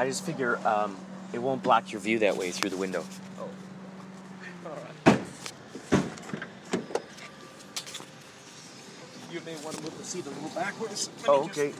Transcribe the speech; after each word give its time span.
I 0.00 0.06
just 0.06 0.24
figure 0.24 0.56
um, 0.66 0.96
it 1.34 1.40
won't 1.40 1.62
block 1.62 1.92
your 1.92 2.00
view 2.00 2.20
that 2.20 2.34
way 2.34 2.50
through 2.52 2.70
the 2.70 2.78
window. 2.78 3.04
Oh. 3.38 3.42
All 4.64 4.78
right. 5.06 5.20
You 9.30 9.40
may 9.44 9.54
want 9.62 9.76
to 9.76 9.82
move 9.82 9.98
the 9.98 10.04
seat 10.04 10.24
a 10.24 10.30
little 10.30 10.48
backwards. 10.54 11.10
Let 11.18 11.28
me 11.28 11.28
Oh, 11.28 11.46
just- 11.48 11.58
okay. 11.58 11.74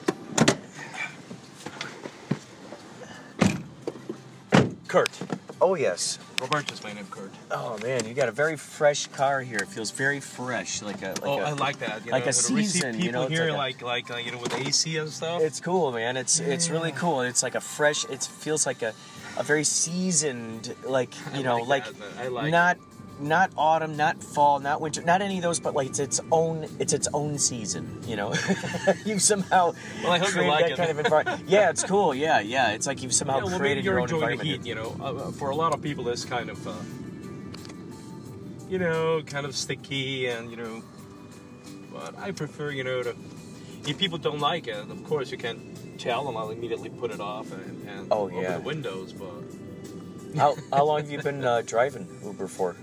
Kurt. 4.86 5.08
Oh, 5.62 5.74
yes. 5.74 6.18
Roberto's 6.40 6.82
my 6.82 6.92
name, 6.94 7.06
Kurt. 7.10 7.30
Oh, 7.50 7.76
man, 7.82 8.06
you 8.06 8.14
got 8.14 8.30
a 8.30 8.32
very 8.32 8.56
fresh 8.56 9.06
car 9.08 9.42
here. 9.42 9.58
It 9.58 9.68
feels 9.68 9.90
very 9.90 10.20
fresh, 10.20 10.80
like 10.80 11.02
a. 11.02 11.08
Like 11.08 11.22
oh, 11.24 11.40
a, 11.40 11.42
I 11.42 11.52
like 11.52 11.78
that. 11.80 12.06
You 12.06 12.12
like 12.12 12.24
know, 12.24 12.30
a 12.30 12.32
season, 12.32 12.92
people 12.92 13.06
you 13.06 13.12
know, 13.12 13.26
here, 13.26 13.52
like 13.52 13.82
like 13.82 14.08
like, 14.08 14.10
uh, 14.10 14.16
you 14.16 14.32
know, 14.32 14.38
with 14.38 14.54
AC 14.54 14.96
and 14.96 15.10
stuff. 15.10 15.42
It's 15.42 15.60
cool, 15.60 15.92
man. 15.92 16.16
It's 16.16 16.40
it's 16.40 16.70
really 16.70 16.92
cool. 16.92 17.20
It's 17.20 17.42
like 17.42 17.54
a 17.56 17.60
fresh. 17.60 18.06
It 18.06 18.22
feels 18.22 18.64
like 18.64 18.80
a, 18.80 18.94
a 19.36 19.42
very 19.42 19.64
seasoned, 19.64 20.74
like 20.84 21.14
you 21.34 21.40
I 21.40 21.42
know, 21.42 21.56
like 21.56 21.84
like, 21.84 21.84
that, 21.84 21.98
man. 21.98 22.26
I 22.26 22.28
like 22.28 22.50
not 22.50 22.78
not 23.20 23.50
autumn, 23.56 23.96
not 23.96 24.22
fall, 24.22 24.58
not 24.60 24.80
winter, 24.80 25.02
not 25.02 25.22
any 25.22 25.36
of 25.38 25.42
those, 25.42 25.60
but 25.60 25.74
like 25.74 25.88
it's 25.88 25.98
its 25.98 26.20
own. 26.32 26.66
It's 26.78 26.92
its 26.92 27.08
own 27.12 27.38
season. 27.38 28.00
You 28.06 28.16
know, 28.16 28.34
you've 29.04 29.22
somehow 29.22 29.72
Well, 30.02 30.12
I 30.12 30.18
hope 30.18 30.28
you 30.28 30.34
created 30.34 30.50
like 30.50 30.64
that 30.64 30.70
it. 30.72 30.76
kind 30.76 30.90
of 30.90 30.98
environment. 30.98 31.42
yeah, 31.48 31.70
it's 31.70 31.84
cool. 31.84 32.14
Yeah, 32.14 32.40
yeah. 32.40 32.70
It's 32.72 32.86
like 32.86 33.02
you've 33.02 33.14
somehow 33.14 33.38
Yeah, 33.38 33.44
well, 33.44 33.58
created 33.58 33.84
your 33.84 34.00
own 34.00 34.08
environment. 34.10 34.42
heat. 34.48 34.66
You 34.66 34.74
know, 34.74 34.96
uh, 35.00 35.04
uh, 35.14 35.30
for 35.32 35.50
a 35.50 35.54
lot 35.54 35.74
of 35.74 35.82
people, 35.82 36.08
it's 36.08 36.24
kind 36.24 36.50
of, 36.50 36.66
uh, 36.66 36.72
you 38.68 38.78
know, 38.78 39.22
kind 39.26 39.46
of 39.46 39.54
sticky, 39.56 40.26
and 40.26 40.50
you 40.50 40.56
know, 40.56 40.82
but 41.92 42.18
I 42.18 42.30
prefer, 42.32 42.70
you 42.70 42.84
know, 42.84 43.02
to. 43.02 43.14
If 43.86 43.98
people 43.98 44.18
don't 44.18 44.40
like 44.40 44.66
it, 44.68 44.76
of 44.76 45.04
course 45.04 45.30
you 45.30 45.38
can 45.38 45.74
tell 45.98 46.24
them. 46.24 46.36
I'll 46.36 46.50
immediately 46.50 46.90
put 46.90 47.10
it 47.10 47.20
off 47.20 47.50
and, 47.50 47.88
and 47.88 48.08
Oh, 48.10 48.24
open 48.26 48.36
yeah. 48.42 48.58
the 48.58 48.60
windows. 48.60 49.12
But 49.14 49.32
How 50.36 50.54
how 50.70 50.84
long 50.84 51.00
have 51.00 51.10
you 51.10 51.18
been 51.22 51.42
uh, 51.44 51.62
driving 51.64 52.06
Uber 52.22 52.46
for? 52.46 52.76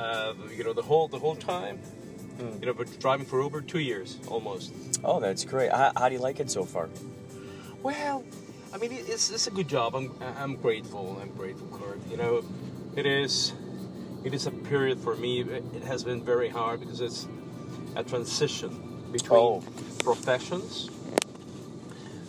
Uh, 0.00 0.32
you 0.56 0.64
know, 0.64 0.72
the 0.72 0.82
whole 0.82 1.06
the 1.08 1.18
whole 1.18 1.36
time, 1.36 1.76
Hmm. 2.40 2.58
you 2.60 2.66
know, 2.66 2.72
but 2.74 2.86
driving 3.00 3.26
for 3.26 3.42
Uber 3.42 3.60
two 3.60 3.80
years 3.80 4.16
almost. 4.28 4.72
Oh, 5.04 5.20
that's 5.20 5.44
great. 5.44 5.70
How, 5.70 5.92
how 5.96 6.08
do 6.08 6.14
you 6.14 6.20
like 6.28 6.40
it 6.40 6.50
so 6.50 6.64
far? 6.64 6.88
Well, 7.82 8.24
I 8.72 8.78
mean, 8.78 8.92
it's, 8.92 9.30
it's 9.30 9.46
a 9.46 9.50
good 9.50 9.68
job. 9.68 9.94
I'm 9.94 10.10
I'm 10.42 10.54
grateful. 10.56 11.18
I'm 11.20 11.32
grateful, 11.36 11.68
Kurt. 11.78 12.00
You 12.10 12.16
know, 12.16 12.42
it 12.96 13.06
is 13.06 13.52
it 14.24 14.32
is 14.34 14.46
a 14.46 14.50
period 14.50 14.98
for 15.00 15.14
me. 15.16 15.40
It 15.42 15.64
it 15.74 15.82
has 15.84 16.04
been 16.04 16.22
very 16.24 16.48
hard 16.48 16.80
because 16.80 17.00
it's 17.00 17.26
a 17.96 18.02
transition 18.04 18.70
between 19.12 19.40
Oh. 19.40 19.62
professions. 20.04 20.88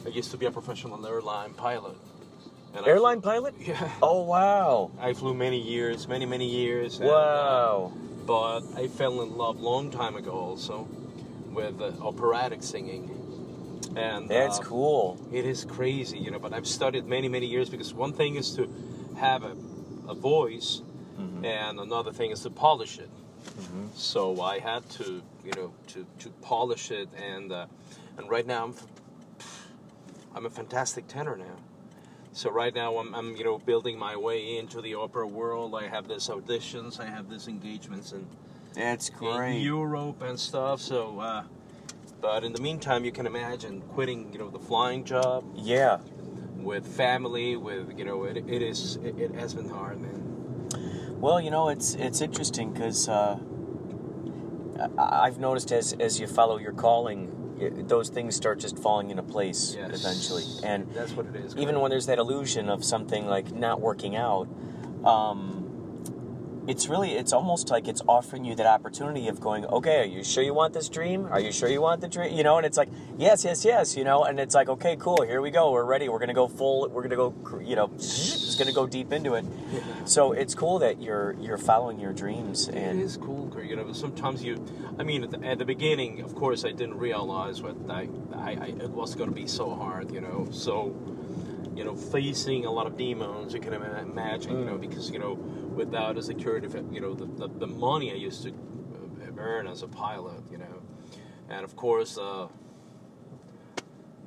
I 0.05 0.09
used 0.09 0.31
to 0.31 0.37
be 0.37 0.45
a 0.47 0.51
professional 0.51 1.05
airline 1.05 1.53
pilot. 1.53 1.95
And 2.73 2.87
Airline 2.87 3.21
pilot? 3.21 3.53
yeah. 3.59 3.91
Oh 4.01 4.23
wow! 4.23 4.91
I 4.99 5.13
flew 5.13 5.33
many 5.33 5.59
years, 5.59 6.07
many 6.07 6.25
many 6.25 6.47
years. 6.49 6.99
and, 6.99 7.09
uh, 7.09 7.13
Wow! 7.13 7.93
but 8.25 8.61
I 8.75 8.87
fell 8.87 9.21
in 9.21 9.35
love 9.37 9.59
long 9.59 9.91
time 9.91 10.15
ago 10.15 10.31
also 10.31 10.87
with 11.51 11.81
uh, 11.81 11.91
operatic 12.01 12.63
singing. 12.63 13.17
And 13.97 14.29
That's 14.29 14.59
uh, 14.59 14.63
cool. 14.63 15.19
it 15.33 15.45
is 15.45 15.65
crazy, 15.65 16.17
you 16.17 16.31
know. 16.31 16.39
But 16.39 16.53
I've 16.53 16.67
studied 16.67 17.05
many, 17.05 17.27
many 17.27 17.45
years 17.45 17.69
because 17.69 17.93
one 17.93 18.13
thing 18.13 18.35
is 18.35 18.55
to 18.55 18.69
have 19.17 19.43
a, 19.43 19.55
a 20.07 20.13
voice, 20.15 20.81
Mm-hmm. 21.19 21.43
and 21.45 21.79
another 21.79 22.11
thing 22.13 22.31
is 22.31 22.39
to 22.43 22.49
polish 22.49 22.97
it. 22.97 23.09
So 23.95 24.41
I 24.41 24.59
had 24.59 24.89
to, 24.91 25.21
you 25.43 25.51
know, 25.57 25.73
to, 25.87 26.05
to 26.19 26.29
polish 26.41 26.89
it, 26.89 27.09
and 27.17 27.51
uh, 27.51 27.65
and 28.17 28.29
right 28.29 28.47
now 28.47 28.63
I'm 28.63 28.75
I'm 30.33 30.45
a 30.45 30.49
fantastic 30.49 31.07
tenor 31.07 31.35
now. 31.35 31.57
So 32.33 32.49
right 32.49 32.73
now 32.73 32.97
I'm, 32.97 33.13
I'm 33.13 33.35
you 33.35 33.43
know 33.43 33.57
building 33.57 33.99
my 33.99 34.15
way 34.15 34.57
into 34.57 34.81
the 34.81 34.95
opera 34.95 35.27
world. 35.27 35.75
I 35.75 35.87
have 35.87 36.07
these 36.07 36.27
auditions, 36.27 36.99
I 36.99 37.05
have 37.05 37.29
these 37.29 37.47
engagements 37.47 38.13
and 38.13 38.25
That's 38.73 39.09
great 39.09 39.57
in. 39.57 39.61
Europe 39.61 40.21
and 40.21 40.39
stuff. 40.39 40.79
So, 40.79 41.19
uh, 41.19 41.43
but 42.21 42.43
in 42.43 42.53
the 42.53 42.61
meantime, 42.61 43.03
you 43.03 43.11
can 43.11 43.25
imagine 43.25 43.81
quitting, 43.81 44.31
you 44.31 44.39
know, 44.39 44.49
the 44.49 44.59
flying 44.59 45.03
job 45.03 45.43
yeah. 45.55 45.99
with 46.55 46.87
family, 46.87 47.57
with 47.57 47.97
you 47.97 48.05
know, 48.05 48.23
it, 48.23 48.37
it 48.37 48.61
is 48.61 48.95
it, 48.97 49.17
it 49.19 49.35
has 49.35 49.53
been 49.53 49.69
hard, 49.69 49.99
man. 49.99 51.19
Well, 51.19 51.41
you 51.41 51.51
know, 51.51 51.67
it's 51.69 51.95
it's 51.95 52.21
interesting 52.21 52.71
because 52.71 53.09
uh, 53.09 53.37
I've 54.97 55.37
noticed 55.37 55.71
as 55.73 55.93
as 55.93 56.19
you 56.19 56.27
follow 56.27 56.57
your 56.57 56.71
calling, 56.73 57.40
i 57.61 57.69
those 57.69 58.09
things 58.09 58.35
start 58.35 58.59
just 58.59 58.77
falling 58.79 59.09
into 59.11 59.23
place 59.23 59.75
Yes. 59.77 60.03
eventually. 60.03 60.43
And 60.63 60.87
That's 60.93 61.13
what 61.13 61.25
it 61.27 61.35
is. 61.35 61.55
even 61.57 61.79
when 61.79 61.89
there's 61.91 62.07
that 62.07 62.17
illusion 62.19 62.69
of 62.69 62.83
something 62.83 63.27
like 63.27 63.51
not 63.53 63.79
working 63.81 64.15
out, 64.15 64.47
um, 65.05 65.70
it's 66.67 66.87
really 66.87 67.13
it's 67.13 67.33
almost 67.33 67.69
like 67.69 67.87
it's 67.87 68.01
offering 68.07 68.45
you 68.45 68.55
that 68.55 68.67
opportunity 68.67 69.27
of 69.27 69.39
going, 69.39 69.65
okay, 69.65 70.01
are 70.01 70.05
you 70.05 70.23
sure 70.23 70.43
you 70.43 70.53
want 70.53 70.73
this 70.73 70.89
dream? 70.89 71.25
Are 71.25 71.39
you 71.39 71.51
sure 71.51 71.69
you 71.69 71.81
want 71.81 72.01
the 72.01 72.07
dream? 72.07 72.35
You 72.35 72.43
know, 72.43 72.57
and 72.57 72.65
it's 72.65 72.77
like, 72.77 72.89
yes, 73.17 73.43
yes, 73.43 73.65
yes, 73.65 73.97
you 73.97 74.03
know, 74.03 74.23
and 74.23 74.39
it's 74.39 74.53
like, 74.55 74.69
okay, 74.69 74.95
cool, 74.97 75.21
here 75.23 75.41
we 75.41 75.51
go, 75.51 75.71
we're 75.71 75.85
ready, 75.85 76.09
we're 76.09 76.19
gonna 76.19 76.33
go 76.33 76.47
full, 76.47 76.87
we're 76.89 77.01
gonna 77.03 77.15
go, 77.15 77.33
you 77.63 77.75
know, 77.75 77.89
it's 77.95 78.55
gonna 78.55 78.73
go 78.73 78.87
deep 78.87 79.11
into 79.11 79.35
it. 79.35 79.45
So 80.03 80.31
it's 80.31 80.55
cool 80.55 80.79
that 80.79 81.01
you're 81.01 81.35
you're 81.39 81.59
following 81.59 81.99
your 81.99 82.11
dreams 82.11 82.67
It 82.67 82.75
and 82.75 82.99
is 83.01 83.17
cool, 83.17 83.45
Greg. 83.47 83.69
You 83.69 83.75
know, 83.75 83.83
but 83.83 83.95
sometimes 83.95 84.43
you, 84.43 84.65
I 84.97 85.03
mean, 85.03 85.23
at 85.23 85.31
the, 85.31 85.45
at 85.45 85.57
the 85.59 85.65
beginning, 85.65 86.21
of 86.21 86.33
course, 86.35 86.65
I 86.65 86.71
didn't 86.71 86.97
realize 86.97 87.61
what 87.61 87.75
I, 87.89 88.09
I, 88.33 88.51
I 88.51 88.65
it 88.81 88.89
was 88.89 89.15
to 89.15 89.27
be 89.27 89.47
so 89.47 89.73
hard. 89.75 90.11
You 90.11 90.21
know, 90.21 90.47
so, 90.51 90.95
you 91.75 91.83
know, 91.83 91.95
facing 91.95 92.65
a 92.65 92.71
lot 92.71 92.85
of 92.87 92.97
demons, 92.97 93.53
you 93.53 93.59
can 93.59 93.73
ima- 93.73 93.99
imagine. 94.01 94.59
You 94.59 94.65
know, 94.65 94.77
because 94.77 95.09
you 95.09 95.19
know, 95.19 95.33
without 95.33 96.17
a 96.17 96.21
security, 96.21 96.67
you 96.91 96.99
know, 97.01 97.13
the, 97.13 97.25
the, 97.25 97.47
the 97.59 97.67
money 97.67 98.11
I 98.11 98.15
used 98.15 98.43
to 98.43 98.49
uh, 98.49 99.31
earn 99.37 99.67
as 99.67 99.81
a 99.83 99.87
pilot, 99.87 100.43
you 100.51 100.57
know, 100.57 100.81
and 101.49 101.63
of 101.63 101.75
course, 101.75 102.17
uh, 102.17 102.47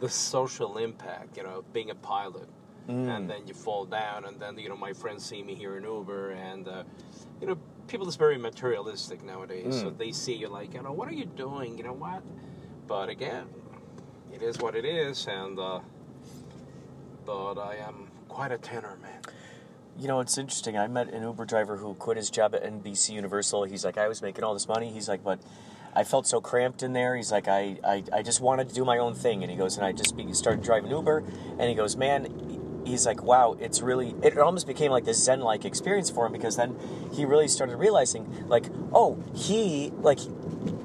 the 0.00 0.08
social 0.08 0.78
impact. 0.78 1.36
You 1.36 1.42
know, 1.44 1.64
being 1.72 1.90
a 1.90 1.94
pilot. 1.94 2.48
and 2.86 3.30
then 3.30 3.46
you 3.46 3.54
fall 3.54 3.86
down, 3.86 4.26
and 4.26 4.38
then 4.38 4.58
you 4.58 4.68
know 4.68 4.76
my 4.76 4.92
friends 4.92 5.24
see 5.24 5.42
me 5.42 5.54
here 5.54 5.78
in 5.78 5.84
Uber, 5.84 6.32
and 6.32 6.68
uh, 6.68 6.82
you 7.40 7.46
know 7.46 7.56
people 7.88 8.06
is 8.08 8.16
very 8.16 8.36
materialistic 8.36 9.22
nowadays, 9.24 9.80
so 9.80 9.88
they 9.90 10.12
see 10.12 10.34
you 10.34 10.48
like 10.48 10.74
you 10.74 10.82
know 10.82 10.92
what 10.92 11.08
are 11.08 11.14
you 11.14 11.24
doing, 11.24 11.78
you 11.78 11.84
know 11.84 11.94
what? 11.94 12.22
But 12.86 13.08
again, 13.08 13.46
it 14.34 14.42
is 14.42 14.58
what 14.58 14.74
it 14.74 14.84
is, 14.84 15.26
and 15.26 15.58
uh, 15.58 15.80
but 17.24 17.58
I 17.58 17.76
am 17.76 18.08
quite 18.28 18.52
a 18.52 18.58
tenor, 18.58 18.96
man. 19.02 19.20
You 19.98 20.08
know, 20.08 20.20
it's 20.20 20.36
interesting. 20.36 20.76
I 20.76 20.86
met 20.88 21.12
an 21.12 21.22
Uber 21.22 21.44
driver 21.44 21.76
who 21.76 21.94
quit 21.94 22.16
his 22.16 22.30
job 22.30 22.54
at 22.54 22.64
NBC 22.64 23.10
Universal. 23.10 23.64
He's 23.64 23.84
like, 23.84 23.96
I 23.96 24.08
was 24.08 24.22
making 24.22 24.42
all 24.42 24.54
this 24.54 24.66
money. 24.66 24.90
He's 24.90 25.08
like, 25.08 25.22
but 25.22 25.38
I 25.94 26.02
felt 26.02 26.26
so 26.26 26.40
cramped 26.40 26.82
in 26.82 26.92
there. 26.92 27.14
He's 27.14 27.30
like, 27.30 27.46
I, 27.46 27.78
I, 27.84 28.02
I 28.12 28.22
just 28.22 28.40
wanted 28.40 28.68
to 28.68 28.74
do 28.74 28.84
my 28.84 28.98
own 28.98 29.14
thing. 29.14 29.42
And 29.42 29.50
he 29.50 29.56
goes, 29.56 29.76
and 29.76 29.86
I 29.86 29.92
just 29.92 30.16
be, 30.16 30.32
started 30.32 30.64
driving 30.64 30.90
Uber. 30.90 31.22
And 31.58 31.68
he 31.68 31.74
goes, 31.76 31.96
man, 31.96 32.82
he's 32.84 33.06
like, 33.06 33.22
wow, 33.22 33.56
it's 33.60 33.80
really. 33.80 34.14
It 34.22 34.36
almost 34.36 34.66
became 34.66 34.90
like 34.90 35.04
this 35.04 35.22
Zen-like 35.22 35.64
experience 35.64 36.10
for 36.10 36.26
him 36.26 36.32
because 36.32 36.56
then 36.56 36.76
he 37.12 37.24
really 37.24 37.48
started 37.48 37.76
realizing, 37.76 38.48
like, 38.48 38.66
oh, 38.92 39.22
he 39.34 39.92
like. 39.98 40.18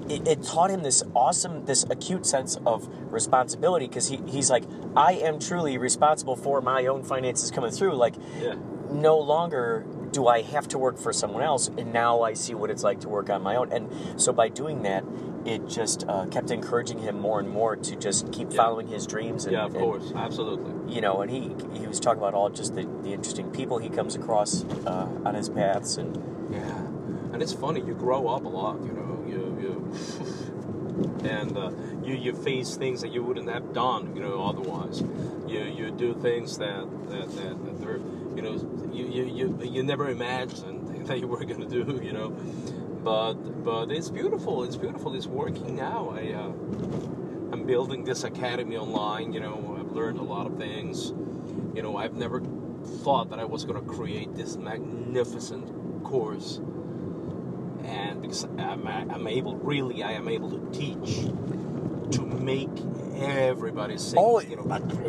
It, 0.09 0.27
it 0.27 0.43
taught 0.43 0.71
him 0.71 0.81
this 0.83 1.03
awesome, 1.15 1.65
this 1.65 1.83
acute 1.89 2.25
sense 2.25 2.57
of 2.65 2.87
responsibility 3.11 3.87
because 3.87 4.07
he, 4.09 4.19
he's 4.27 4.49
like, 4.49 4.63
I 4.95 5.13
am 5.13 5.39
truly 5.39 5.77
responsible 5.77 6.35
for 6.35 6.61
my 6.61 6.87
own 6.87 7.03
finances 7.03 7.51
coming 7.51 7.71
through. 7.71 7.93
Like, 7.95 8.15
Yeah. 8.41 8.55
no 8.91 9.17
longer 9.19 9.85
do 10.11 10.27
I 10.27 10.41
have 10.41 10.67
to 10.69 10.79
work 10.79 10.97
for 10.97 11.13
someone 11.13 11.43
else, 11.43 11.67
and 11.77 11.93
now 11.93 12.21
I 12.23 12.33
see 12.33 12.55
what 12.55 12.71
it's 12.71 12.81
like 12.83 13.01
to 13.01 13.09
work 13.09 13.29
on 13.29 13.43
my 13.43 13.55
own. 13.55 13.71
And 13.71 13.87
so 14.19 14.33
by 14.33 14.49
doing 14.49 14.81
that, 14.81 15.03
it 15.45 15.67
just 15.67 16.03
uh, 16.09 16.25
kept 16.25 16.49
encouraging 16.49 16.97
him 16.97 17.19
more 17.19 17.39
and 17.39 17.47
more 17.47 17.75
to 17.75 17.95
just 17.95 18.31
keep 18.33 18.49
Yeah. 18.49 18.57
following 18.57 18.87
his 18.87 19.05
dreams. 19.05 19.45
And, 19.45 19.53
Yeah, 19.53 19.65
of 19.65 19.75
and, 19.75 19.83
course, 19.83 20.11
absolutely. 20.15 20.73
you 20.93 21.01
know, 21.01 21.21
and 21.21 21.29
he 21.29 21.53
he 21.79 21.85
was 21.87 21.99
talking 21.99 22.19
about 22.19 22.33
all 22.33 22.49
just 22.49 22.73
the, 22.73 22.87
the 23.03 23.13
interesting 23.13 23.51
people 23.51 23.77
he 23.77 23.89
comes 23.89 24.15
across 24.15 24.63
uh, 24.87 25.07
on 25.23 25.35
his 25.35 25.47
paths, 25.49 25.97
and 25.97 26.17
Yeah, 26.51 26.81
and 27.39 27.43
it's 27.49 27.53
funny. 27.53 27.79
You 27.79 27.93
grow 27.93 28.27
up 28.27 28.43
a 28.43 28.49
lot, 28.49 28.81
you 28.81 28.91
know. 28.91 29.23
You 29.25 29.41
you 29.63 31.23
and 31.29 31.57
uh, 31.57 31.71
you 32.03 32.15
you 32.15 32.33
face 32.33 32.75
things 32.75 32.99
that 32.99 33.13
you 33.13 33.23
wouldn't 33.23 33.47
have 33.47 33.73
done, 33.73 34.13
you 34.13 34.21
know, 34.21 34.43
otherwise. 34.43 34.99
You 35.47 35.61
you 35.63 35.89
do 35.89 36.13
things 36.15 36.57
that 36.57 36.85
that 37.09 37.31
that, 37.37 37.63
that 37.63 37.79
they're, 37.79 38.01
you 38.35 38.41
know, 38.41 38.55
you, 38.91 39.05
you 39.05 39.23
you 39.23 39.59
you 39.63 39.83
never 39.83 40.09
imagined 40.09 41.05
that 41.07 41.21
you 41.21 41.27
were 41.27 41.45
gonna 41.45 41.65
do, 41.65 42.01
you 42.03 42.11
know. 42.11 42.31
But 43.05 43.35
but 43.63 43.89
it's 43.89 44.09
beautiful. 44.09 44.65
It's 44.65 44.75
beautiful. 44.75 45.15
It's 45.15 45.27
working 45.27 45.77
now. 45.77 46.09
I 46.09 46.33
uh, 46.33 46.51
I'm 47.53 47.63
building 47.65 48.03
this 48.03 48.25
academy 48.25 48.75
online. 48.75 49.31
You 49.31 49.39
know, 49.39 49.77
I've 49.79 49.93
learned 49.93 50.19
a 50.19 50.23
lot 50.23 50.45
of 50.45 50.57
things. 50.57 51.13
You 51.73 51.83
know, 51.83 51.95
I've 51.95 52.15
never 52.15 52.41
thought 53.03 53.29
that 53.29 53.39
I 53.39 53.45
was 53.45 53.63
going 53.63 53.81
to 53.81 53.89
create 53.89 54.35
this 54.35 54.57
magnificent 54.57 56.03
course. 56.03 56.59
And 57.83 58.21
because 58.21 58.43
I'm, 58.43 58.87
I'm 58.87 59.27
able, 59.27 59.55
really, 59.57 60.03
I 60.03 60.11
am 60.13 60.27
able 60.27 60.49
to 60.51 60.77
teach, 60.77 61.25
to 62.11 62.21
make 62.21 62.69
everybody 63.21 63.97
sing. 63.97 64.17
Oh, 64.17 64.39
you 64.39 64.55
know, 64.55 64.63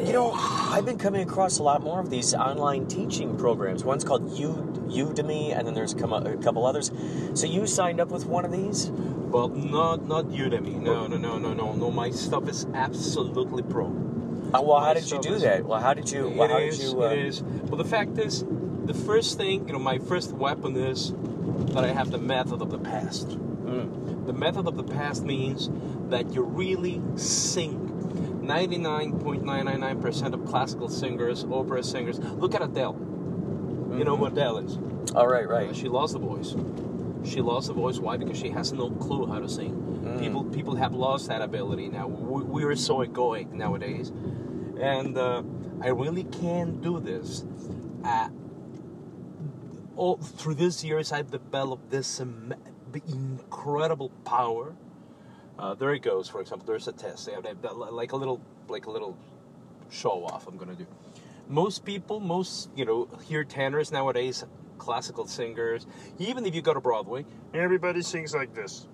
you 0.04 0.12
know, 0.12 0.32
I've 0.32 0.84
been 0.84 0.98
coming 0.98 1.22
across 1.22 1.58
a 1.58 1.62
lot 1.62 1.82
more 1.82 2.00
of 2.00 2.10
these 2.10 2.34
online 2.34 2.86
teaching 2.86 3.36
programs. 3.36 3.84
One's 3.84 4.04
called 4.04 4.38
U 4.38 4.54
Udemy, 4.88 5.56
and 5.56 5.66
then 5.66 5.74
there's 5.74 5.94
come 5.94 6.12
a 6.12 6.36
couple 6.38 6.66
others. 6.66 6.90
So 7.34 7.46
you 7.46 7.66
signed 7.66 8.00
up 8.00 8.08
with 8.08 8.26
one 8.26 8.44
of 8.44 8.52
these? 8.52 8.90
Well, 8.90 9.48
not 9.48 10.06
not 10.06 10.26
Udemy. 10.26 10.80
No, 10.80 11.06
no, 11.06 11.16
no, 11.16 11.38
no, 11.38 11.52
no, 11.54 11.72
no. 11.74 11.90
My 11.90 12.10
stuff 12.10 12.48
is 12.48 12.66
absolutely 12.74 13.62
pro. 13.62 13.86
Uh, 14.52 14.60
well, 14.62 14.80
how 14.80 14.94
did 14.94 15.08
you 15.08 15.20
do 15.20 15.34
is- 15.34 15.42
that? 15.42 15.64
Well, 15.64 15.80
how 15.80 15.94
did 15.94 16.10
you? 16.10 16.28
Well, 16.28 16.48
how 16.48 16.58
is, 16.58 16.78
did 16.78 16.92
you? 16.92 17.02
Uh, 17.02 17.10
It 17.10 17.18
is. 17.20 17.42
Well, 17.42 17.76
the 17.76 17.84
fact 17.84 18.18
is, 18.18 18.44
the 18.84 18.94
first 18.94 19.36
thing, 19.36 19.68
you 19.68 19.72
know, 19.72 19.78
my 19.78 19.98
first 19.98 20.32
weapon 20.32 20.76
is 20.76 21.12
that 21.74 21.84
I 21.84 21.88
have 21.92 22.10
the 22.10 22.18
method 22.18 22.60
of 22.62 22.70
the 22.70 22.78
past. 22.78 23.28
mm, 23.28 24.26
The 24.26 24.32
method 24.32 24.66
of 24.66 24.76
the 24.76 24.82
past 24.84 25.24
means 25.24 25.70
that 26.08 26.32
you 26.34 26.42
really 26.42 27.00
sing. 27.16 27.86
99.999% 28.42 30.34
of 30.34 30.44
classical 30.46 30.88
singers, 30.88 31.44
opera 31.50 31.82
singers, 31.82 32.18
look 32.18 32.54
at 32.54 32.62
Adele. 32.62 32.96
You 33.96 34.04
know 34.04 34.14
Mhm. 34.16 34.18
who 34.18 34.24
Adele 34.26 34.58
is? 34.58 34.78
all 35.14 35.26
right, 35.28 35.46
Uh, 35.46 35.52
right. 35.52 35.74
She 35.76 35.88
lost 35.88 36.12
the 36.14 36.18
voice. 36.20 36.54
She 37.24 37.40
lost 37.40 37.68
the 37.68 37.74
voice. 37.74 37.98
Why? 37.98 38.16
Because 38.16 38.38
she 38.38 38.48
has 38.50 38.72
no 38.72 38.90
clue 38.90 39.26
how 39.26 39.40
to 39.40 39.48
sing. 39.48 39.72
Mm. 40.04 40.18
People 40.20 40.44
people 40.44 40.74
have 40.76 40.94
lost 40.94 41.28
that 41.28 41.42
ability 41.42 41.88
now. 41.88 42.06
We, 42.08 42.42
we 42.42 42.64
are 42.64 42.74
so 42.76 42.98
egoic 43.04 43.52
nowadays, 43.52 44.10
and 44.80 45.16
uh, 45.18 45.42
I 45.82 45.88
really 45.88 46.24
can't 46.24 46.80
do 46.80 46.98
this. 47.00 47.44
Uh, 48.04 48.28
all 50.00 50.16
through 50.16 50.54
these 50.54 50.82
years, 50.82 51.12
I've 51.12 51.30
developed 51.30 51.90
this 51.90 52.20
incredible 53.06 54.08
power. 54.24 54.74
Uh, 55.58 55.74
there 55.74 55.92
it 55.92 56.00
goes. 56.00 56.26
For 56.26 56.40
example, 56.40 56.66
there's 56.66 56.88
a 56.88 56.92
test. 56.92 57.28
Like 57.28 58.12
a 58.12 58.16
little 58.16 58.40
like 58.68 58.86
a 58.86 58.90
little 58.90 59.14
show 59.90 60.24
off. 60.24 60.48
I'm 60.48 60.56
gonna 60.56 60.74
do. 60.74 60.86
Most 61.48 61.84
people, 61.84 62.18
most 62.18 62.70
you 62.74 62.86
know, 62.86 63.08
hear 63.28 63.44
tenors 63.44 63.92
nowadays, 63.92 64.42
classical 64.78 65.26
singers. 65.26 65.86
Even 66.18 66.46
if 66.46 66.54
you 66.54 66.62
go 66.62 66.72
to 66.72 66.80
Broadway, 66.80 67.26
everybody 67.52 68.00
sings 68.00 68.34
like 68.34 68.54
this. 68.54 68.86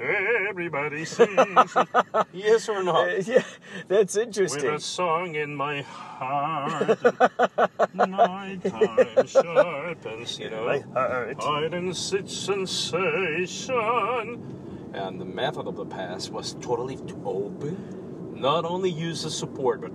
Everybody 0.00 1.04
sings. 1.04 1.76
yes 2.32 2.68
or 2.68 2.82
no? 2.82 2.96
Uh, 2.96 3.22
yeah, 3.24 3.42
that's 3.88 4.16
interesting. 4.16 4.64
With 4.64 4.74
a 4.74 4.80
song 4.80 5.34
in 5.34 5.54
my 5.54 5.82
heart, 5.82 6.98
nighttime 7.94 9.26
sharpens, 9.26 10.38
you 10.38 10.48
know, 10.50 10.64
My 10.66 10.78
heart. 10.78 11.36
hide 11.42 11.74
and 11.74 11.94
seek 11.96 12.28
sensation. 12.28 13.76
And 14.94 15.20
the 15.20 15.24
method 15.24 15.66
of 15.68 15.76
the 15.76 15.84
past 15.86 16.30
was 16.32 16.54
totally 16.60 16.96
to 16.96 17.22
open, 17.24 17.76
not 18.40 18.64
only 18.64 18.90
use 18.90 19.22
the 19.22 19.30
support, 19.30 19.82
but 19.82 19.92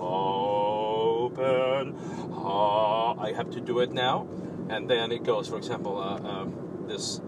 open. 0.00 1.94
Ah, 2.32 3.14
I 3.20 3.32
have 3.32 3.50
to 3.50 3.60
do 3.60 3.80
it 3.80 3.92
now, 3.92 4.26
and 4.68 4.88
then 4.90 5.12
it 5.12 5.22
goes. 5.24 5.46
For 5.48 5.56
example, 5.58 5.98
uh, 5.98 6.16
um, 6.18 6.54
this 6.88 7.20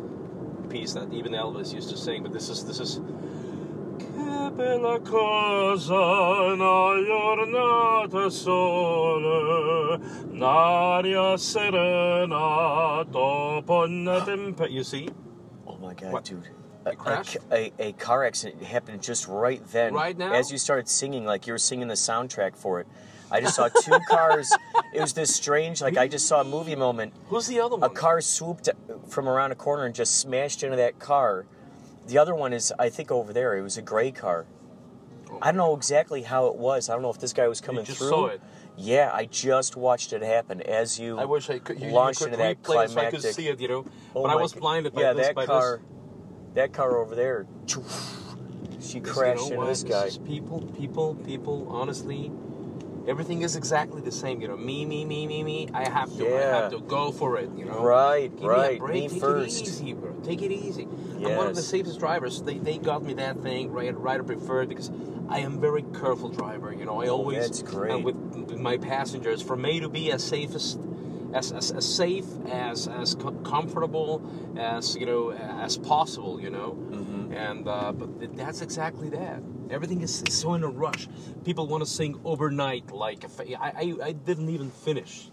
piece 0.75 0.93
that 0.95 1.13
even 1.13 1.33
Elvis 1.33 1.73
used 1.73 1.89
to 1.91 1.97
sing, 1.97 2.23
but 2.25 2.33
this 2.33 2.49
is 2.49 2.65
this 2.65 2.81
is. 2.81 3.01
Bella 4.57 5.01
cosa 5.01 5.95
una 5.95 7.03
giornata 7.05 8.31
sola, 8.31 9.99
n'aria 10.31 11.37
serena 11.39 13.05
dopo 13.11 13.87
tempesta. 13.87 14.71
You 14.71 14.85
see? 14.85 15.09
Oh 15.67 15.77
my 15.79 15.95
god, 15.95 16.13
What? 16.13 16.25
dude. 16.25 16.49
A, 16.87 16.91
a, 16.91 17.25
a, 17.51 17.73
a 17.79 17.93
car 17.93 18.25
accident 18.25 18.63
happened 18.63 19.03
just 19.03 19.27
right 19.27 19.65
then. 19.73 19.95
Right 19.95 20.17
now? 20.17 20.33
As 20.35 20.53
you 20.53 20.59
started 20.59 20.89
singing, 20.89 21.25
like 21.25 21.47
you 21.47 21.55
were 21.55 21.59
singing 21.59 21.89
the 21.89 21.95
soundtrack 21.95 22.57
for 22.57 22.81
it. 22.81 22.87
I 23.31 23.41
just 23.41 23.57
saw 23.57 23.69
two 23.69 23.99
cars. 24.09 24.53
It 24.93 25.01
was 25.01 25.13
this 25.13 25.35
strange, 25.35 25.81
like 25.83 25.97
I 25.97 26.09
just 26.09 26.27
saw 26.27 26.41
a 26.41 26.45
movie 26.45 26.77
moment. 26.77 27.15
Who's 27.29 27.47
the 27.47 27.61
other 27.61 27.77
one? 27.77 27.91
A 27.91 27.93
car 27.93 28.21
swooped 28.21 28.69
from 29.09 29.29
around 29.29 29.53
a 29.53 29.55
corner 29.57 29.85
and 29.85 29.95
just 29.95 30.21
smashed 30.21 30.63
into 30.63 30.77
that 30.77 30.99
car. 30.99 31.47
The 32.07 32.19
other 32.19 32.35
one 32.35 32.53
is, 32.53 32.73
I 32.79 32.91
think, 32.91 33.11
over 33.11 33.33
there. 33.33 33.57
It 33.57 33.63
was 33.63 33.77
a 33.79 33.83
gray 33.83 34.13
car. 34.13 34.47
I 35.43 35.47
don't 35.47 35.57
know 35.57 35.75
exactly 35.75 36.23
how 36.23 36.47
it 36.47 36.57
was. 36.57 36.89
I 36.89 36.93
don't 36.93 37.03
know 37.03 37.11
if 37.11 37.19
this 37.19 37.33
guy 37.33 37.49
was 37.49 37.61
coming 37.61 37.81
you 37.81 37.87
just 37.87 37.99
through. 37.99 38.09
saw 38.09 38.27
it. 38.27 38.41
Yeah, 38.77 39.11
I 39.13 39.27
just 39.27 39.77
watched 39.77 40.13
it 40.13 40.23
happen 40.23 40.61
as 40.61 40.99
you. 40.99 41.19
I 41.19 41.25
wish 41.25 41.49
I 41.49 41.59
could. 41.59 41.81
You, 41.81 41.89
you 41.89 41.93
launched 41.93 42.21
could 42.21 42.27
into 42.27 42.39
that 42.39 42.51
it 42.53 42.67
so 42.67 42.79
I 42.79 42.87
climactic. 42.87 43.23
could 43.23 43.35
see 43.35 43.49
it, 43.49 43.61
you 43.61 43.69
know. 43.69 43.87
Oh 44.15 44.23
but 44.23 44.31
I 44.31 44.37
was 44.37 44.53
blinded 44.53 44.95
by 44.95 45.03
yeah, 45.03 45.13
this. 45.13 45.29
that 45.29 45.35
by 45.35 45.47
car, 45.47 45.81
this. 45.81 46.55
that 46.55 46.73
car 46.73 46.99
over 46.99 47.15
there. 47.15 47.47
She 48.81 49.01
crashed 49.01 49.45
you 49.45 49.57
know 49.57 49.63
into 49.63 49.67
this 49.67 49.83
guy. 49.83 50.05
is 50.07 50.19
people, 50.19 50.61
people, 50.77 51.15
people. 51.15 51.67
Honestly, 51.71 52.31
everything 53.07 53.43
is 53.43 53.57
exactly 53.57 54.01
the 54.01 54.13
same. 54.13 54.41
You 54.41 54.49
know, 54.49 54.57
me, 54.57 54.85
me, 54.85 55.05
me, 55.05 55.27
me, 55.27 55.43
me. 55.43 55.69
I 55.73 55.89
have 55.89 56.15
to. 56.17 56.25
yeah. 56.25 56.35
I 56.35 56.61
have 56.63 56.71
to 56.73 56.81
go 56.81 57.13
for 57.13 57.39
it. 57.39 57.51
You 57.57 57.67
know. 57.67 57.83
Right, 57.83 58.35
Give 58.35 58.49
right. 58.49 58.73
Me, 58.73 58.77
a 58.77 58.79
break. 58.79 58.95
Me 58.95 59.09
Take 59.09 59.21
first. 59.21 59.61
it 59.61 59.69
easy, 59.69 59.93
bro. 59.93 60.13
Take 60.23 60.43
it 60.43 60.53
easy. 60.53 60.85
I'm 60.85 61.37
one 61.37 61.47
of 61.47 61.55
the 61.57 61.63
safest 61.63 61.99
drivers. 61.99 62.43
They, 62.43 62.59
they 62.59 62.79
got 62.79 63.03
me 63.03 63.15
that 63.15 63.41
thing 63.41 63.71
right 63.73 63.97
right 63.97 64.25
preferred 64.25 64.69
because 64.69 64.91
I 65.29 65.39
am 65.39 65.61
very 65.61 65.83
careful 65.99 66.29
driver. 66.29 66.73
You 66.73 66.85
know, 66.85 67.01
I 67.01 67.09
always 67.09 67.39
that's 67.39 67.63
great. 67.63 68.03
with, 68.03 68.17
with 68.17 68.59
my 68.59 68.77
passengers 68.77 69.41
from 69.41 69.65
A 69.65 69.81
to 69.81 69.89
B 69.89 70.11
as 70.11 70.23
safest. 70.23 70.79
As, 71.33 71.51
as, 71.51 71.73
as 71.73 71.85
safe 71.97 72.27
as 72.49 72.87
as 72.87 73.17
co- 73.17 73.33
comfortable 73.33 74.23
as 74.57 74.95
you 74.95 75.05
know 75.05 75.33
as 75.33 75.77
possible 75.77 76.41
you 76.41 76.49
know 76.49 76.77
Mhm. 76.93 77.04
And 77.35 77.69
uh, 77.69 77.93
but 77.93 78.37
that's 78.37 78.63
exactly 78.63 79.09
that 79.11 79.43
everything 79.71 80.03
is, 80.03 80.23
so 80.29 80.55
in 80.55 80.63
a 80.63 80.69
rush 80.69 81.09
people 81.45 81.67
want 81.67 81.83
to 81.83 81.91
sing 81.91 82.21
overnight 82.25 82.91
like 82.93 83.25
I, 83.39 83.55
I, 83.61 83.95
I 84.09 84.13
didn't 84.13 84.49
even 84.51 84.71
finish 84.71 85.31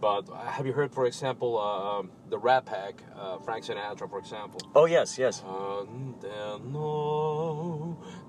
but 0.00 0.28
uh, 0.30 0.36
have 0.36 0.66
you 0.66 0.72
heard 0.72 0.92
for 0.92 1.06
example 1.06 1.58
uh, 1.58 1.98
um, 1.98 2.10
the 2.28 2.38
Rat 2.38 2.66
Pack 2.66 3.02
uh, 3.16 3.38
Frank 3.38 3.64
Sinatra 3.64 4.08
for 4.08 4.18
example 4.18 4.60
Oh 4.74 4.86
yes, 4.86 5.18
yes. 5.18 5.42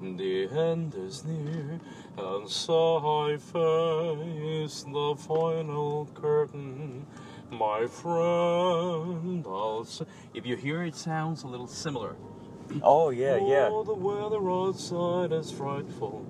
and 0.02 0.18
the 0.18 0.48
end 0.52 0.94
is 0.96 1.24
near, 1.26 1.80
and 2.18 2.50
so 2.50 3.28
I 3.28 3.38
face 3.38 4.84
the 4.84 5.16
final 5.18 6.08
curtain. 6.14 7.06
My 7.52 7.88
friend, 7.88 9.46
I'll 9.48 9.88
if 10.34 10.46
you 10.46 10.56
hear 10.56 10.84
it 10.84 10.96
sounds 10.96 11.44
a 11.44 11.48
little 11.48 11.68
similar. 11.68 12.16
Oh 12.82 13.10
yeah, 13.10 13.36
yeah. 13.38 13.70
Oh, 13.72 13.84
the 13.84 13.94
weather 13.94 14.50
outside 14.50 15.32
is 15.32 15.52
frightful, 15.52 16.26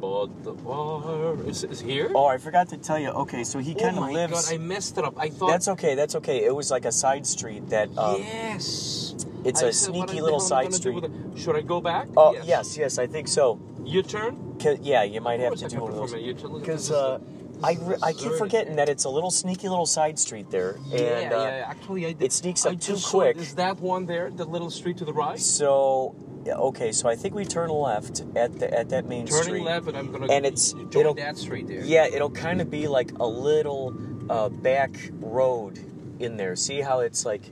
but 0.00 0.26
the 0.44 0.54
fire 0.54 1.46
is, 1.48 1.64
is 1.64 1.80
here. 1.80 2.10
Oh, 2.14 2.26
I 2.26 2.38
forgot 2.38 2.68
to 2.70 2.76
tell 2.76 2.98
you. 2.98 3.08
Okay, 3.10 3.44
so 3.44 3.58
he 3.58 3.74
Oh 3.74 3.80
kind 3.80 3.96
of 3.96 4.02
my 4.02 4.12
lives. 4.12 4.48
God, 4.48 4.54
I 4.54 4.58
messed 4.58 4.98
it 4.98 5.04
up. 5.04 5.14
I 5.18 5.28
thought. 5.30 5.48
That's 5.48 5.68
okay. 5.68 5.94
That's 5.94 6.14
okay. 6.16 6.44
It 6.44 6.54
was 6.54 6.70
like 6.70 6.84
a 6.84 6.92
side 6.92 7.26
street 7.26 7.68
that. 7.70 7.88
Um, 7.98 8.20
yes. 8.20 9.14
It's 9.44 9.62
I 9.62 9.68
a 9.68 9.72
said, 9.72 9.92
sneaky 9.92 10.20
little 10.20 10.40
side 10.40 10.74
street. 10.74 11.04
Should 11.36 11.56
I 11.56 11.62
go 11.62 11.80
back? 11.80 12.08
Oh 12.16 12.34
yes. 12.44 12.76
yes, 12.76 12.98
I 12.98 13.06
think 13.06 13.28
so. 13.28 13.58
You 13.84 14.02
turn. 14.02 14.56
yeah, 14.82 15.02
you 15.04 15.20
might 15.20 15.40
have 15.40 15.54
to 15.56 15.68
do 15.68 15.80
one 15.80 15.92
of 15.92 15.96
those. 15.96 16.10
perform 16.10 16.22
it. 16.22 16.26
You 16.26 16.34
tell- 16.34 16.58
Because 16.58 16.90
uh, 16.90 17.18
I, 17.62 17.76
re- 17.80 17.96
I 18.02 18.12
keep 18.12 18.32
forgetting 18.32 18.76
that 18.76 18.88
it's 18.88 19.04
a 19.04 19.08
little 19.08 19.30
sneaky 19.30 19.68
little 19.68 19.86
side 19.86 20.18
street 20.18 20.50
there, 20.50 20.72
and 20.92 20.92
yeah, 20.92 20.98
uh, 21.32 21.42
yeah. 21.44 21.64
Actually, 21.68 22.06
I 22.06 22.12
did, 22.12 22.22
it 22.26 22.32
sneaks 22.32 22.64
up 22.64 22.72
I 22.72 22.74
too 22.76 22.92
just 22.92 23.04
saw- 23.06 23.18
quick. 23.20 23.36
Is 23.36 23.54
that 23.56 23.80
one 23.80 24.06
there? 24.06 24.30
The 24.30 24.44
little 24.44 24.70
street 24.70 24.96
to 24.98 25.04
the 25.04 25.12
right? 25.12 25.38
so 25.38 26.14
yeah, 26.44 26.54
okay. 26.54 26.92
So 26.92 27.08
I 27.08 27.16
think 27.16 27.34
we 27.34 27.44
turn 27.44 27.68
left 27.70 28.22
at 28.36 28.58
the 28.58 28.72
at 28.72 28.88
that 28.90 29.06
main 29.06 29.26
Turning 29.26 29.42
street. 29.44 29.62
left, 29.64 29.88
and 29.88 29.96
I'm 29.96 30.12
gonna 30.12 30.32
And 30.32 30.46
it's- 30.46 30.72
it'll- 30.94 31.14
that 31.14 31.36
street 31.36 31.66
there. 31.66 31.82
Yeah, 31.84 32.06
it'll 32.06 32.30
kind 32.30 32.60
of 32.60 32.70
be 32.70 32.86
like 32.86 33.10
a 33.18 33.26
little 33.26 33.94
uh, 34.30 34.48
back 34.48 34.90
road 35.20 35.78
in 36.20 36.36
there. 36.36 36.54
See 36.56 36.80
how 36.80 37.00
it's 37.00 37.24
like, 37.24 37.42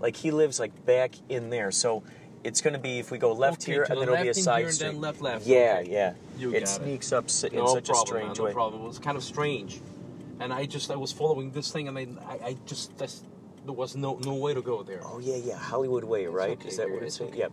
like 0.00 0.14
he 0.16 0.30
lives 0.30 0.60
like 0.60 0.84
back 0.86 1.14
in 1.28 1.50
there. 1.50 1.70
So 1.72 2.02
it's 2.44 2.60
going 2.60 2.72
to 2.74 2.78
be 2.78 2.98
if 2.98 3.10
we 3.10 3.18
go 3.18 3.32
left 3.32 3.62
Okay, 3.62 3.72
here 3.72 3.82
and 3.82 3.90
the 3.96 4.04
then 4.04 4.14
it'll 4.14 4.22
be 4.22 4.28
a 4.28 4.34
side 4.34 4.58
here 4.58 4.66
and 4.66 4.74
street. 4.74 4.86
then 4.88 5.00
left, 5.00 5.20
left. 5.20 5.46
Yeah, 5.46 5.78
Okay. 5.80 5.90
yeah. 5.92 6.14
You 6.38 6.50
it 6.50 6.52
got 6.52 6.62
it. 6.62 6.68
sneaks 6.68 7.12
up 7.12 7.24
in 7.52 7.58
no 7.58 7.66
such 7.66 7.86
problem, 7.86 8.02
a 8.02 8.06
strange 8.06 8.38
man, 8.38 8.44
way. 8.44 8.50
No 8.50 8.54
problem. 8.54 8.82
It 8.82 8.88
was 8.88 8.98
kind 8.98 9.16
of 9.16 9.22
strange, 9.24 9.80
and 10.40 10.52
I 10.52 10.66
just 10.66 10.90
I 10.90 10.96
was 10.96 11.12
following 11.12 11.50
this 11.52 11.70
thing, 11.70 11.88
and 11.88 11.98
I 11.98 12.06
I, 12.26 12.34
I 12.48 12.56
just 12.66 12.96
that's, 12.98 13.22
there 13.64 13.72
was 13.74 13.96
no 13.96 14.18
no 14.24 14.34
way 14.34 14.54
to 14.54 14.62
go 14.62 14.82
there. 14.82 15.00
Oh 15.04 15.18
yeah, 15.20 15.36
yeah, 15.36 15.56
Hollywood 15.56 16.04
Way, 16.04 16.26
right? 16.26 16.58
okay, 16.58 16.68
Is 16.68 16.76
that 16.78 16.90
what 16.90 17.02
it's? 17.02 17.20
okay. 17.20 17.38
Yeah. 17.38 17.48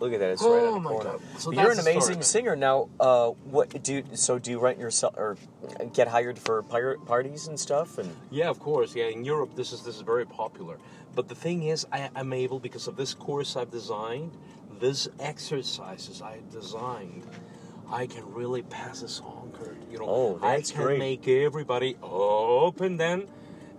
Look 0.00 0.12
at 0.12 0.20
that! 0.20 0.30
It's 0.30 0.42
Oh, 0.44 0.54
right 0.54 0.64
on 0.64 0.74
the 0.74 0.80
my 0.80 0.90
corner. 0.90 1.10
God. 1.10 1.20
So 1.38 1.50
You're 1.50 1.72
an 1.72 1.76
the 1.76 1.82
story, 1.82 1.96
amazing 1.96 2.22
singer. 2.22 2.54
Now, 2.54 2.88
uh, 3.00 3.30
what 3.50 3.82
do 3.82 3.94
you, 3.94 4.04
so? 4.14 4.38
Do 4.38 4.52
you 4.52 4.60
rent 4.60 4.78
yourself 4.78 5.14
or 5.16 5.36
get 5.92 6.06
hired 6.06 6.38
for 6.38 6.62
pirate 6.62 7.04
parties 7.04 7.48
and 7.48 7.58
stuff? 7.58 7.98
And 7.98 8.14
Yeah, 8.30 8.48
of 8.48 8.60
course. 8.60 8.94
Yeah, 8.94 9.06
in 9.06 9.24
Europe, 9.24 9.56
this 9.56 9.72
is 9.72 9.82
this 9.82 9.96
is 9.96 10.02
very 10.02 10.24
popular. 10.24 10.78
But 11.14 11.28
the 11.28 11.34
thing 11.34 11.64
is, 11.64 11.86
I, 11.92 12.10
I'm 12.14 12.32
able 12.32 12.58
because 12.60 12.86
of 12.86 12.96
this 12.96 13.14
course 13.14 13.56
I've 13.56 13.70
designed, 13.70 14.36
these 14.80 15.08
exercises 15.18 16.22
I 16.22 16.38
designed, 16.52 17.26
I 17.90 18.06
can 18.06 18.32
really 18.32 18.62
pass 18.62 19.02
a 19.02 19.08
song, 19.08 19.52
Kurt. 19.54 19.78
You 19.90 19.98
know, 19.98 20.04
Oh, 20.06 20.38
I 20.42 20.60
can 20.60 20.84
great. 20.84 20.98
make 20.98 21.26
everybody 21.26 21.96
open 22.02 22.96
then, 22.98 23.28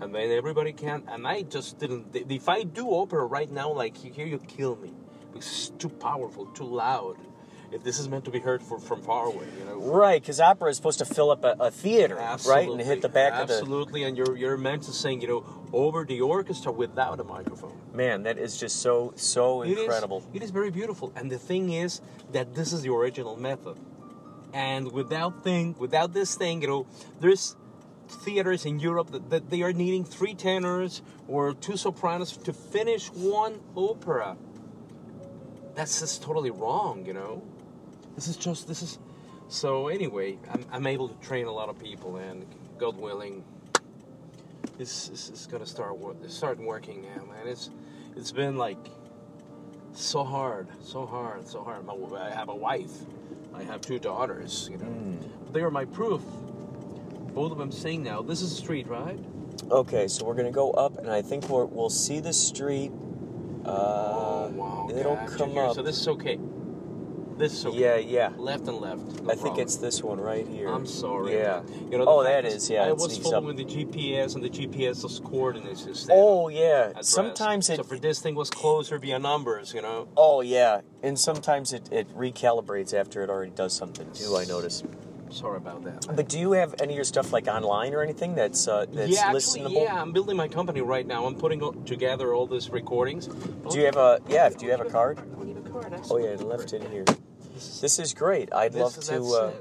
and 0.02 0.14
then 0.14 0.32
everybody 0.32 0.74
can. 0.74 1.04
And 1.08 1.28
I 1.28 1.44
just 1.44 1.80
didn't. 1.80 2.08
If 2.14 2.50
I 2.50 2.64
do 2.64 2.90
opera 2.90 3.26
right 3.26 3.50
now, 3.50 3.72
like 3.72 3.96
here, 3.96 4.26
you 4.26 4.40
kill 4.40 4.76
me 4.78 4.94
it's 5.36 5.70
too 5.78 5.90
powerful, 5.90 6.46
too 6.48 6.66
loud. 6.66 7.18
If 7.72 7.84
this 7.84 8.00
is 8.00 8.10
meant 8.10 8.26
to 8.26 8.32
be 8.32 8.40
heard 8.40 8.62
for, 8.64 8.80
from 8.80 9.02
far 9.02 9.26
away, 9.28 9.46
you 9.58 9.66
know. 9.66 9.80
right, 9.80 10.22
because 10.22 10.40
opera 10.40 10.70
is 10.70 10.78
supposed 10.78 11.00
to 11.00 11.06
fill 11.06 11.30
up 11.30 11.44
a, 11.44 11.56
a 11.60 11.72
theater, 11.72 12.16
right, 12.48 12.68
and 12.68 12.82
hit 12.82 13.02
the 13.02 13.10
back 13.10 13.34
Absolutely, 13.34 14.04
and 14.04 14.18
you're 14.18 14.36
you're 14.36 14.58
meant 14.58 14.84
to 14.84 14.92
sing, 14.92 15.22
you 15.22 15.28
know, 15.28 15.46
over 15.72 16.04
the 16.04 16.22
orchestra 16.22 16.72
without 16.72 17.20
a 17.20 17.24
microphone. 17.24 17.78
Man, 17.94 18.24
that 18.24 18.38
is 18.38 18.58
just 18.58 18.82
so 18.82 19.14
so 19.16 19.62
It 19.64 19.72
is- 19.72 19.80
incredible. 19.80 20.24
it 20.34 20.42
is 20.42 20.52
very 20.52 20.72
beautiful, 20.72 21.14
and 21.16 21.32
the 21.32 21.38
thing 21.38 21.72
is 21.72 22.02
that 22.32 22.56
this 22.56 22.74
is 22.74 22.82
the 22.82 22.90
original 22.90 23.36
method. 23.36 23.78
And 24.52 24.92
without 24.92 25.44
thing, 25.44 25.76
without 25.78 26.14
this 26.14 26.36
thing, 26.36 26.64
you 26.64 26.68
know, 26.68 26.88
there's 27.20 27.56
theaters 28.10 28.66
in 28.66 28.80
Europe 28.80 29.12
that, 29.12 29.30
that 29.30 29.50
they 29.52 29.62
are 29.62 29.74
needing 29.74 30.04
three 30.04 30.34
tenors 30.34 31.04
or 31.28 31.54
two 31.54 31.78
sopranos 31.78 32.36
to 32.36 32.52
finish 32.54 33.12
one 33.12 33.60
opera. 33.76 34.38
That's 35.76 36.00
just 36.00 36.24
totally 36.24 36.50
wrong, 36.50 37.06
you 37.06 37.14
know. 37.14 37.44
This 38.20 38.28
is 38.28 38.36
just 38.36 38.68
this 38.68 38.82
is. 38.82 39.00
So 39.48 39.88
anyway, 39.88 40.38
I'm, 40.52 40.66
I'm 40.74 40.88
able 40.88 41.08
to 41.08 41.16
train 41.26 41.46
a 41.46 41.52
lot 41.54 41.70
of 41.70 41.80
people, 41.80 42.18
and 42.18 42.46
God 42.78 42.98
willing, 42.98 43.46
this, 44.78 45.08
is 45.08 45.48
gonna 45.50 45.66
start 45.66 45.96
wo- 45.96 46.18
start 46.28 46.60
working 46.60 47.02
now, 47.02 47.24
man. 47.24 47.48
It's 47.48 47.70
it's 48.18 48.34
been 48.34 48.58
like 48.58 48.90
so 49.94 50.26
hard, 50.26 50.68
so 50.82 51.06
hard, 51.06 51.48
so 51.48 51.64
hard. 51.64 51.86
My, 51.86 51.94
I 51.94 52.30
have 52.30 52.50
a 52.50 52.56
wife, 52.56 52.92
I 53.54 53.64
have 53.64 53.80
two 53.80 54.00
daughters, 54.00 54.68
you 54.70 54.80
know. 54.80 54.88
Mm. 54.88 55.54
They 55.54 55.62
are 55.62 55.72
my 55.72 55.86
proof. 55.86 56.22
Both 57.34 57.54
of 57.54 57.58
them 57.58 57.72
sing 57.72 58.04
now. 58.04 58.22
This 58.22 58.42
is 58.42 58.50
the 58.50 58.62
street, 58.62 58.88
right? 58.88 59.18
Okay, 59.72 60.10
so 60.10 60.26
we're 60.26 60.36
gonna 60.36 60.52
go 60.52 60.72
up, 60.72 60.98
and 60.98 61.10
I 61.10 61.22
think 61.22 61.48
we're, 61.48 61.64
we'll 61.64 61.90
see 61.90 62.20
the 62.20 62.34
street. 62.34 62.92
Uh, 63.64 63.70
oh 63.70 64.52
wow! 64.56 64.90
it'll 64.94 65.16
come 65.38 65.58
up. 65.58 65.76
So 65.76 65.82
this 65.82 66.02
is 66.02 66.10
okay. 66.10 66.38
This 67.40 67.54
is 67.54 67.66
okay. 67.68 67.80
Yeah, 67.80 67.96
yeah. 67.96 68.30
Left 68.38 68.68
and 68.68 68.78
left. 68.82 69.00
no 69.24 69.32
I 69.32 69.34
think 69.34 69.40
problem. 69.40 69.62
it's 69.62 69.78
this 69.78 70.04
one 70.04 70.20
right 70.20 70.46
here. 70.46 70.68
I'm 70.68 70.86
sorry. 70.86 71.36
Yeah. 71.38 71.62
man. 71.66 71.90
You 71.92 71.98
know, 72.00 72.06
Oh, 72.06 72.24
that 72.24 72.44
is, 72.46 72.70
yeah, 72.70 72.84
I 72.84 72.90
it 72.90 72.98
was 72.98 73.14
sneaks 73.14 73.28
up. 73.28 73.32
following 73.34 73.56
the 73.56 73.64
GPS, 73.64 74.36
and 74.36 74.44
the 74.44 74.50
GPS 74.50 75.02
has 75.04 75.20
coordinates 75.22 75.86
instead. 75.86 76.14
Oh 76.16 76.50
yeah. 76.50 76.90
address. 76.90 77.08
Sometimes 77.08 77.70
it. 77.70 77.78
So 77.78 77.84
for 77.84 77.98
this 77.98 78.20
thing 78.20 78.36
was 78.36 78.50
closer 78.50 79.00
via 79.00 79.18
numbers, 79.20 79.74
you 79.74 79.82
know. 79.82 80.10
Oh 80.18 80.42
yeah, 80.42 80.82
and 81.02 81.18
sometimes 81.18 81.72
it, 81.72 81.88
it 81.94 82.10
recalibrates 82.16 82.94
after 82.94 83.24
it 83.24 83.30
already 83.30 83.52
does 83.52 83.74
something 83.74 84.12
too. 84.12 84.36
I 84.36 84.44
notice. 84.44 84.84
Sorry 85.32 85.58
about 85.58 85.84
that. 85.84 86.08
But 86.16 86.28
do 86.28 86.40
you 86.40 86.54
have 86.54 86.74
any 86.82 86.94
of 86.94 86.96
your 86.98 87.04
stuff 87.06 87.32
like 87.32 87.48
online 87.48 87.94
or 87.94 88.02
anything 88.02 88.36
that's 88.36 88.68
uh, 88.68 88.86
that's 88.92 89.12
yeah, 89.12 89.28
actually, 89.28 89.62
listenable? 89.62 89.84
yeah. 89.84 90.02
I'm 90.02 90.12
building 90.12 90.36
my 90.36 90.48
company 90.50 90.82
right 90.82 91.06
now. 91.06 91.26
I'm 91.26 91.36
putting 91.36 91.62
together 91.86 92.34
all 92.34 92.48
these 92.48 92.70
recordings. 92.70 93.28
Do 93.28 93.78
you 93.80 93.86
have 93.86 93.96
a 93.96 94.20
yeah? 94.28 94.50
Do 94.50 94.66
you 94.66 94.72
have 94.72 94.82
a 94.82 94.90
card? 94.90 95.20
I 95.40 95.44
need 95.46 95.56
a 95.58 95.62
card. 95.70 95.94
Oh 96.10 96.18
yeah, 96.18 96.36
left 96.44 96.74
in 96.74 96.82
here. 96.92 97.06
This 97.60 97.76
is, 97.76 97.82
This 97.82 98.00
is 98.00 98.14
great. 98.14 98.54
I'd 98.54 98.74
love 98.74 98.98
is- 98.98 99.08
to. 99.10 99.22
Uh, 99.24 99.52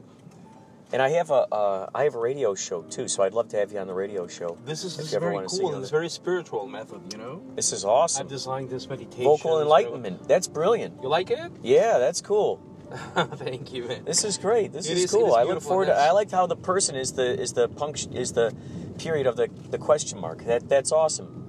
and 0.91 1.03
I 1.03 1.11
have 1.11 1.31
a 1.31 1.35
uh, 1.35 1.91
I 1.95 2.05
have 2.05 2.15
a 2.15 2.19
radio 2.19 2.55
show 2.55 2.81
too, 2.83 3.09
so 3.09 3.23
I'd 3.23 3.35
love 3.35 3.49
to 3.49 3.59
have 3.59 3.73
you 3.73 3.79
on 3.79 3.87
the 3.89 3.93
radio 3.93 4.27
show. 4.27 4.57
This 4.65 4.85
is, 4.85 4.97
this 4.97 5.13
is 5.13 5.13
very 5.13 5.45
cool 5.47 5.75
and 5.75 5.83
it's 5.83 5.91
very 5.91 6.09
spiritual 6.09 6.67
method. 6.67 7.01
You 7.13 7.19
know, 7.19 7.43
This 7.57 7.73
is 7.73 7.85
awesome. 7.85 8.23
I've 8.23 8.31
designed 8.31 8.71
this 8.71 8.89
meditation. 8.89 9.25
Vocal 9.25 9.61
enlightenment. 9.61 10.27
That's 10.27 10.49
brilliant. 10.49 11.03
You 11.03 11.09
like 11.09 11.31
it? 11.31 11.53
Yeah, 11.63 11.99
that's 11.99 12.23
cool. 12.23 12.61
Thank 13.35 13.75
you, 13.75 13.87
man. 13.87 14.07
This 14.07 14.25
is 14.25 14.39
great. 14.39 14.73
This 14.73 14.89
is, 14.89 15.05
is- 15.05 15.11
cool. 15.11 15.29
is 15.29 15.35
I 15.35 15.43
look 15.43 15.61
forward 15.61 15.87
to. 15.87 15.95
I 15.95 16.13
like 16.13 16.31
how 16.31 16.47
the 16.47 16.57
person 16.57 16.95
is 16.95 17.13
the 17.13 17.39
is 17.39 17.53
the 17.53 17.69
punct 17.69 18.09
is 18.13 18.33
the 18.33 18.55
period 18.97 19.27
of 19.27 19.37
the 19.37 19.51
the 19.71 19.79
question 19.79 20.19
mark. 20.21 20.45
That 20.45 20.69
that's 20.71 20.91
awesome. 20.93 21.48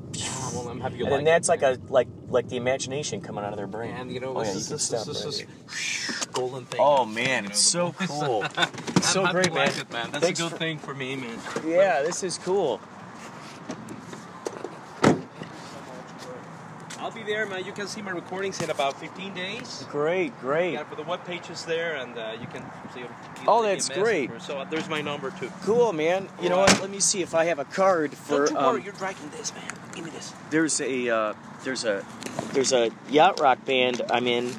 Ah, 0.49 0.55
well, 0.59 0.69
I'm 0.69 0.79
happy 0.81 0.97
you 0.97 1.03
and 1.05 1.11
like 1.11 1.17
then 1.19 1.25
that's 1.25 1.47
it, 1.47 1.51
like 1.51 1.61
man. 1.61 1.77
a 1.89 1.91
like 1.93 2.07
like 2.29 2.49
the 2.49 2.57
imagination 2.57 3.21
coming 3.21 3.43
out 3.43 3.51
of 3.51 3.57
their 3.57 3.67
brain. 3.67 3.91
And 3.95 4.11
you 4.11 4.19
know, 4.19 4.35
oh, 4.37 4.41
yeah, 4.41 4.49
is 4.51 4.69
you 4.69 4.75
this, 4.75 4.89
can 4.89 4.99
is 4.99 5.05
this 5.05 5.25
right 5.25 5.47
is 6.19 6.25
golden 6.33 6.65
thing. 6.65 6.79
Oh 6.81 7.05
man, 7.05 7.45
it's 7.45 7.59
so 7.59 7.91
voice. 7.91 8.07
cool. 8.09 8.45
I'm 8.57 9.01
so 9.01 9.21
happy 9.25 9.33
great, 9.33 9.53
man. 9.53 9.67
like 9.67 9.77
it, 9.77 9.91
man. 9.91 10.11
That's 10.11 10.23
Thanks 10.25 10.39
a 10.39 10.43
good 10.43 10.51
for- 10.51 10.57
thing 10.57 10.77
for 10.79 10.93
me, 10.93 11.15
man. 11.15 11.39
Yeah, 11.65 12.01
this 12.01 12.23
is 12.23 12.37
cool. 12.37 12.79
I'll 17.09 17.15
be 17.15 17.23
there, 17.23 17.47
man. 17.47 17.65
You 17.65 17.71
can 17.71 17.87
see 17.87 18.03
my 18.03 18.11
recordings 18.11 18.61
in 18.61 18.69
about 18.69 18.99
15 18.99 19.33
days. 19.33 19.83
Great, 19.89 20.39
great. 20.41 20.73
Yeah, 20.73 20.83
for 20.83 20.95
the 20.95 21.01
web 21.01 21.25
pages 21.25 21.65
there, 21.65 21.95
and 21.95 22.15
uh, 22.15 22.37
you 22.39 22.45
can 22.45 22.63
see. 22.93 23.01
Oh, 23.47 23.63
that's 23.63 23.89
great. 23.89 24.29
or 24.29 24.39
So 24.39 24.59
uh, 24.59 24.65
there's 24.65 24.87
my 24.87 25.01
number 25.01 25.31
too. 25.31 25.51
Cool, 25.63 25.91
man. 25.91 26.29
You 26.39 26.49
know 26.49 26.59
Alright. 26.59 26.73
what? 26.73 26.81
Let 26.81 26.91
me 26.91 26.99
see 26.99 27.23
if 27.23 27.33
I 27.33 27.45
have 27.45 27.57
a 27.57 27.65
card 27.65 28.13
for. 28.13 28.45
Don't 28.45 28.51
you 28.51 28.57
um, 28.59 28.73
worry, 28.75 28.83
you're 28.83 28.93
dragging 28.93 29.27
this, 29.31 29.51
man. 29.55 29.63
Give 29.95 30.05
me 30.05 30.11
this. 30.11 30.31
there's 30.51 30.79
a 30.81 31.09
uh, 31.09 31.33
there's 31.63 31.83
a 31.83 32.05
there's 32.53 32.73
a 32.73 32.91
yacht 33.09 33.39
rock 33.39 33.65
band 33.65 34.03
I'm 34.11 34.27
in, 34.27 34.53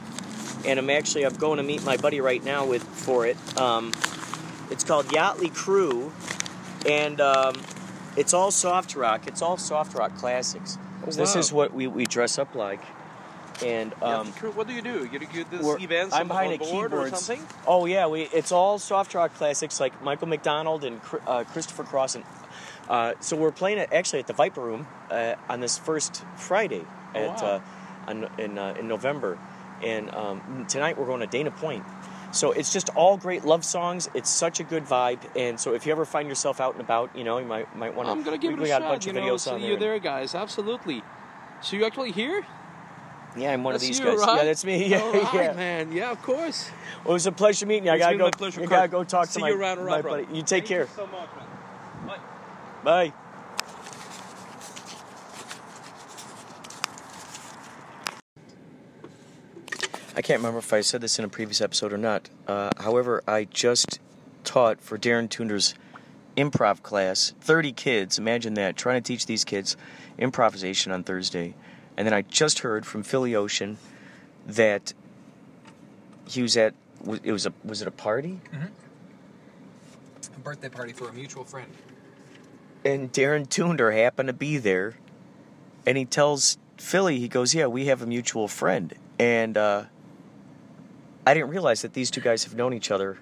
and 0.67 0.81
I'm 0.81 0.91
actually 0.91 1.25
I'm 1.25 1.35
going 1.35 1.59
to 1.59 1.63
meet 1.63 1.85
my 1.85 1.99
buddy 1.99 2.21
right 2.21 2.43
now 2.43 2.67
with 2.67 2.83
for 2.83 3.27
it. 3.27 3.37
Um, 3.61 3.93
it's 4.73 4.83
called 4.83 5.07
Yachtley 5.07 5.55
Crew, 5.55 6.11
and 6.85 7.21
um, 7.21 7.63
it's 8.17 8.35
all 8.35 8.51
soft 8.51 8.97
rock. 8.97 9.29
It's 9.29 9.41
all 9.41 9.57
soft 9.57 9.95
rock 9.95 10.17
classics. 10.17 10.79
Oh, 11.07 11.11
So 11.11 11.21
This 11.21 11.37
is 11.37 11.53
what 11.53 11.73
we, 11.73 11.87
we 11.87 12.07
dress 12.07 12.39
up 12.39 12.55
like, 12.55 12.83
and 13.65 13.93
um, 14.03 14.33
yeah, 14.43 14.49
what 14.51 14.67
do 14.67 14.73
you 14.75 14.83
do? 14.83 15.09
You 15.11 15.19
do 15.19 15.27
you 15.33 15.45
do 15.45 15.59
we're- 15.59 15.75
this 15.77 15.85
events 15.85 16.15
I'm 16.15 16.29
behind 16.29 16.53
a 16.55 16.59
board 16.59 16.93
or 16.93 17.09
something? 17.09 17.47
Oh 17.67 17.87
yeah, 17.87 18.07
we 18.07 18.23
it's 18.23 18.53
all 18.53 18.79
soft 18.79 19.15
rock 19.15 19.35
classics 19.35 19.81
like 19.81 20.03
Michael 20.03 20.29
McDonald 20.29 20.85
and 20.85 21.01
uh, 21.27 21.45
Christopher 21.45 21.85
Cross 21.85 22.17
and. 22.17 22.25
Uh, 22.89 23.15
so 23.21 23.37
we're 23.37 23.53
playing 23.53 23.79
it 23.79 23.89
actually 23.93 24.19
at 24.19 24.27
the 24.27 24.33
Viper 24.33 24.61
Room 24.61 24.85
uh, 25.11 25.37
on 25.49 25.61
this 25.61 25.79
first 25.79 26.25
Friday 26.37 26.85
at 27.15 27.41
Oh, 27.41 27.45
wow. 27.45 27.63
uh, 28.07 28.11
on, 28.11 28.29
in 28.39 28.59
uh, 28.59 28.75
in 28.79 28.89
November, 28.89 29.39
and 29.83 30.13
um, 30.15 30.67
tonight 30.69 30.99
we're 30.99 31.07
going 31.07 31.21
to 31.21 31.27
Dana 31.27 31.51
Point. 31.53 31.85
So 32.33 32.53
it's 32.53 32.73
just 32.73 32.91
all 32.91 33.17
great 33.17 33.45
love 33.45 33.65
songs. 33.65 34.09
It's 34.15 34.31
such 34.31 34.61
a 34.61 34.65
good 34.65 34.85
vibe, 34.85 35.19
and 35.37 35.59
so 35.59 35.75
if 35.75 35.85
you 35.85 35.93
ever 35.93 36.05
find 36.05 36.29
yourself 36.29 36.61
out 36.61 36.75
and 36.75 36.81
about, 36.81 37.15
you 37.17 37.25
know, 37.25 37.39
you 37.39 37.47
might 37.47 37.75
might 37.77 37.95
want 37.95 38.07
to. 38.07 38.13
I'm 38.13 38.23
gonna 38.23 38.39
give 38.39 38.53
we, 38.53 38.55
it 38.55 38.61
we 38.61 38.65
a 38.67 38.69
got 38.69 38.83
shot. 38.83 38.87
a 38.87 38.93
bunch 38.93 39.07
you 39.07 39.11
of 39.11 39.17
know, 39.17 39.23
videos 39.23 39.41
see 39.41 39.51
on 39.51 39.61
you 39.61 39.71
there. 39.71 39.79
there, 39.79 39.99
guys. 39.99 40.35
Absolutely. 40.35 41.03
So 41.61 41.77
you 41.77 41.85
actually 41.85 42.13
here? 42.13 42.47
Yeah, 43.37 43.53
I'm 43.53 43.63
one 43.63 43.75
of 43.75 43.81
these 43.81 43.99
you, 43.99 44.05
guys. 44.05 44.19
right? 44.19 44.39
Yeah, 44.39 44.45
that's 44.45 44.65
me. 44.65 44.87
Yeah, 44.89 45.01
All 45.03 45.13
right, 45.13 45.35
yeah. 45.35 45.53
man. 45.53 45.93
Yeah, 45.93 46.11
of 46.11 46.23
course. 46.23 46.71
Well, 47.05 47.11
it 47.11 47.15
was 47.15 47.27
a 47.27 47.33
pleasure 47.33 47.67
meeting 47.67 47.87
you. 47.87 47.93
I 47.93 47.99
gotta 47.99 48.17
go. 48.17 48.25
my 48.25 48.31
pleasure, 48.31 48.63
I 48.63 48.67
gotta 48.67 48.89
go 48.89 49.05
talk 49.05 49.27
See 49.27 49.35
to 49.35 49.41
my, 49.41 49.49
you 49.51 49.61
around, 49.61 49.79
my 49.79 50.01
around, 50.01 50.03
buddy. 50.03 50.23
You 50.33 50.43
take 50.43 50.49
Thank 50.49 50.67
care. 50.67 50.81
You 50.83 50.89
so 50.97 51.07
much, 51.07 51.29
man. 51.37 51.47
Bye. 52.07 52.19
Bye. 52.85 53.13
I 60.21 60.23
can't 60.23 60.41
remember 60.41 60.59
if 60.59 60.75
I 60.75 60.83
said 60.83 61.01
this 61.01 61.19
in 61.19 61.25
a 61.25 61.31
previous 61.31 61.63
episode 61.63 61.95
or 61.95 61.97
not. 61.97 62.29
Uh, 62.47 62.69
however, 62.77 63.23
I 63.27 63.45
just 63.45 64.01
taught 64.45 64.79
for 64.79 64.99
Darin 64.99 65.29
Toonder's 65.29 65.75
improv 66.37 66.83
class 66.83 67.33
30 67.41 67.73
kids. 67.73 68.19
Imagine 68.19 68.53
that, 68.53 68.77
trying 68.77 69.03
to 69.03 69.13
teach 69.13 69.25
these 69.25 69.47
kids 69.47 69.79
improvisation 70.19 70.93
on 70.93 71.05
Thursday. 71.05 71.55
And 71.97 72.07
then 72.07 72.13
I 72.13 72.21
just 72.21 72.59
heard 72.59 72.85
from 72.85 73.03
Philly 73.03 73.35
Ocean 73.35 73.79
that 74.47 74.93
he 76.27 76.43
was 76.43 76.55
at, 76.55 76.75
it 77.23 77.33
was 77.33 77.47
a, 77.47 77.55
was 77.65 77.81
it 77.81 77.89
a 77.89 77.91
party? 77.91 78.41
A 80.37 80.39
birthday 80.41 80.69
party 80.69 80.93
for 80.93 81.09
a 81.09 81.15
mutual 81.15 81.45
friend. 81.45 81.73
and 82.85 83.11
Darren 83.11 83.49
Tunder 83.49 83.91
happened 83.91 84.27
to 84.27 84.35
be 84.35 84.59
there, 84.59 84.97
and 85.87 85.97
he 85.97 86.05
tells 86.05 86.59
Philly, 86.77 87.19
he 87.19 87.29
goes, 87.29 87.55
"Yeah, 87.55 87.69
we 87.69 87.87
have 87.87 88.03
a 88.03 88.07
mutual 88.07 88.49
friend," 88.49 88.93
and 89.19 89.57
uh, 89.57 89.85
I 91.27 91.35
didn't 91.35 91.51
realize 91.51 91.83
that 91.83 91.93
these 91.93 92.11
two 92.11 92.21
guys 92.21 92.45
have 92.45 92.55
known 92.55 92.73
each 92.73 92.91
other. 92.91 93.19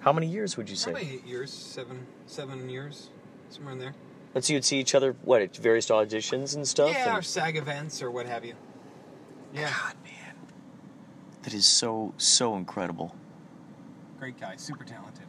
How 0.00 0.12
many 0.12 0.26
years 0.26 0.56
would 0.56 0.68
you 0.68 0.76
say? 0.76 0.90
Probably 0.92 1.10
eight 1.14 1.26
years, 1.26 1.52
seven, 1.52 2.06
seven 2.26 2.68
years, 2.68 3.10
somewhere 3.50 3.72
in 3.74 3.78
there. 3.78 3.94
And 4.34 4.42
so 4.44 4.54
you'd 4.54 4.64
see 4.64 4.78
each 4.80 4.94
other 4.94 5.14
what 5.22 5.42
at 5.42 5.54
various 5.56 5.88
auditions 5.90 6.56
and 6.56 6.66
stuff. 6.66 6.90
yeah, 6.90 7.10
and- 7.10 7.18
or 7.18 7.22
SAG 7.22 7.56
events 7.56 8.02
or 8.02 8.10
what 8.10 8.26
have 8.26 8.44
you. 8.44 8.54
Yeah, 9.54 9.70
God, 9.70 9.94
man, 10.02 10.34
that 11.42 11.52
is 11.52 11.66
so 11.66 12.14
so 12.16 12.56
incredible. 12.56 13.14
great 14.18 14.40
guy, 14.40 14.56
super 14.56 14.84
talented. 14.84 15.26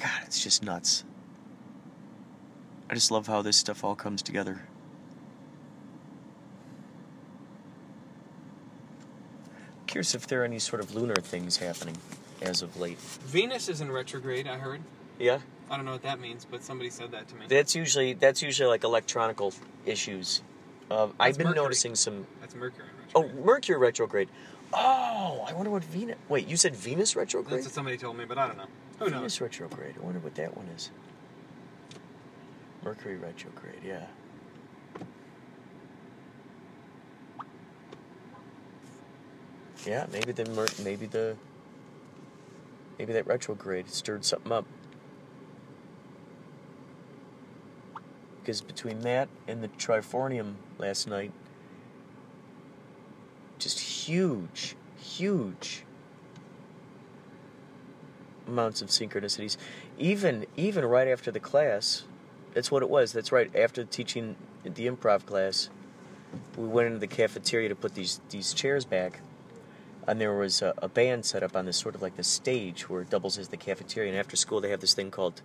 God, 0.00 0.20
it's 0.26 0.42
just 0.42 0.62
nuts. 0.62 1.04
I 2.90 2.94
just 2.94 3.10
love 3.10 3.26
how 3.26 3.42
this 3.42 3.56
stuff 3.56 3.82
all 3.84 3.96
comes 3.96 4.22
together. 4.22 4.62
Curious 9.88 10.14
if 10.14 10.26
there 10.26 10.42
are 10.42 10.44
any 10.44 10.58
sort 10.58 10.80
of 10.82 10.94
lunar 10.94 11.14
things 11.16 11.56
happening 11.56 11.96
as 12.42 12.60
of 12.62 12.76
late. 12.78 12.98
Venus 12.98 13.68
is 13.68 13.80
in 13.80 13.90
retrograde. 13.90 14.46
I 14.46 14.56
heard. 14.58 14.80
Yeah, 15.18 15.38
I 15.70 15.76
don't 15.76 15.86
know 15.86 15.92
what 15.92 16.02
that 16.02 16.20
means, 16.20 16.46
but 16.48 16.62
somebody 16.62 16.90
said 16.90 17.10
that 17.10 17.26
to 17.28 17.34
me. 17.34 17.46
that's 17.48 17.74
usually 17.74 18.12
that's 18.12 18.42
usually 18.42 18.68
like 18.68 18.84
electronical 18.84 19.52
issues. 19.86 20.42
Uh, 20.90 21.08
I've 21.18 21.36
been 21.38 21.48
Mercury. 21.48 21.62
noticing 21.64 21.94
some. 21.96 22.26
That's 22.40 22.54
Mercury 22.54 22.84
in 22.86 22.94
Oh. 23.14 23.28
Mercury 23.42 23.78
retrograde. 23.78 24.28
Oh, 24.74 25.44
I 25.48 25.54
wonder 25.54 25.70
what 25.70 25.82
Venus. 25.84 26.16
Wait, 26.28 26.46
you 26.46 26.58
said 26.58 26.76
Venus 26.76 27.16
retrograde? 27.16 27.56
That's 27.56 27.66
what 27.66 27.74
somebody 27.74 27.96
told 27.96 28.18
me, 28.18 28.26
but 28.26 28.36
I 28.36 28.46
don't 28.46 28.58
know. 28.58 28.66
Who 28.98 29.06
knows? 29.06 29.14
Venus 29.14 29.40
retrograde. 29.40 29.94
I 30.00 30.04
wonder 30.04 30.20
what 30.20 30.34
that 30.34 30.54
one 30.56 30.66
is. 30.76 30.90
Mercury 32.84 33.16
retrograde, 33.16 33.80
yeah. 33.84 34.06
Yeah, 39.86 40.06
maybe 40.12 40.32
the 40.32 40.44
maybe 40.82 41.06
the 41.06 41.36
maybe 42.98 43.12
that 43.12 43.26
retrograde 43.26 43.90
stirred 43.90 44.24
something 44.24 44.52
up. 44.52 44.66
Because 48.40 48.60
between 48.60 49.00
that 49.00 49.28
and 49.46 49.62
the 49.62 49.68
Trifornium 49.68 50.54
last 50.78 51.06
night, 51.06 51.32
just 53.58 53.78
huge, 53.80 54.74
huge 54.98 55.84
amounts 58.46 58.80
of 58.82 58.88
synchronicities. 58.88 59.56
Even 59.98 60.46
even 60.56 60.84
right 60.84 61.08
after 61.08 61.30
the 61.30 61.40
class, 61.40 62.04
that's 62.54 62.70
what 62.70 62.82
it 62.82 62.90
was. 62.90 63.12
That's 63.12 63.30
right. 63.30 63.54
After 63.54 63.84
teaching 63.84 64.36
the 64.64 64.88
improv 64.88 65.26
class, 65.26 65.68
we 66.56 66.66
went 66.66 66.86
into 66.86 66.98
the 66.98 67.06
cafeteria 67.06 67.68
to 67.68 67.74
put 67.74 67.94
these 67.94 68.20
these 68.30 68.54
chairs 68.54 68.84
back, 68.84 69.20
and 70.08 70.18
there 70.18 70.34
was 70.34 70.62
a, 70.62 70.72
a 70.78 70.88
band 70.88 71.26
set 71.26 71.42
up 71.42 71.54
on 71.54 71.66
this 71.66 71.76
sort 71.76 71.94
of 71.94 72.00
like 72.00 72.16
the 72.16 72.24
stage 72.24 72.88
where 72.88 73.02
it 73.02 73.10
doubles 73.10 73.36
as 73.36 73.48
the 73.48 73.58
cafeteria. 73.58 74.10
And 74.10 74.18
after 74.18 74.36
school, 74.36 74.60
they 74.60 74.70
have 74.70 74.80
this 74.80 74.94
thing 74.94 75.10
called. 75.10 75.42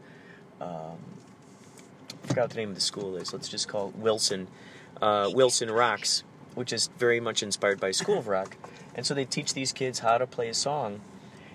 Um, 0.62 0.98
I 2.24 2.28
forgot 2.28 2.44
what 2.44 2.50
the 2.52 2.56
name 2.58 2.70
of 2.70 2.76
the 2.76 2.82
school 2.82 3.18
is. 3.18 3.34
Let's 3.34 3.50
just 3.50 3.68
call 3.68 3.90
it 3.90 3.98
Wilson. 3.98 4.48
Uh, 5.02 5.30
Wilson 5.34 5.70
Rocks, 5.70 6.24
which 6.56 6.72
is 6.72 6.90
very 6.98 7.20
much 7.20 7.44
inspired 7.44 7.82
by 7.82 7.92
School 7.92 8.18
of 8.20 8.28
Rock. 8.30 8.56
And 8.96 9.06
so 9.06 9.14
they 9.14 9.26
teach 9.26 9.54
these 9.54 9.74
kids 9.74 10.00
how 10.00 10.18
to 10.18 10.26
play 10.26 10.48
a 10.48 10.54
song 10.54 11.02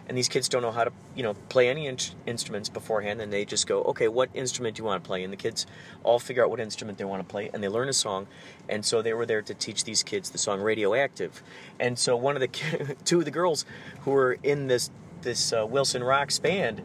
and 0.09 0.17
these 0.17 0.29
kids 0.29 0.49
don't 0.49 0.63
know 0.63 0.71
how 0.73 0.85
to 0.85 0.93
you 1.15 1.23
know 1.23 1.35
play 1.49 1.69
any 1.69 1.87
in- 1.87 1.99
instruments 2.27 2.69
beforehand 2.69 3.21
and 3.21 3.33
they 3.33 3.45
just 3.45 3.67
go 3.67 3.83
okay 3.85 4.09
what 4.09 4.31
instrument 4.35 4.77
do 4.77 4.81
you 4.81 4.85
want 4.85 5.03
to 5.03 5.07
play? 5.07 5.23
And 5.23 5.33
the 5.33 5.37
kids 5.37 5.67
all 6.03 6.19
figure 6.19 6.43
out 6.43 6.51
what 6.51 6.61
instrument 6.61 6.99
they 6.99 7.05
want 7.05 7.27
to 7.27 7.31
play 7.31 7.51
and 7.53 7.63
they 7.63 7.69
learn 7.69 7.89
a 7.89 7.93
song. 7.93 8.27
And 8.69 8.85
so 8.85 9.03
they 9.03 9.13
were 9.13 9.27
there 9.27 9.43
to 9.43 9.55
teach 9.55 9.85
these 9.85 10.03
kids 10.03 10.31
the 10.31 10.39
song 10.39 10.61
radioactive. 10.61 11.43
And 11.79 11.99
so 11.99 12.17
one 12.17 12.37
of 12.37 12.41
the 12.41 12.97
two 13.05 13.19
of 13.19 13.25
the 13.25 13.31
girls 13.31 13.65
who 14.01 14.13
were 14.13 14.39
in 14.43 14.67
this 14.67 14.91
this 15.21 15.53
uh, 15.53 15.67
wilson 15.67 16.03
rocks 16.03 16.39
band 16.39 16.81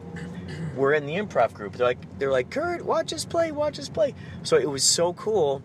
were 0.76 0.92
in 0.92 1.06
the 1.06 1.14
improv 1.14 1.52
group. 1.54 1.74
They're 1.74 1.86
like 1.86 2.18
they're 2.18 2.32
like 2.32 2.50
kurt 2.50 2.84
watch 2.84 3.12
us 3.12 3.24
play 3.24 3.52
watch 3.52 3.78
us 3.78 3.88
play. 3.88 4.14
So 4.42 4.56
it 4.56 4.68
was 4.68 4.84
so 4.84 5.14
cool 5.14 5.62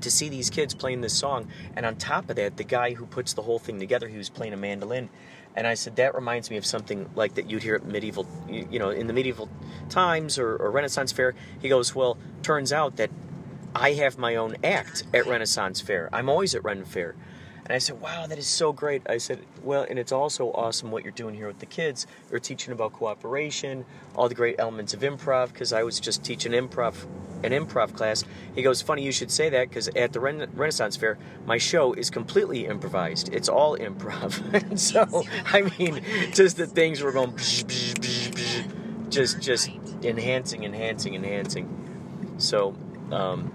to 0.00 0.10
see 0.10 0.28
these 0.28 0.50
kids 0.50 0.74
playing 0.74 1.00
this 1.00 1.14
song. 1.14 1.48
And 1.76 1.86
on 1.86 1.96
top 1.96 2.30
of 2.30 2.36
that 2.36 2.56
the 2.56 2.64
guy 2.64 2.94
who 2.94 3.06
puts 3.06 3.32
the 3.32 3.42
whole 3.42 3.58
thing 3.58 3.80
together 3.80 4.08
he 4.08 4.18
was 4.18 4.28
playing 4.28 4.52
a 4.52 4.56
mandolin 4.56 5.08
and 5.54 5.66
i 5.66 5.74
said 5.74 5.96
that 5.96 6.14
reminds 6.14 6.50
me 6.50 6.56
of 6.56 6.64
something 6.64 7.08
like 7.14 7.34
that 7.34 7.48
you'd 7.50 7.62
hear 7.62 7.74
at 7.74 7.84
medieval 7.84 8.26
you, 8.48 8.78
know 8.78 8.90
in 8.90 9.06
the 9.06 9.12
medieval 9.12 9.48
times 9.88 10.38
or, 10.38 10.56
or 10.56 10.70
renaissance 10.70 11.12
fair. 11.12 11.34
He 11.60 11.68
goes 11.68 11.94
well 11.94 12.16
turns 12.42 12.72
out 12.72 12.96
that 12.96 13.10
i 13.74 13.92
have 13.92 14.18
my 14.18 14.36
own 14.36 14.56
act 14.64 15.04
at 15.14 15.26
renaissance 15.26 15.80
fair. 15.80 16.08
I'm 16.12 16.28
always 16.28 16.54
at 16.54 16.64
ren 16.64 16.84
fair 16.84 17.14
and 17.64 17.72
I 17.72 17.78
said, 17.78 18.00
wow, 18.00 18.26
that 18.26 18.38
is 18.38 18.46
so 18.46 18.72
great. 18.72 19.02
I 19.08 19.18
said, 19.18 19.40
well, 19.62 19.86
and 19.88 19.98
it's 19.98 20.10
also 20.10 20.50
awesome 20.52 20.90
what 20.90 21.04
you're 21.04 21.12
doing 21.12 21.34
here 21.34 21.46
with 21.46 21.60
the 21.60 21.66
kids. 21.66 22.06
You're 22.30 22.40
teaching 22.40 22.72
about 22.72 22.92
cooperation, 22.92 23.84
all 24.16 24.28
the 24.28 24.34
great 24.34 24.56
elements 24.58 24.94
of 24.94 25.00
improv, 25.00 25.52
because 25.52 25.72
I 25.72 25.84
was 25.84 26.00
just 26.00 26.24
teaching 26.24 26.52
improv, 26.52 27.04
an 27.44 27.52
improv 27.52 27.94
class. 27.96 28.24
He 28.56 28.62
goes, 28.62 28.82
funny 28.82 29.04
you 29.04 29.12
should 29.12 29.30
say 29.30 29.48
that, 29.50 29.68
because 29.68 29.86
at 29.88 30.12
the 30.12 30.18
Ren- 30.18 30.50
Renaissance 30.54 30.96
Fair, 30.96 31.18
my 31.46 31.56
show 31.56 31.92
is 31.92 32.10
completely 32.10 32.66
improvised. 32.66 33.32
It's 33.32 33.48
all 33.48 33.78
improv. 33.78 34.42
and 34.70 34.80
so, 34.80 35.24
I 35.46 35.70
mean, 35.78 36.02
just 36.32 36.56
the 36.56 36.66
things 36.66 37.00
were 37.00 37.12
going, 37.12 37.32
bzz, 37.32 37.64
bzz, 37.64 37.94
bzz, 37.94 38.30
bzz, 38.32 39.08
just, 39.08 39.40
just 39.40 39.70
enhancing, 40.02 40.64
enhancing, 40.64 41.14
enhancing. 41.14 42.34
So, 42.38 42.74
um, 43.12 43.52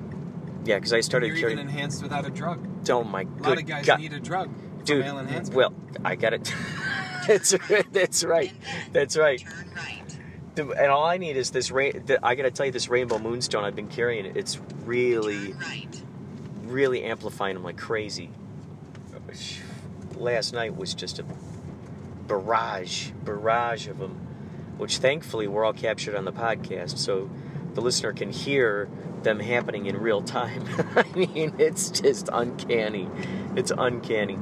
yeah, 0.63 0.75
because 0.75 0.93
I 0.93 1.01
started 1.01 1.27
You're 1.27 1.37
carrying. 1.37 1.59
even 1.59 1.69
enhanced 1.69 2.01
without 2.03 2.25
a 2.25 2.29
drug. 2.29 2.76
Oh 2.89 3.03
my 3.03 3.23
god! 3.23 3.45
A 3.45 3.49
lot 3.49 3.57
of 3.59 3.65
guys 3.65 3.85
God. 3.85 3.99
need 3.99 4.13
a 4.13 4.19
drug 4.19 4.49
dude. 4.85 5.05
Well, 5.53 5.73
I 6.03 6.15
got 6.15 6.33
it. 6.33 6.53
that's 7.27 7.53
right. 7.69 7.85
That's 7.93 8.23
right. 8.23 8.53
That's 8.93 9.17
right. 9.17 9.39
Turn 9.39 9.71
right. 9.75 10.17
The- 10.55 10.69
And 10.71 10.91
all 10.91 11.05
I 11.05 11.17
need 11.17 11.37
is 11.37 11.51
this 11.51 11.69
rain. 11.71 12.03
The, 12.05 12.25
I 12.25 12.35
got 12.35 12.43
to 12.43 12.51
tell 12.51 12.65
you, 12.65 12.71
this 12.71 12.89
rainbow 12.89 13.19
moonstone 13.19 13.63
I've 13.63 13.75
been 13.75 13.89
carrying. 13.89 14.25
It's 14.25 14.59
really, 14.85 15.53
right. 15.53 16.01
really 16.63 17.03
amplifying 17.03 17.55
them 17.55 17.63
like 17.63 17.77
crazy. 17.77 18.29
Last 20.15 20.53
night 20.53 20.75
was 20.75 20.93
just 20.95 21.19
a 21.19 21.25
barrage, 22.27 23.11
barrage 23.23 23.87
of 23.87 23.99
them, 23.99 24.15
which 24.77 24.97
thankfully 24.97 25.47
were 25.47 25.63
all 25.63 25.73
captured 25.73 26.15
on 26.15 26.25
the 26.25 26.31
podcast, 26.31 26.97
so 26.97 27.29
the 27.77 27.81
listener 27.81 28.11
can 28.11 28.31
hear 28.31 28.89
them 29.21 29.39
happening 29.39 29.85
in 29.85 29.97
real 29.97 30.23
time. 30.23 30.65
I 30.95 31.03
mean, 31.15 31.53
it's 31.59 31.91
just 31.91 32.27
uncanny. 32.33 33.07
It's 33.55 33.71
uncanny. 33.77 34.39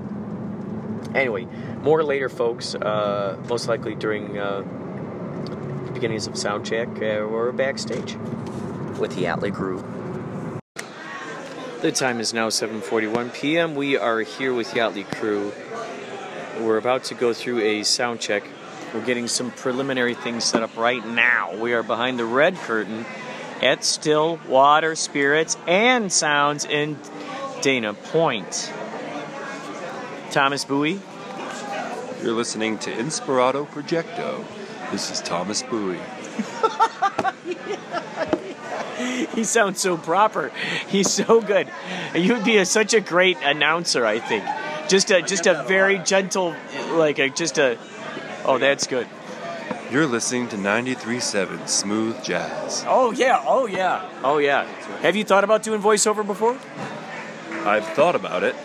Anyway, 1.14 1.46
more 1.82 2.02
later, 2.02 2.30
folks. 2.30 2.76
Uh, 2.76 3.38
most 3.50 3.68
likely 3.68 3.94
during 3.94 4.38
uh, 4.38 4.62
the 5.86 5.92
beginnings 5.92 6.28
of 6.28 6.38
sound 6.38 6.66
check 6.66 6.88
uh, 7.02 7.28
or 7.28 7.52
backstage 7.52 8.16
with 8.98 9.14
the 9.16 9.24
Yachtley 9.24 9.54
crew. 9.54 9.84
The 11.82 11.92
time 11.92 12.22
is 12.22 12.34
now 12.34 12.48
7:41 12.48 13.34
p.m. 13.34 13.76
We 13.76 13.98
are 13.98 14.22
here 14.22 14.54
with 14.54 14.72
Yachtley 14.72 15.04
crew. 15.18 15.52
We're 16.62 16.78
about 16.78 17.04
to 17.06 17.16
go 17.16 17.34
through 17.34 17.60
a 17.60 17.84
sound 17.84 18.22
check. 18.22 18.44
We're 18.94 19.04
getting 19.04 19.28
some 19.28 19.52
preliminary 19.52 20.14
things 20.14 20.46
set 20.46 20.64
up 20.64 20.78
right 20.78 21.06
now. 21.06 21.54
We 21.58 21.74
are 21.74 21.84
behind 21.84 22.18
the 22.18 22.24
red 22.24 22.56
curtain 22.56 23.06
at 23.62 23.82
StillWater 23.82 24.98
Spirits 24.98 25.58
and 25.68 26.12
Sounds 26.12 26.66
in 26.66 26.98
Dana 27.62 27.94
Point. 27.94 28.72
Thomas 30.32 30.66
Bowie, 30.66 31.00
You're 32.22 32.34
listening 32.34 32.78
to 32.80 32.92
Inspirato 32.92 33.66
Projecto. 33.68 34.44
This 34.92 35.10
is 35.12 35.22
Thomas 35.22 35.64
Bowie. 35.64 36.00
he 39.34 39.44
sounds 39.44 39.80
so 39.80 39.98
proper. 39.98 40.52
He's 40.88 41.10
so 41.12 41.42
good. 41.42 41.70
You'd 42.14 42.44
be 42.44 42.58
a, 42.58 42.66
such 42.66 42.94
a 42.94 43.02
great 43.02 43.38
announcer, 43.44 44.06
I 44.06 44.20
think. 44.20 44.44
Just 44.88 45.10
a 45.10 45.22
just 45.22 45.48
a 45.48 45.64
very 45.68 46.00
gentle, 46.00 46.56
like 46.92 47.18
a 47.20 47.30
just 47.30 47.58
a. 47.58 47.78
Oh, 48.44 48.58
that's 48.58 48.88
good. 48.88 49.08
You're 49.92 50.08
listening 50.08 50.48
to 50.50 50.56
93.7 50.58 51.70
Smooth 51.70 52.24
Jazz. 52.24 52.84
Oh 52.88 53.12
yeah, 53.12 53.44
oh 53.46 53.68
yeah, 53.68 54.10
oh 54.24 54.40
yeah. 54.40 54.66
Have 55.02 55.16
you 55.16 55.24
thought 55.24 55.44
about 55.44 55.62
doing 55.62 55.80
voiceover 55.80 56.26
before? 56.26 56.58
I've 57.68 57.86
thought 57.90 58.16
about 58.16 58.44
it, 58.44 58.56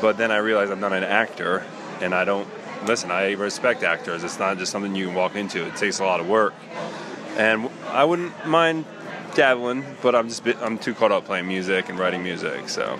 but 0.00 0.16
then 0.18 0.32
I 0.32 0.38
realized 0.38 0.72
I'm 0.72 0.80
not 0.80 0.92
an 0.92 1.04
actor, 1.04 1.64
and 2.00 2.12
I 2.12 2.24
don't. 2.24 2.48
Listen, 2.84 3.12
I 3.12 3.32
respect 3.32 3.84
actors. 3.84 4.24
It's 4.24 4.40
not 4.40 4.58
just 4.58 4.72
something 4.72 4.94
you 4.96 5.06
can 5.06 5.14
walk 5.14 5.36
into. 5.36 5.64
It 5.64 5.76
takes 5.76 6.00
a 6.00 6.04
lot 6.04 6.18
of 6.18 6.28
work, 6.28 6.52
and 7.36 7.70
I 7.88 8.02
wouldn't 8.04 8.44
mind 8.44 8.86
dabbling, 9.34 9.84
but 10.02 10.16
I'm 10.16 10.28
just 10.28 10.42
bit, 10.42 10.56
I'm 10.60 10.78
too 10.78 10.94
caught 10.94 11.12
up 11.12 11.26
playing 11.26 11.46
music 11.46 11.88
and 11.88 11.98
writing 11.98 12.24
music. 12.24 12.68
So, 12.68 12.98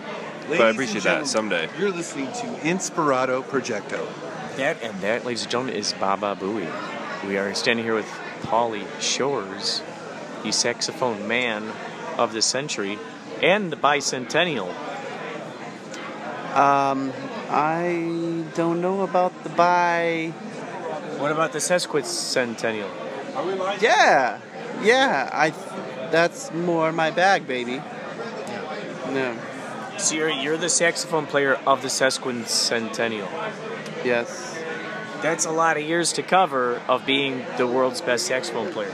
but 0.49 0.61
I 0.61 0.69
appreciate 0.69 1.03
that 1.03 1.27
someday. 1.27 1.69
You're 1.81 1.91
listening 1.91 2.27
to 2.27 2.47
Inspirato 2.63 3.43
Projecto. 3.43 4.07
That 4.57 4.81
and 4.83 5.01
that, 5.01 5.25
ladies 5.25 5.43
and 5.43 5.51
gentlemen, 5.51 5.75
is 5.75 5.93
Baba 5.95 6.37
Booey. 6.37 7.00
We 7.27 7.37
are 7.37 7.55
standing 7.55 7.85
here 7.85 7.95
with 7.95 8.09
Paulie 8.43 8.87
Shores, 9.01 9.83
the 10.43 10.53
saxophone 10.53 11.29
man 11.29 11.71
of 12.17 12.33
the 12.33 12.43
century 12.43 12.99
and 13.43 13.71
the 13.71 13.77
bicentennial. 13.77 14.69
Um, 16.57 17.13
I 17.49 18.45
don't 18.55 18.81
know 18.81 19.03
about 19.03 19.45
the 19.45 19.51
buy. 19.51 20.33
What 21.19 21.31
about 21.31 21.53
the 21.53 21.59
sesquicentennial? 21.59 22.91
Are 23.37 23.47
we 23.47 23.55
live? 23.55 23.83
Yeah, 23.83 24.41
yeah. 24.83 25.29
I. 25.33 25.51
That's 26.11 26.51
more 26.53 26.91
my 26.91 27.11
bag, 27.11 27.47
baby. 27.47 27.83
No. 29.11 29.37
So 29.99 30.15
you're, 30.15 30.31
you're 30.31 30.57
the 30.57 30.69
saxophone 30.69 31.27
player 31.27 31.55
of 31.67 31.83
the 31.83 31.89
sesquicentennial. 31.89 33.29
Yes. 34.05 34.50
That's 35.23 35.45
a 35.45 35.51
lot 35.51 35.77
of 35.77 35.83
years 35.83 36.13
to 36.15 36.23
cover 36.23 36.81
of 36.89 37.05
being 37.05 37.45
the 37.59 37.67
world's 37.67 38.01
best 38.01 38.27
saxophone 38.27 38.73
player. 38.73 38.93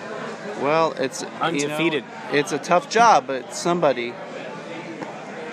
Well, 0.60 0.92
it's 0.98 1.22
you 1.22 1.28
know, 1.28 1.42
Undefeated. 1.42 2.04
it's 2.32 2.52
a 2.52 2.58
tough 2.58 2.88
job, 2.88 3.26
but 3.26 3.54
somebody, 3.54 4.12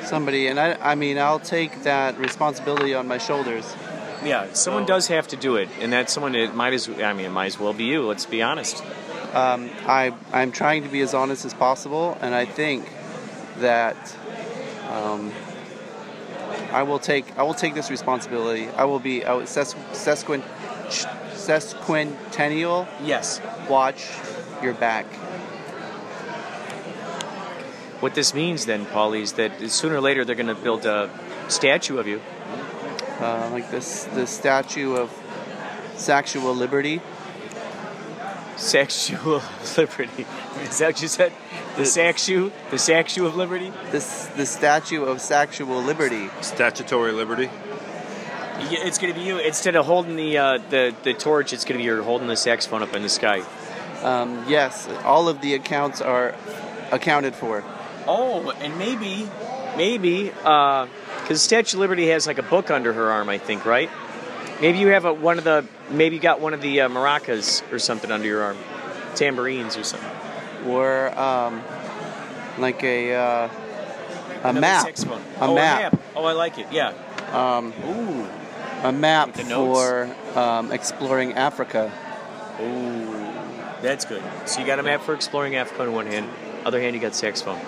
somebody, 0.03 0.47
and 0.47 0.59
I. 0.59 0.77
I 0.81 0.95
mean, 0.95 1.17
I'll 1.17 1.39
take 1.39 1.83
that 1.83 2.17
responsibility 2.17 2.93
on 2.93 3.07
my 3.07 3.17
shoulders. 3.17 3.75
Yeah, 4.23 4.47
someone 4.53 4.83
So- 4.83 4.88
does 4.88 5.07
have 5.07 5.27
to 5.29 5.36
do 5.36 5.57
it, 5.57 5.69
and 5.81 5.91
that's 5.91 6.13
someone. 6.13 6.36
It 6.36 6.55
might 6.55 6.73
as 6.73 6.88
I 6.89 7.13
mean, 7.13 7.25
it 7.25 7.31
might 7.31 7.47
as 7.47 7.59
well 7.59 7.73
be 7.73 7.83
you. 7.86 8.03
Let's 8.07 8.25
be 8.25 8.41
honest. 8.41 8.81
Um, 9.33 9.69
I 9.88 10.13
I'm 10.31 10.51
trying 10.51 10.83
to 10.83 10.89
be 10.89 11.01
as 11.01 11.13
honest 11.13 11.43
as 11.45 11.53
possible, 11.53 12.17
and 12.21 12.33
I 12.33 12.45
think 12.45 12.88
that 13.57 13.97
um, 14.91 15.31
I 16.71 16.83
will 16.83 16.99
take 16.99 17.38
I 17.38 17.43
will 17.43 17.53
take 17.55 17.73
this 17.73 17.89
responsibility. 17.91 18.69
I 18.69 18.86
will 18.86 18.99
be 18.99 19.25
I 19.25 19.33
will, 19.33 19.47
ses, 19.47 19.73
sesquin, 19.91 20.41
sesquintennial. 20.88 22.88
Yes. 23.04 23.41
Watch 23.69 24.10
your 24.62 24.74
back. 24.74 25.06
What 28.00 28.15
this 28.15 28.34
means 28.34 28.65
then, 28.65 28.86
Paulie, 28.86 29.22
is 29.22 29.34
that 29.34 29.69
sooner 29.72 29.96
or 29.96 30.02
later 30.02 30.26
they're 30.26 30.36
going 30.36 30.48
to 30.48 30.56
build 30.56 30.86
a 30.86 31.10
statue 31.48 32.00
of 32.00 32.08
you. 32.08 32.22
Uh, 33.19 33.50
like 33.52 33.69
this 33.72 34.04
the 34.06 34.28
statue 34.28 34.96
of 34.96 35.10
sexual 35.96 36.54
liberty. 36.54 37.02
Sexual 38.58 39.41
liberty. 39.78 40.26
Is 40.63 40.80
that 40.80 40.88
what 40.88 41.02
you 41.02 41.08
said? 41.08 41.32
The 41.78 41.86
statue, 41.86 42.52
the 42.72 42.78
statue 42.78 43.26
of 43.26 43.36
liberty. 43.36 43.72
This 43.91 44.26
the 44.36 44.46
statue 44.46 45.06
of 45.06 45.22
sexual 45.22 45.82
liberty. 45.82 46.30
Statutory 46.41 47.13
liberty. 47.13 47.50
Yeah, 48.69 48.86
It's 48.86 48.97
going 48.97 49.13
to 49.13 49.19
be 49.19 49.26
you 49.26 49.39
instead 49.39 49.76
of 49.76 49.86
holding 49.86 50.15
the 50.15 50.38
uh, 50.38 50.58
the 50.69 50.95
the 51.04 51.13
torch. 51.13 51.54
It's 51.54 51.65
going 51.65 51.73
to 51.73 51.78
be 51.80 51.84
you're 51.84 52.04
holding 52.04 52.28
the 52.28 52.36
saxophone 52.36 52.84
up 52.84 52.95
in 52.95 53.02
the 53.02 53.10
sky. 53.10 53.43
Um, 54.04 54.45
yes, 54.47 54.88
all 55.06 55.30
of 55.30 55.41
the 55.41 55.54
accounts 55.54 56.02
are 56.02 56.36
accounted 56.91 57.36
for. 57.36 57.63
Oh, 58.06 58.52
and 58.52 58.78
maybe, 58.78 59.30
maybe, 59.78 60.26
because 60.26 61.41
Statue 61.41 61.78
of 61.78 61.82
Liberty 61.82 62.08
has 62.10 62.28
like 62.28 62.38
a 62.38 62.43
book 62.43 62.69
under 62.69 62.91
her 62.91 63.12
arm, 63.12 63.30
I 63.30 63.38
think, 63.38 63.65
right? 63.65 63.89
Maybe 64.60 64.80
you 64.80 64.88
have 64.88 65.06
a, 65.06 65.13
one 65.13 65.38
of 65.38 65.45
the, 65.45 65.65
maybe 65.89 66.17
you 66.17 66.21
got 66.21 66.41
one 66.41 66.54
of 66.54 66.62
the 66.62 66.82
uh, 66.82 66.89
maracas 66.89 67.63
or 67.71 67.80
something 67.80 68.12
under 68.12 68.28
your 68.28 68.43
arm, 68.43 68.58
tambourines 69.15 69.78
or 69.78 69.84
something. 69.84 70.10
Or 70.67 71.17
um, 71.17 71.62
like 72.58 72.84
a 72.84 73.13
uh, 73.13 73.49
a 74.43 74.49
Another 74.49 74.62
map. 74.62 74.84
saxophone. 74.84 75.21
A 75.39 75.45
oh, 75.45 75.56
map. 75.56 75.93
a 75.93 75.95
map. 75.95 76.06
Oh, 76.15 76.26
I 76.26 76.34
like 76.34 76.58
it. 76.58 76.67
Yeah. 76.71 76.93
Um, 77.32 77.73
Ooh. 77.88 78.28
A 78.84 78.91
map 78.91 79.28
With 79.28 79.36
the 79.38 79.43
notes? 79.46 79.80
for 79.80 80.39
um, 80.39 80.72
exploring 80.72 81.34
Africa. 81.34 81.91
Ooh. 82.62 83.12
That's 83.82 84.06
good. 84.06 84.24
So 84.46 84.62
you 84.62 84.65
got 84.67 84.80
a 84.80 84.84
map 84.84 85.02
for 85.02 85.13
exploring 85.13 85.56
Africa 85.56 85.84
on 85.84 85.91
one 85.93 86.08
hand. 86.08 86.30
Other 86.65 86.80
hand, 86.80 86.96
you 86.96 87.02
got 87.02 87.15
saxophone. 87.15 87.60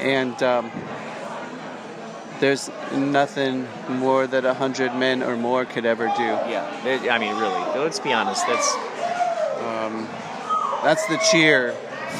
And 0.00 0.42
um, 0.42 0.70
there's 2.40 2.70
nothing 2.92 3.66
more 3.88 4.26
that 4.26 4.44
a 4.44 4.52
hundred 4.54 4.94
men 4.94 5.22
or 5.22 5.36
more 5.36 5.64
could 5.64 5.86
ever 5.86 6.06
do. 6.16 6.22
Yeah. 6.22 7.08
I 7.10 7.18
mean, 7.18 7.34
really. 7.36 7.80
Let's 7.82 8.00
be 8.00 8.12
honest. 8.12 8.46
That's 8.46 8.74
Um, 9.60 10.08
that's 10.82 11.06
the 11.06 11.18
cheer 11.30 11.72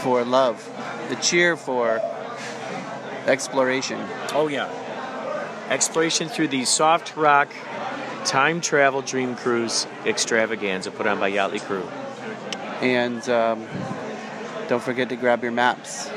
for 0.03 0.25
love, 0.25 0.57
the 1.09 1.17
cheer 1.17 1.57
for 1.57 2.01
exploration. 3.27 3.99
Oh 4.35 4.49
yeah. 4.49 4.69
Exploration 5.71 6.29
through 6.29 6.49
the 6.49 6.65
soft 6.65 7.17
rock 7.17 7.49
time 8.25 8.61
travel 8.61 9.03
dream 9.03 9.37
cruise 9.37 9.87
extravaganza 10.05 10.91
put 10.91 11.07
on 11.07 11.19
by 11.19 11.31
Yachtley 11.31 11.61
Crew. 11.61 11.89
And 12.81 13.29
um, 13.29 13.67
don't 14.69 14.83
forget 14.83 15.09
to 15.09 15.17
grab 15.17 15.43
your 15.43 15.53
maps. 15.53 16.11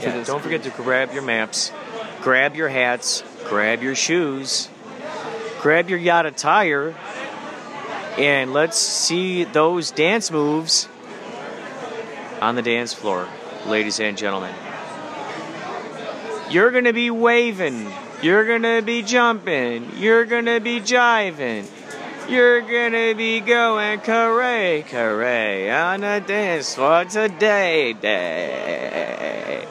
Yeah, 0.00 0.22
don't 0.24 0.42
forget 0.42 0.64
to 0.64 0.70
grab 0.70 1.12
your 1.12 1.22
maps, 1.22 1.72
grab 2.20 2.54
your 2.56 2.68
hats, 2.68 3.24
grab 3.48 3.82
your 3.82 3.94
shoes, 3.94 4.68
grab 5.60 5.88
your 5.88 5.98
yacht 5.98 6.26
attire, 6.26 6.94
and 8.18 8.52
let's 8.52 8.76
see 8.76 9.44
those 9.44 9.90
dance 9.90 10.30
moves 10.30 10.88
on 12.42 12.54
the 12.54 12.62
dance 12.62 12.92
floor, 12.92 13.26
ladies 13.66 13.98
and 13.98 14.18
gentlemen. 14.18 14.54
You're 16.50 16.70
gonna 16.70 16.92
be 16.92 17.10
waving, 17.10 17.90
you're 18.24 18.46
gonna 18.46 18.80
be 18.80 19.02
jumping, 19.02 19.98
you're 19.98 20.24
gonna 20.24 20.58
be 20.58 20.80
jiving. 20.80 21.68
You're 22.26 22.62
gonna 22.62 23.14
be 23.14 23.40
going 23.40 24.00
caray 24.00 24.82
caray 24.88 25.70
on 25.70 26.00
the 26.00 26.24
dance 26.26 26.74
floor 26.74 27.04
today, 27.04 27.92
day. 27.92 29.66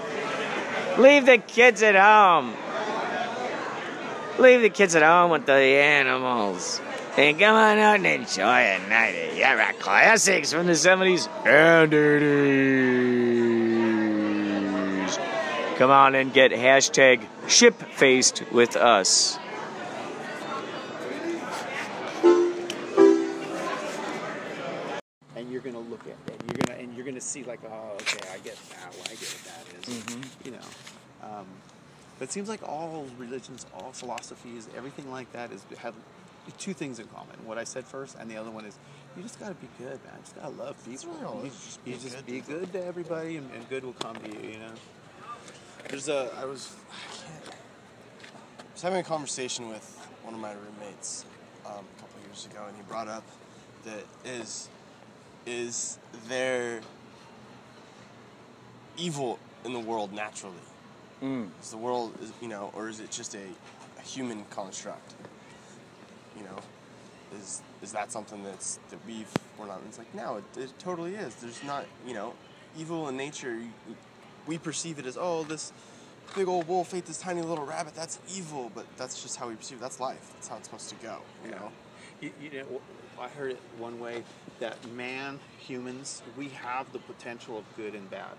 Leave 1.00 1.26
the 1.26 1.40
kids 1.40 1.82
at 1.82 1.96
home. 1.96 2.54
Leave 4.38 4.62
the 4.62 4.70
kids 4.70 4.96
at 4.96 5.02
home 5.02 5.32
with 5.32 5.48
the 5.48 5.54
animals. 5.54 6.80
And 7.18 7.40
come 7.40 7.56
on 7.56 7.80
out 7.80 7.96
and 7.96 8.06
enjoy 8.06 8.44
a 8.44 8.78
night 8.88 9.32
of 9.32 9.36
Yara 9.36 9.74
classics 9.80 10.54
from 10.54 10.68
the 10.68 10.74
70s 10.74 11.28
and 11.44 11.92
80s. 11.92 13.03
Come 15.78 15.90
on 15.90 16.14
and 16.16 16.32
get 16.32 16.52
hashtag 16.52 17.26
ship 17.48 17.74
faced 17.74 18.44
with 18.52 18.76
us. 18.76 19.40
and 25.36 25.52
you're 25.52 25.62
gonna 25.62 25.80
look 25.80 26.02
at 26.02 26.16
it. 26.32 26.42
You're 26.48 26.58
gonna 26.66 26.80
and 26.80 26.96
you're 26.96 27.06
gonna 27.06 27.22
see 27.22 27.44
like, 27.44 27.60
oh, 27.66 27.94
okay, 27.96 28.30
I 28.32 28.38
get 28.40 28.58
now. 28.72 28.90
I 29.06 29.16
get 29.16 29.30
what 29.30 29.44
that 29.46 29.88
is. 29.88 29.96
Mm-hmm. 29.96 30.46
You 30.46 30.52
know, 30.52 30.68
um, 31.24 31.46
but 32.20 32.26
it 32.30 32.32
seems 32.32 32.48
like 32.48 32.62
all 32.68 33.08
religions, 33.18 33.66
all 33.74 33.92
philosophies, 33.92 34.70
everything 34.76 35.12
like 35.12 35.32
that 35.34 35.52
is 35.52 35.66
have 35.80 35.96
two 36.58 36.74
things 36.74 37.00
in 37.00 37.08
common. 37.08 37.36
What 37.46 37.58
I 37.58 37.64
said 37.64 37.86
first, 37.86 38.16
and 38.20 38.30
the 38.30 38.38
other 38.38 38.52
one 38.52 38.66
is 38.66 38.78
you 39.18 39.24
just 39.24 39.40
gotta 39.40 39.56
be 39.56 39.68
good, 39.78 40.00
man. 40.06 40.14
You 40.18 40.22
just 40.22 40.36
gotta 40.36 40.50
love 40.50 40.78
people. 40.86 41.16
real. 41.20 41.42
You, 41.44 41.50
Just 41.50 41.80
you 41.86 41.94
be 41.94 42.00
just 42.00 42.16
good 42.16 42.26
be 42.26 42.42
good 42.42 42.74
to 42.74 42.86
everybody, 42.86 43.38
and, 43.38 43.50
and 43.54 43.68
good 43.70 43.84
will 43.84 43.94
come 43.94 44.16
to 44.16 44.30
you. 44.30 44.52
You 44.52 44.60
know. 44.60 44.72
There's 45.94 46.10
a. 46.10 46.32
I 46.42 46.46
was. 46.46 46.74
I 46.90 47.16
can't. 47.16 47.56
I 48.58 48.64
was 48.74 48.82
having 48.82 49.00
a 49.00 49.04
conversation 49.04 49.70
with 49.70 49.86
one 50.24 50.34
of 50.34 50.40
my 50.40 50.52
roommates 50.54 51.24
um, 51.68 51.86
a 51.98 52.02
couple 52.02 52.20
years 52.26 52.48
ago, 52.48 52.64
and 52.68 52.76
he 52.76 52.82
brought 52.82 53.08
up 53.08 53.24
that 53.86 54.04
is 54.26 54.70
is 55.46 56.00
there 56.28 56.82
evil 58.98 59.38
in 59.66 59.74
the 59.74 59.80
world 59.80 60.12
naturally? 60.14 60.56
Is 61.62 61.70
the 61.70 61.78
world, 61.78 62.18
is, 62.24 62.34
you 62.42 62.48
know, 62.48 62.72
or 62.74 62.90
is 62.90 63.00
it 63.00 63.12
just 63.12 63.36
a, 63.36 63.46
a 64.00 64.02
human 64.02 64.46
construct? 64.46 65.14
You 66.36 66.44
know, 66.46 66.58
is 67.40 67.62
is 67.84 67.92
that 67.92 68.12
something 68.12 68.44
that's 68.44 68.80
that 68.90 68.98
we've 69.06 69.30
we're 69.60 69.68
not? 69.68 69.80
It's 69.88 70.00
like 70.00 70.16
no, 70.16 70.38
it, 70.38 70.60
it 70.60 70.80
totally 70.80 71.14
is. 71.14 71.36
There's 71.36 71.64
not, 71.64 71.86
you 72.08 72.16
know, 72.16 72.34
evil 72.80 73.10
in 73.10 73.16
nature. 73.16 73.54
You, 73.54 73.70
we 74.48 74.58
perceive 74.58 75.00
it 75.00 75.06
as 75.06 75.18
oh 75.20 75.44
this 75.44 75.72
big 76.36 76.48
old 76.48 76.68
wolf 76.68 76.94
ate 76.94 77.06
this 77.06 77.20
tiny 77.20 77.42
little 77.42 77.66
rabbit. 77.66 77.94
That's 77.96 78.20
evil, 78.36 78.72
but 78.74 78.86
that's 78.98 79.22
just 79.22 79.38
how 79.38 79.48
we 79.50 79.56
perceive. 79.56 79.78
it. 79.78 79.82
That's 79.82 80.00
life. 80.00 80.32
That's 80.34 80.48
how 80.48 80.58
it's 80.58 80.68
supposed 80.68 80.90
to 80.90 80.96
go. 80.96 81.18
You 81.46 81.52
know. 81.52 81.72
You, 82.22 82.32
you 82.42 82.50
know, 82.62 82.82
I 83.20 83.28
heard 83.30 83.52
it 83.52 83.60
one 83.78 84.00
way 84.00 84.24
that 84.60 84.78
man, 84.94 85.40
humans, 85.60 86.22
we 86.38 86.48
have 86.50 86.92
the 86.94 87.00
potential 87.00 87.58
of 87.58 87.66
good 87.76 87.96
and 87.96 88.10
bad, 88.10 88.32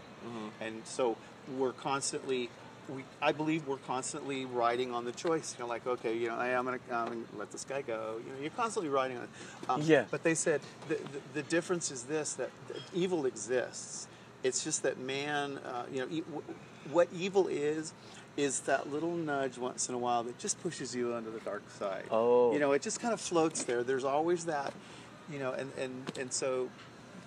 and 0.60 0.80
so 0.86 1.16
we're 1.58 1.72
constantly. 1.72 2.50
We, 2.86 3.02
I 3.22 3.32
believe 3.32 3.66
we're 3.66 3.78
constantly 3.78 4.44
riding 4.44 4.92
on 4.92 5.06
the 5.06 5.12
choice. 5.12 5.54
You 5.56 5.64
know, 5.64 5.68
like 5.70 5.86
okay, 5.86 6.16
you 6.16 6.28
know, 6.28 6.38
hey, 6.38 6.54
I'm 6.54 6.64
gonna, 6.64 6.78
I'm 6.92 7.08
gonna 7.08 7.20
let 7.38 7.50
this 7.50 7.64
guy 7.64 7.80
go. 7.82 8.20
You 8.26 8.32
know, 8.32 8.40
you're 8.40 8.50
constantly 8.50 8.90
riding 8.90 9.16
on. 9.18 9.22
it. 9.24 9.30
Um, 9.70 9.82
Yeah. 9.82 10.04
But 10.10 10.22
they 10.22 10.34
said 10.34 10.60
the, 10.88 10.94
the, 10.96 11.20
the 11.34 11.42
difference 11.44 11.90
is 11.90 12.02
this: 12.04 12.34
that, 12.34 12.50
that 12.68 12.76
evil 12.94 13.24
exists, 13.26 14.06
It's 14.44 14.62
just 14.62 14.84
that 14.84 15.00
man, 15.00 15.58
uh, 15.58 15.86
you 15.90 16.00
know, 16.00 16.06
e- 16.10 16.20
w- 16.20 16.44
what 16.92 17.08
evil 17.12 17.48
is, 17.48 17.92
is 18.36 18.60
that 18.60 18.92
little 18.92 19.16
nudge 19.16 19.58
once 19.58 19.88
in 19.88 19.94
a 19.94 19.98
while 19.98 20.22
that 20.24 20.38
just 20.38 20.62
pushes 20.62 20.94
you 20.94 21.14
onto 21.14 21.32
the 21.32 21.40
dark 21.40 21.62
side. 21.78 22.04
Oh. 22.10 22.52
You 22.52 22.58
know, 22.58 22.72
it 22.72 22.82
just 22.82 23.00
kind 23.00 23.14
of 23.14 23.20
floats 23.20 23.64
there. 23.64 23.82
There's 23.82 24.04
always 24.04 24.44
that, 24.44 24.72
you 25.32 25.38
know, 25.38 25.52
and, 25.52 25.72
and, 25.78 26.12
and 26.18 26.32
so, 26.32 26.68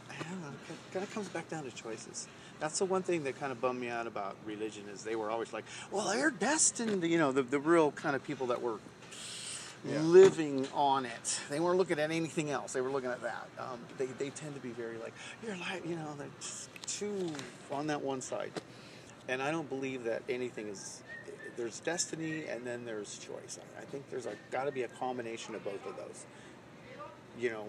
I 0.10 0.24
don't 0.24 0.42
know, 0.42 0.50
it 0.70 0.94
kind 0.94 1.04
of 1.04 1.14
comes 1.14 1.28
back 1.30 1.50
down 1.50 1.64
to 1.64 1.72
choices. 1.72 2.28
That's 2.60 2.80
the 2.80 2.86
one 2.86 3.04
thing 3.04 3.24
that 3.24 3.40
kind 3.40 3.52
of 3.52 3.62
bummed 3.62 3.80
me 3.80 3.90
out 3.90 4.08
about 4.08 4.36
religion 4.46 4.84
is 4.94 5.04
they 5.04 5.16
were 5.16 5.30
always 5.30 5.54
like, 5.54 5.66
well, 5.92 6.10
they're 6.10 6.32
destined, 6.32 7.04
you 7.04 7.18
know, 7.18 7.32
the, 7.32 7.44
the 7.44 7.60
real 7.60 7.92
kind 7.92 8.16
of 8.16 8.24
people 8.24 8.48
that 8.48 8.62
were 8.62 8.78
living 10.02 10.68
on 10.74 11.06
it. 11.06 11.40
They 11.50 11.60
weren't 11.60 11.78
looking 11.78 12.00
at 12.00 12.12
anything 12.12 12.50
else. 12.50 12.74
They 12.74 12.82
were 12.82 12.90
looking 12.90 13.12
at 13.12 13.22
that. 13.22 13.48
Um, 13.58 13.80
they, 13.98 14.08
they 14.08 14.30
tend 14.32 14.56
to 14.56 14.60
be 14.60 14.70
very 14.70 14.98
like, 14.98 15.14
you're 15.46 15.56
like, 15.56 15.88
you 15.88 15.96
know, 15.96 16.14
they're 16.18 16.28
just 16.42 16.70
too 16.88 17.32
on 17.72 17.88
that 17.88 18.02
one 18.02 18.22
side. 18.22 18.52
And 19.28 19.42
I 19.42 19.52
don't 19.52 19.68
believe 19.70 20.04
that 20.06 20.24
anything 20.30 20.68
is, 20.68 21.04
there's 21.58 21.80
destiny 21.82 22.46
and 22.46 22.66
then 22.66 22.86
there's 22.86 23.18
choice. 23.18 23.60
I, 23.80 23.86
think 23.86 24.10
there's 24.10 24.28
got 24.52 24.66
to 24.66 24.72
be 24.72 24.84
a 24.84 24.88
combination 24.88 25.56
of 25.56 25.64
both 25.64 25.86
of 25.86 25.96
those. 25.98 26.26
You 27.40 27.52
know, 27.52 27.68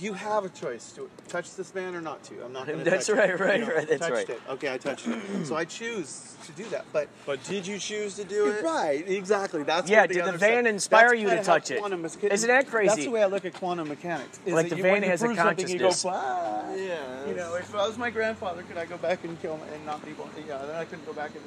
you 0.00 0.12
have 0.14 0.44
a 0.44 0.48
choice 0.48 0.92
to 0.92 1.08
touch 1.28 1.54
this 1.54 1.74
man 1.74 1.94
or 1.94 2.00
not 2.00 2.22
to. 2.24 2.44
I'm 2.44 2.52
not 2.52 2.66
going 2.66 2.78
to. 2.84 2.84
That's 2.90 3.06
touch 3.06 3.16
right, 3.16 3.30
it. 3.30 3.40
right, 3.40 3.60
You 3.60 3.66
know, 3.66 3.74
right, 3.74 3.88
that's 3.88 4.00
touched 4.00 4.12
right. 4.14 4.28
It. 4.30 4.40
Okay, 4.50 4.72
I 4.72 4.78
touched 4.78 5.06
it. 5.06 5.46
So 5.46 5.54
I 5.56 5.64
choose 5.64 6.34
to 6.44 6.52
do 6.52 6.64
that. 6.70 6.84
But 6.92 7.08
But 7.26 7.42
did 7.44 7.66
you 7.66 7.78
choose 7.78 8.14
to 8.16 8.24
do 8.24 8.46
it? 8.48 8.62
Right, 8.64 9.08
exactly. 9.08 9.62
That's 9.62 9.88
Yeah, 9.88 10.02
what 10.02 10.10
did 10.10 10.24
the 10.24 10.32
van 10.32 10.64
side- 10.64 10.66
inspire 10.66 11.08
that's 11.10 11.20
you 11.20 11.30
to 11.30 11.42
touch 11.42 11.70
it? 11.70 11.78
quantum 11.78 12.02
mecha- 12.02 12.32
Isn't 12.32 12.48
that 12.48 12.66
crazy? 12.68 12.88
That's 12.88 13.04
the 13.04 13.10
way 13.10 13.22
I 13.22 13.26
look 13.26 13.44
at 13.44 13.54
quantum 13.54 13.88
mechanics. 13.88 14.38
is 14.44 14.52
Like 14.54 14.68
the 14.70 14.76
you- 14.76 14.82
van 14.82 15.02
has 15.04 15.22
a 15.22 15.26
prove 15.26 15.36
something, 15.38 15.68
you 15.68 15.78
go, 15.78 15.84
consciousness. 15.86 16.12
"Ah." 16.14 16.74
Yeah. 16.74 17.26
You 17.28 17.34
know, 17.34 17.54
if 17.54 17.74
I 17.74 17.86
was 17.86 17.96
my 17.96 18.10
grandfather, 18.10 18.62
could 18.64 18.76
I 18.76 18.86
go 18.86 18.96
back 18.98 19.24
and 19.24 19.40
kill 19.40 19.56
him 19.56 19.68
and 19.72 19.86
not 19.86 20.04
be 20.04 20.12
born? 20.12 20.30
Yeah, 20.48 20.58
then 20.66 20.74
I 20.76 20.84
couldn't 20.84 21.06
go 21.06 21.12
back 21.12 21.30
and 21.34 21.42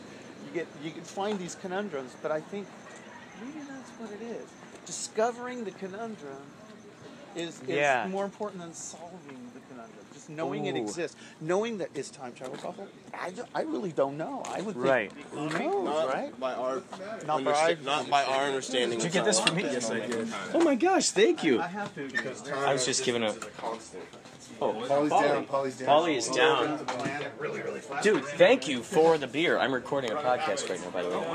you 0.47 0.53
get 0.53 0.67
you 0.83 0.91
can 0.91 1.03
find 1.03 1.37
these 1.37 1.55
conundrums. 1.55 2.15
But 2.21 2.31
I 2.31 2.39
think 2.41 2.67
maybe 3.41 3.59
that's 3.67 3.89
what 3.99 4.09
it 4.11 4.23
is. 4.25 4.47
Discovering 4.85 5.65
the 5.65 5.71
conundrum 5.71 6.41
is, 7.35 7.61
is 7.61 7.67
Yeah. 7.69 8.07
more 8.09 8.25
important 8.25 8.61
than 8.61 8.73
solving 8.73 9.39
the 9.53 9.59
conundrum. 9.69 10.05
Just 10.13 10.29
knowing 10.29 10.65
it 10.65 10.75
exists, 10.75 11.15
knowing 11.41 11.77
that 11.79 11.89
is 11.93 12.09
time 12.09 12.33
travel 12.33 12.55
possible. 12.57 12.87
I, 13.13 13.31
I 13.55 13.61
really 13.63 13.91
don't 13.91 14.17
know. 14.17 14.43
I 14.47 14.61
would 14.61 14.75
think, 14.75 14.85
Right. 14.85 15.11
Who 15.31 15.49
knows, 15.49 15.85
Not 15.85 16.13
right? 16.13 16.39
by 16.39 16.53
our 16.53 16.81
Not 17.27 17.43
by 17.43 17.51
our- 17.53 17.75
not 17.83 18.09
by 18.09 18.23
our 18.23 18.43
understanding. 18.45 18.99
Did 18.99 19.05
you 19.05 19.11
get 19.11 19.25
this 19.25 19.39
time. 19.39 19.47
for 19.49 19.53
me? 19.55 19.63
Yes, 19.63 19.89
I 19.91 19.99
did. 20.05 20.27
Oh 20.53 20.61
my 20.61 20.75
gosh, 20.75 21.09
thank 21.11 21.43
you. 21.43 21.61
I 21.61 21.67
have 21.67 21.93
to 21.95 22.07
because 22.07 22.49
I 22.49 22.73
was 22.73 22.85
just 22.85 23.03
giving 23.03 23.23
a. 23.23 23.33
Oh, 24.61 24.73
Polly's 24.87 25.09
down. 25.11 25.45
Polly's 25.45 25.77
down. 25.77 25.85
Polly 25.87 26.15
is 26.17 26.27
down. 26.27 26.77
the 26.77 26.83
planet 26.83 27.31
really, 27.39 27.61
really 27.61 27.79
fast. 27.79 28.03
Dude, 28.03 28.23
thank 28.25 28.67
you 28.67 28.83
for 28.83 29.17
the 29.17 29.25
beer. 29.27 29.57
I'm 29.57 29.73
recording 29.73 30.11
a 30.11 30.15
podcast 30.15 30.69
right 30.69 30.81
now, 30.83 30.89
by 30.89 31.01
the 31.03 31.09
way. 31.09 31.25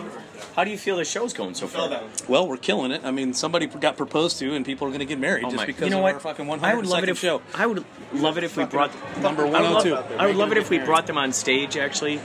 How 0.54 0.64
do 0.64 0.70
you 0.70 0.76
feel 0.76 0.96
the 0.96 1.04
show's 1.06 1.32
going 1.32 1.54
so 1.54 1.66
far? 1.66 2.02
Well, 2.28 2.46
we're 2.46 2.58
killing 2.58 2.92
it. 2.92 3.02
I 3.04 3.10
mean, 3.10 3.32
somebody 3.32 3.66
got 3.66 3.96
proposed 3.96 4.38
to, 4.40 4.54
and 4.54 4.64
people 4.64 4.86
are 4.86 4.90
going 4.90 5.00
to 5.00 5.06
get 5.06 5.18
married 5.18 5.44
Oh 5.44 5.48
just 5.50 5.56
my! 5.56 5.66
because 5.66 5.84
you 5.84 5.90
know 5.90 5.98
of 5.98 6.02
what? 6.02 6.14
our 6.14 6.20
fucking 6.20 6.50
I 6.62 6.74
would 6.74 6.86
love 6.86 7.02
it 7.04 7.06
102nd 7.06 7.10
if 7.12 7.18
show. 7.18 7.42
I 7.54 7.66
would 7.66 7.84
love 8.12 8.36
it 8.38 8.44
if 8.44 8.56
we 8.56 8.64
brought 8.66 8.90
Number 9.22 9.42
I 9.42 9.46
would 9.46 9.52
love- 9.52 9.84
102. 9.86 10.14
I 10.18 10.26
would 10.26 10.36
love 10.36 10.52
it 10.52 10.58
if 10.58 10.68
we 10.68 10.78
brought 10.78 11.06
them 11.06 11.16
on 11.16 11.32
stage. 11.32 11.76
Actually, 11.78 12.14
you 12.14 12.20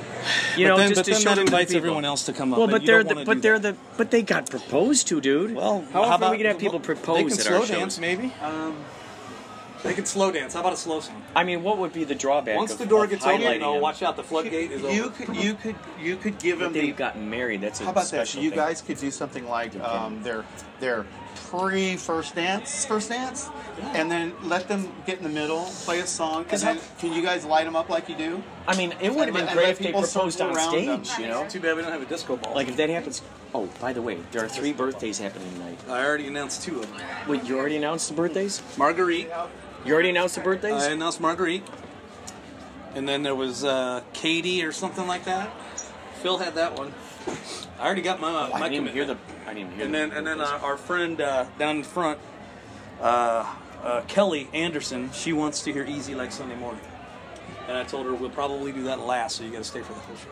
but 0.57 0.63
know, 0.67 0.77
then, 0.77 0.89
just 0.89 0.99
but 0.99 1.05
to 1.05 1.11
then 1.11 1.21
show 1.21 1.29
that 1.29 1.35
them 1.35 1.45
to 1.45 1.51
the 1.51 1.55
invites 1.57 1.71
people. 1.71 1.77
everyone 1.77 2.05
else 2.05 2.25
to 2.25 2.33
come 2.33 2.51
up. 2.53 2.57
Well, 2.59 2.65
and 2.67 2.71
but 2.73 2.81
you 2.81 2.87
they're 2.87 3.03
don't 3.03 3.07
the 3.09 3.15
wanna 3.15 3.25
but 3.25 3.41
they're 3.41 3.59
that. 3.59 3.73
the 3.75 3.79
but 3.97 4.11
they 4.11 4.21
got 4.21 4.49
proposed 4.49 5.07
to, 5.07 5.21
dude. 5.21 5.55
Well, 5.55 5.81
how, 5.91 5.91
how 5.91 6.01
often 6.03 6.13
about 6.15 6.31
we 6.31 6.37
can 6.37 6.47
have 6.47 6.59
people 6.59 6.79
they 6.79 6.85
propose 6.85 7.17
can 7.31 7.39
at 7.39 7.45
slow 7.45 7.55
our 7.61 7.65
shows? 7.65 7.69
dance, 7.69 7.99
maybe. 7.99 8.33
Um, 8.41 8.75
They 9.83 9.93
can 9.93 10.05
slow 10.05 10.29
dance. 10.31 10.53
How 10.53 10.59
about 10.59 10.73
a 10.73 10.77
slow 10.77 10.99
song? 10.99 11.21
I 11.35 11.45
mean, 11.45 11.63
what 11.63 11.77
would 11.77 11.93
be 11.93 12.03
the 12.03 12.13
drawback? 12.15 12.57
Once 12.57 12.73
of, 12.73 12.79
the 12.79 12.85
door 12.85 13.05
of 13.05 13.11
gets 13.11 13.25
open, 13.25 13.39
highlighting 13.41 13.59
no, 13.61 13.73
them? 13.73 13.81
watch 13.81 14.03
out. 14.03 14.17
The 14.17 14.23
floodgate 14.23 14.71
is 14.71 14.81
You 14.81 15.05
open. 15.05 15.25
could, 15.27 15.35
you 15.37 15.53
could, 15.53 15.75
you 16.01 16.15
could 16.17 16.37
give 16.37 16.59
But 16.59 16.65
them 16.65 16.73
they've 16.73 16.95
the. 16.95 16.99
gotten 16.99 17.29
married. 17.29 17.61
That's 17.61 17.79
a 17.79 17.85
How 17.85 17.91
about 17.91 18.01
this? 18.01 18.09
special 18.09 18.41
You 18.43 18.49
thing. 18.49 18.59
guys 18.59 18.81
could 18.81 18.97
do 18.97 19.09
something 19.09 19.47
like 19.47 19.79
um, 19.79 20.21
their 20.21 20.43
their 20.81 21.05
pre 21.49 21.95
first 21.95 22.35
dance, 22.35 22.83
first 22.85 23.07
dance, 23.09 23.49
and 23.93 24.11
then 24.11 24.33
let 24.43 24.67
them 24.67 24.91
get 25.05 25.17
in 25.19 25.23
the 25.23 25.29
middle, 25.29 25.63
play 25.85 25.99
a 26.01 26.07
song, 26.07 26.45
and 26.51 26.59
then 26.61 26.77
can 26.99 27.13
you 27.13 27.21
guys 27.21 27.45
light 27.45 27.63
them 27.63 27.77
up 27.77 27.87
like 27.87 28.09
you 28.09 28.15
do? 28.15 28.43
I 28.67 28.75
mean, 28.75 28.93
it 29.01 29.13
would 29.15 29.27
have 29.27 29.35
And 29.35 29.35
been 29.37 29.45
let- 29.45 29.55
great 29.55 29.69
if 29.69 29.79
they 29.79 29.85
people 29.85 30.01
proposed 30.01 30.37
circle 30.39 30.51
on 30.51 30.57
around 30.57 30.85
them. 30.85 31.05
stage. 31.05 31.19
You 31.19 31.27
know, 31.29 31.47
Too 31.47 31.61
bad 31.61 31.77
we 31.77 31.83
don't 31.83 31.91
have 31.93 32.01
a 32.01 32.05
disco 32.05 32.35
ball. 32.35 32.53
like 32.53 32.67
if 32.67 32.75
that 32.75 32.89
happens. 32.89 33.21
Oh, 33.53 33.67
by 33.79 33.93
the 33.93 34.01
way, 34.01 34.17
there 34.31 34.43
are 34.43 34.49
three 34.49 34.73
birthdays 34.73 35.17
happening 35.19 35.51
tonight. 35.53 35.79
I 35.87 36.03
already 36.05 36.27
announced 36.27 36.63
two 36.63 36.81
of 36.81 36.91
them. 36.95 37.01
Wait, 37.29 37.45
you 37.45 37.57
already 37.57 37.77
announced 37.77 38.09
the 38.09 38.13
birthdays? 38.15 38.61
Marguerite. 38.77 39.29
You 39.85 39.93
already 39.93 40.09
announced 40.09 40.35
the 40.35 40.41
birthdays? 40.41 40.83
I 40.83 40.91
announced 40.91 41.21
Marguerite. 41.21 41.63
And 42.95 43.07
then 43.07 43.23
there 43.23 43.35
was 43.35 43.63
uh, 43.63 44.01
Katie 44.13 44.63
or 44.63 44.71
something 44.71 45.07
like 45.07 45.25
that. 45.25 45.49
Phil 46.21 46.37
had 46.37 46.55
that 46.55 46.77
one. 46.77 46.93
I 47.79 47.85
already 47.85 48.01
got 48.01 48.19
my 48.19 48.29
Oh, 48.29 48.51
I 48.53 48.59
my 48.59 48.69
didn't 48.69 48.87
even 48.87 48.93
hear 48.93 49.03
commitment. 49.05 49.45
the. 49.45 49.49
I 49.49 49.53
didn't 49.53 49.59
even 49.59 49.73
hear. 49.75 49.85
And 49.85 49.93
the 49.93 49.97
then 49.99 50.11
and 50.11 50.27
then 50.27 50.41
uh, 50.41 50.59
our 50.61 50.75
friend 50.77 51.21
uh, 51.21 51.45
down 51.57 51.77
in 51.77 51.83
front, 51.83 52.19
uh, 52.99 53.55
uh, 53.83 54.01
Kelly 54.07 54.49
Anderson, 54.53 55.11
she 55.13 55.31
wants 55.31 55.63
to 55.63 55.71
hear 55.71 55.85
"Easy 55.85 56.13
Like 56.15 56.31
Sunday 56.33 56.55
Morning," 56.55 56.81
and 57.69 57.77
I 57.77 57.83
told 57.85 58.05
her 58.05 58.13
we'll 58.13 58.31
probably 58.31 58.73
do 58.73 58.83
that 58.83 58.99
last, 58.99 59.37
so 59.37 59.43
you 59.43 59.51
got 59.51 59.59
to 59.59 59.63
stay 59.63 59.81
for 59.81 59.93
the 59.93 59.99
whole 59.99 60.15
show. 60.17 60.29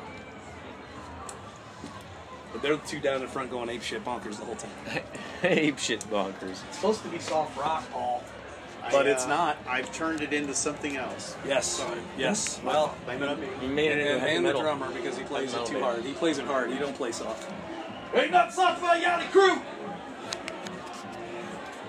But 2.51 2.61
they're 2.61 2.75
the 2.75 2.87
two 2.87 2.99
down 2.99 3.21
in 3.21 3.27
front 3.27 3.49
going 3.49 3.69
ape 3.69 3.83
shit 3.83 4.03
bonkers 4.03 4.39
the 4.39 4.45
whole 4.45 4.55
time. 4.55 5.03
ape 5.43 5.77
shit 5.79 6.01
bonkers. 6.09 6.63
It's 6.67 6.75
supposed 6.77 7.03
to 7.03 7.09
be 7.09 7.19
soft 7.19 7.57
rock, 7.57 7.83
all, 7.93 8.23
but 8.91 9.07
I, 9.07 9.11
it's 9.11 9.25
uh, 9.25 9.29
not. 9.29 9.57
I've 9.67 9.91
turned 9.93 10.21
it 10.21 10.33
into 10.33 10.53
something 10.53 10.97
else. 10.97 11.35
Yes, 11.45 11.85
yes. 12.17 12.59
Well, 12.63 12.95
Blame 13.05 13.23
it 13.23 13.29
on 13.29 13.39
me. 13.39 13.47
You 13.61 13.67
made 13.69 13.91
it 13.91 13.99
into 13.99 14.19
heavy 14.19 14.35
and 14.37 14.45
the 14.45 14.53
drummer 14.53 14.91
because 14.91 15.17
he 15.17 15.23
plays 15.23 15.53
it 15.53 15.65
too 15.65 15.73
band. 15.73 15.83
hard. 15.85 16.03
He 16.03 16.13
plays 16.13 16.37
it 16.37 16.45
hard. 16.45 16.71
He 16.71 16.77
don't 16.79 16.95
play 16.95 17.11
soft. 17.11 17.49
Ain't 18.13 18.31
nothing 18.31 18.51
soft 18.53 18.79
about 18.79 19.01
Yanni 19.01 19.25
Crew. 19.25 19.61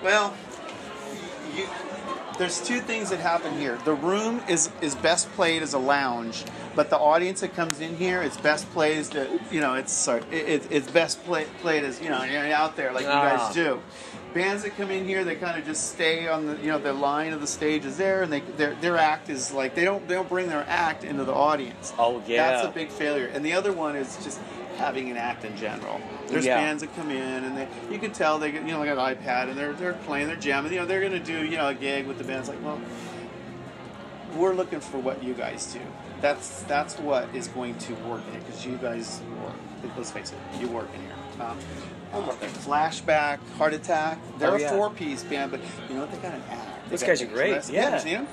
Well, 0.02 0.34
you, 1.56 1.66
there's 2.38 2.60
two 2.64 2.80
things 2.80 3.10
that 3.10 3.18
happen 3.20 3.56
here. 3.58 3.78
The 3.84 3.94
room 3.94 4.40
is 4.48 4.70
is 4.80 4.94
best 4.94 5.28
played 5.32 5.62
as 5.62 5.74
a 5.74 5.78
lounge, 5.78 6.44
but 6.76 6.88
the 6.90 6.98
audience 6.98 7.40
that 7.40 7.54
comes 7.54 7.80
in 7.80 7.96
here, 7.96 8.22
it's 8.22 8.36
best 8.36 8.70
played 8.70 8.98
as 8.98 9.12
you 9.50 9.60
know, 9.60 9.74
it's 9.74 9.92
sorry, 9.92 10.22
it, 10.30 10.48
it, 10.48 10.68
it's 10.70 10.90
best 10.90 11.22
play, 11.24 11.46
played 11.62 11.82
as 11.84 12.00
you 12.00 12.10
know, 12.10 12.22
you're 12.22 12.52
out 12.52 12.76
there 12.76 12.92
like 12.92 13.06
Ah. 13.08 13.32
you 13.32 13.38
guys 13.38 13.54
do. 13.54 13.80
Bands 14.34 14.62
that 14.62 14.76
come 14.76 14.90
in 14.90 15.06
here, 15.06 15.24
they 15.24 15.36
kind 15.36 15.58
of 15.58 15.64
just 15.64 15.92
stay 15.92 16.28
on 16.28 16.46
the, 16.46 16.56
you 16.58 16.66
know, 16.68 16.78
the 16.78 16.92
line 16.92 17.32
of 17.32 17.40
the 17.40 17.46
stage 17.46 17.84
is 17.84 17.96
there, 17.96 18.22
and 18.22 18.32
they 18.32 18.40
their 18.40 18.74
their 18.76 18.96
act 18.98 19.30
is 19.30 19.52
like 19.52 19.74
they 19.74 19.84
don't 19.84 20.06
they 20.06 20.14
don't 20.14 20.28
bring 20.28 20.48
their 20.48 20.66
act 20.68 21.02
into 21.02 21.24
the 21.24 21.32
audience. 21.32 21.94
Oh, 21.98 22.22
yeah. 22.26 22.50
that's 22.50 22.66
a 22.66 22.70
big 22.70 22.90
failure. 22.90 23.26
And 23.26 23.44
the 23.44 23.54
other 23.54 23.72
one 23.72 23.96
is 23.96 24.22
just 24.22 24.38
having 24.76 25.10
an 25.10 25.16
act 25.16 25.44
in 25.44 25.56
general. 25.56 26.00
There's 26.28 26.44
Yeah. 26.44 26.56
bands 26.56 26.82
that 26.82 26.94
come 26.94 27.10
in 27.10 27.44
and 27.44 27.56
they 27.56 27.66
you 27.90 27.98
can 27.98 28.12
tell 28.12 28.38
they 28.38 28.52
get 28.52 28.62
you 28.62 28.72
know 28.72 28.78
like 28.78 28.90
an 28.90 28.96
iPad 28.98 29.48
and 29.48 29.58
they're 29.58 29.72
they're 29.72 29.94
playing 29.94 30.28
they're 30.28 30.36
jamming 30.36 30.72
you 30.72 30.78
know 30.78 30.86
they're 30.86 31.00
gonna 31.00 31.18
do 31.18 31.44
you 31.44 31.56
know 31.56 31.68
a 31.68 31.74
gig 31.74 32.06
with 32.06 32.18
the 32.18 32.24
bands 32.24 32.48
like 32.48 32.62
well 32.62 32.80
we're 34.36 34.54
looking 34.54 34.78
for 34.78 34.98
what 34.98 35.22
you 35.24 35.34
guys 35.34 35.72
do 35.72 35.80
that's 36.20 36.62
that's 36.64 36.96
what 36.98 37.28
is 37.34 37.48
going 37.48 37.74
to 37.78 37.94
work 38.08 38.22
in 38.28 38.34
it 38.34 38.46
because 38.46 38.64
you 38.64 38.76
guys 38.76 39.20
work 39.42 39.54
let's 39.96 40.10
face 40.12 40.32
it 40.32 40.60
you 40.60 40.68
work 40.68 40.88
in 40.94 41.00
here 41.00 41.46
um, 41.46 41.58
flashback 42.12 43.38
heart 43.56 43.74
attack 43.74 44.18
they're 44.38 44.50
Oh, 44.52 44.56
a 44.56 44.68
four 44.68 44.90
piece 44.90 45.22
band 45.24 45.50
but 45.50 45.60
you 45.88 45.94
know 45.94 46.02
what 46.02 46.10
they 46.12 46.18
got 46.18 46.34
an 46.34 46.42
act 46.50 46.90
Those 46.90 47.02
guys 47.02 47.22
are 47.22 47.26
great, 47.26 47.50
that's- 47.50 47.70
yeah. 47.70 47.94
you 47.94 48.00
seen 48.00 48.14
'em? 48.16 48.26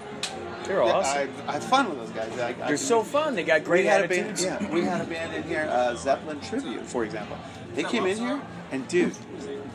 They're 0.63 0.83
Yeah, 0.83 0.93
awesome. 0.93 1.29
I, 1.45 1.49
I 1.49 1.53
have 1.53 1.63
fun 1.63 1.89
with 1.89 1.99
those 1.99 2.09
guys 2.09 2.31
I, 2.39 2.47
I 2.49 2.53
They're 2.53 2.67
can- 2.69 2.77
so 2.77 3.03
fun. 3.03 3.35
They 3.35 3.43
got 3.43 3.63
great 3.63 3.85
had 3.85 4.05
attitudes. 4.05 4.43
A 4.43 4.47
band, 4.49 4.61
yeah, 4.63 4.73
we 4.73 4.81
had 4.81 4.99
a 5.01 5.03
band 5.03 5.35
in 5.35 5.43
here, 5.43 5.67
uh, 5.69 5.93
Zeppelin 5.95 6.39
Tribute, 6.41 6.81
for 6.87 7.03
example. 7.03 7.37
They 7.75 7.83
came 7.83 8.07
in 8.07 8.17
here, 8.17 8.41
and 8.71 8.87
dude, 8.87 9.13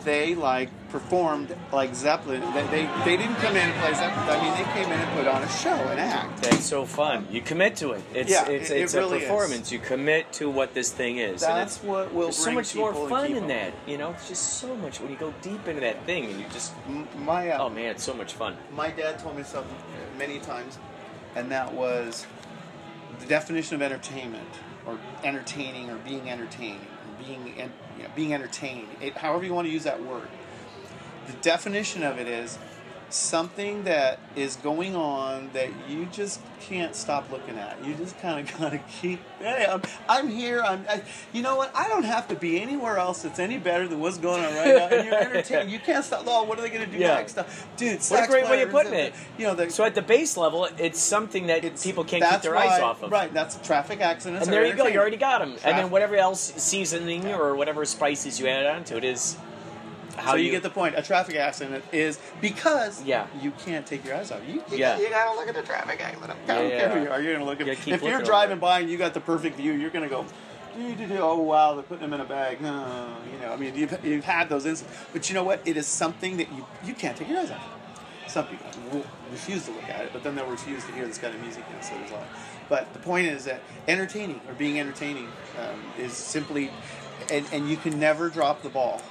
they 0.04 0.34
like 0.34 0.68
performed 0.90 1.54
like 1.72 1.94
Zeppelin. 1.94 2.40
They, 2.54 2.62
they, 2.66 2.90
they 3.04 3.16
didn't 3.16 3.36
come 3.36 3.54
in 3.56 3.62
and 3.68 3.80
play 3.80 3.94
Zeppelin. 3.94 4.28
I 4.28 4.42
mean, 4.42 4.54
they 4.54 4.72
came 4.72 4.90
in 4.92 4.98
and 4.98 5.16
put 5.16 5.26
on 5.28 5.42
a 5.42 5.48
show, 5.48 5.70
an 5.74 5.98
act. 5.98 6.42
That's 6.42 6.64
so 6.64 6.84
fun. 6.84 7.26
You 7.30 7.40
commit 7.42 7.76
to 7.76 7.92
it. 7.92 8.02
It's 8.14 8.30
Yeah, 8.30 8.48
it's 8.48 8.70
it- 8.70 8.76
it 8.78 8.82
it's 8.82 8.94
really 8.94 9.18
a 9.18 9.20
is. 9.20 9.24
performance. 9.28 9.70
You 9.72 9.78
commit 9.78 10.32
to 10.34 10.50
what 10.50 10.74
this 10.74 10.90
thing 10.92 11.18
is. 11.18 11.42
and 11.42 11.56
That's 11.56 11.76
it's, 11.76 11.84
what 11.84 12.12
will 12.12 12.22
there's 12.24 12.36
so 12.36 12.52
much 12.52 12.74
more 12.74 12.92
fun 13.08 13.32
in 13.32 13.46
that. 13.48 13.72
You 13.86 13.98
know, 13.98 14.10
it's 14.10 14.28
just 14.28 14.54
so 14.60 14.74
much 14.76 15.00
when 15.00 15.10
you 15.10 15.16
go 15.16 15.32
deep 15.42 15.68
into 15.68 15.80
that 15.82 16.04
thing 16.06 16.24
and 16.26 16.40
you 16.40 16.46
just 16.52 16.72
My 17.18 17.50
uh, 17.50 17.62
oh 17.64 17.68
man, 17.70 17.86
it's 17.90 18.02
so 18.04 18.14
much 18.14 18.32
fun. 18.32 18.56
my 18.74 18.90
dad 18.90 19.18
told 19.18 19.36
me 19.36 19.42
something 19.44 19.76
many 20.18 20.38
times, 20.40 20.78
and 21.36 21.50
that 21.52 21.72
was 21.72 22.26
the 23.20 23.26
definition 23.26 23.74
of 23.76 23.82
entertainment, 23.82 24.48
or 24.86 24.98
entertaining, 25.24 25.90
or 25.90 25.96
being 25.96 26.28
entertained, 26.30 26.80
being 27.26 27.54
en- 27.58 27.72
you 27.96 28.04
know, 28.04 28.10
being 28.16 28.34
entertained. 28.34 28.88
It, 29.00 29.16
however 29.16 29.44
you 29.44 29.54
want 29.54 29.66
to 29.68 29.72
use 29.72 29.84
that 29.84 30.02
word. 30.02 30.28
The 31.26 31.32
definition 31.34 32.02
of 32.02 32.18
it 32.18 32.26
is 32.26 32.58
something 33.12 33.84
that 33.84 34.18
is 34.36 34.56
going 34.56 34.94
on 34.96 35.50
that 35.52 35.68
you 35.88 36.06
just 36.06 36.40
can't 36.60 36.94
stop 36.94 37.30
looking 37.30 37.56
at. 37.58 37.82
You 37.84 37.94
just 37.94 38.18
kind 38.20 38.48
of 38.48 38.58
gotta 38.60 38.78
keep. 39.00 39.20
Hey, 39.38 39.66
I'm, 39.68 39.82
I'm 40.08 40.28
here. 40.28 40.62
I'm. 40.62 40.84
I, 40.88 41.02
you 41.32 41.42
know 41.42 41.56
what? 41.56 41.74
I 41.74 41.88
don't 41.88 42.04
have 42.04 42.28
to 42.28 42.34
be 42.36 42.60
anywhere 42.60 42.98
else 42.98 43.22
that's 43.22 43.38
any 43.38 43.58
better 43.58 43.88
than 43.88 44.00
what's 44.00 44.18
going 44.18 44.44
on 44.44 44.54
right 44.54 44.76
now. 44.76 44.96
And 44.96 45.06
you're 45.06 45.14
entertaining. 45.14 45.70
You 45.70 45.78
can't 45.78 46.04
stop. 46.04 46.24
Oh, 46.26 46.44
what 46.44 46.58
are 46.58 46.62
they 46.62 46.70
gonna 46.70 46.86
do 46.86 46.98
Yeah. 46.98 47.14
next? 47.14 47.38
Dude, 47.76 48.00
What 48.08 48.24
a 48.24 48.26
great 48.28 48.44
way 48.44 48.62
of 48.62 48.70
putting 48.70 48.94
it. 48.94 49.14
You 49.38 49.46
know, 49.46 49.54
the, 49.54 49.70
So 49.70 49.84
at 49.84 49.94
the 49.94 50.02
base 50.02 50.36
level, 50.36 50.68
it's 50.78 51.00
something 51.00 51.46
that 51.48 51.62
people 51.82 52.04
can't 52.04 52.22
keep 52.22 52.42
their 52.42 52.54
why, 52.54 52.66
eyes 52.68 52.80
off 52.80 53.02
of. 53.02 53.10
Right, 53.10 53.32
that's 53.32 53.56
traffic 53.66 54.00
accidents. 54.00 54.46
And 54.46 54.52
there 54.52 54.64
you 54.66 54.74
go. 54.74 54.86
You 54.86 55.00
already 55.00 55.16
got 55.16 55.40
them. 55.40 55.56
And 55.64 55.78
then 55.78 55.90
whatever 55.90 56.16
else 56.16 56.52
seasoning 56.56 57.26
or 57.28 57.54
whatever 57.56 57.84
spices 57.84 58.38
you 58.38 58.46
add 58.48 58.66
onto 58.66 58.96
it 58.96 59.04
is 59.04 59.36
how 60.16 60.32
so 60.32 60.36
you, 60.36 60.50
get 60.50 60.62
the 60.62 60.70
point. 60.70 60.94
A 60.96 61.02
traffic 61.02 61.36
accident 61.36 61.84
is 61.92 62.18
because 62.40 63.02
Yeah. 63.02 63.26
you 63.40 63.52
can't 63.64 63.86
take 63.86 64.04
your 64.04 64.16
eyes 64.16 64.30
off. 64.30 64.40
You, 64.46 64.54
you, 64.70 64.78
Yeah. 64.78 64.98
you 64.98 65.08
gotta 65.10 65.38
look 65.38 65.48
at 65.48 65.54
the 65.54 65.62
traffic 65.62 66.00
accident. 66.00 66.32
I 66.48 66.54
don't 66.54 66.68
Yeah, 66.70 66.78
care 66.78 66.88
who 66.90 66.94
yeah. 66.96 67.02
you 67.04 67.10
are. 67.10 67.20
You're 67.20 67.32
gonna 67.34 67.44
look 67.44 67.60
at. 67.60 67.66
You 67.66 67.94
If 67.94 68.02
you're 68.02 68.22
driving 68.22 68.52
over 68.54 68.60
by 68.60 68.80
and 68.80 68.90
you 68.90 68.98
got 68.98 69.14
the 69.14 69.20
perfect 69.20 69.56
view, 69.56 69.72
you're 69.72 69.90
gonna 69.90 70.08
go. 70.08 70.24
"Doo, 70.76 70.94
doo, 70.94 71.06
doo, 71.06 71.18
Oh 71.20 71.38
wow, 71.40 71.74
they're 71.74 71.82
putting 71.82 72.02
them 72.02 72.14
in 72.14 72.20
a 72.20 72.24
bag. 72.28 72.60
No, 72.60 73.08
you 73.32 73.38
know, 73.44 73.52
I 73.52 73.56
mean, 73.56 73.74
you've, 73.74 74.04
you've 74.04 74.24
had 74.24 74.48
those 74.48 74.66
instances, 74.66 74.96
but 75.12 75.28
you 75.28 75.34
know 75.34 75.42
what? 75.44 75.60
It 75.64 75.76
is 75.76 75.86
something 75.86 76.36
that 76.36 76.50
you 76.52 76.64
you 76.84 76.94
can't 76.94 77.16
take 77.16 77.28
your 77.28 77.40
eyes 77.40 77.50
off. 77.50 77.66
Some 78.28 78.46
people 78.46 78.66
will 78.92 79.04
refuse 79.32 79.64
to 79.64 79.72
look 79.72 79.88
at 79.88 80.02
it, 80.04 80.10
but 80.12 80.22
then 80.22 80.36
they'll 80.36 80.46
refuse 80.46 80.84
to 80.84 80.92
hear 80.92 81.04
this 81.06 81.18
kind 81.18 81.34
of 81.34 81.40
music, 81.40 81.64
and 81.74 81.84
so 81.84 81.94
there's 81.98 82.12
all. 82.12 82.24
But 82.68 82.92
the 82.92 83.00
point 83.00 83.26
is 83.26 83.44
that 83.46 83.60
entertaining 83.88 84.40
or 84.46 84.54
being 84.54 84.78
entertaining 84.78 85.26
um, 85.58 85.82
is 85.98 86.12
simply, 86.12 86.70
and, 87.32 87.44
and 87.52 87.68
you 87.68 87.76
can 87.76 87.98
never 87.98 88.28
drop 88.28 88.62
the 88.62 88.68
ball 88.68 89.02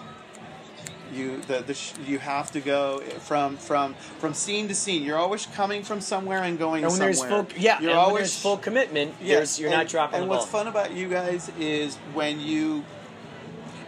you 1.14 1.42
the, 1.48 1.62
the 1.62 1.74
sh- 1.74 1.94
you 2.06 2.20
have 2.20 2.52
to 2.52 2.60
go 2.62 3.00
from 3.20 3.58
from 3.58 3.94
from 4.20 4.34
scene 4.34 4.68
to 4.68 4.76
scene. 4.76 5.04
You're 5.04 5.18
always 5.18 5.46
coming 5.48 5.84
from 5.84 6.02
somewhere 6.02 6.44
and 6.44 6.58
going 6.60 6.84
And 6.84 6.92
when 6.92 7.00
there's 7.00 7.20
somewhere. 7.20 7.44
full, 7.46 7.58
yeah, 7.60 7.80
you're 7.82 7.94
always 7.96 8.20
there's 8.22 8.42
full 8.42 8.58
commitment, 8.58 9.14
Yes, 9.22 9.36
there's, 9.38 9.60
you're 9.60 9.70
and, 9.70 9.78
not 9.80 9.88
dropping 9.88 10.16
And 10.16 10.24
the 10.26 10.28
ball. 10.28 10.38
what's 10.40 10.50
fun 10.52 10.68
about 10.68 10.92
you 10.94 11.08
guys 11.10 11.52
is 11.60 11.96
when 12.14 12.40
you. 12.40 12.84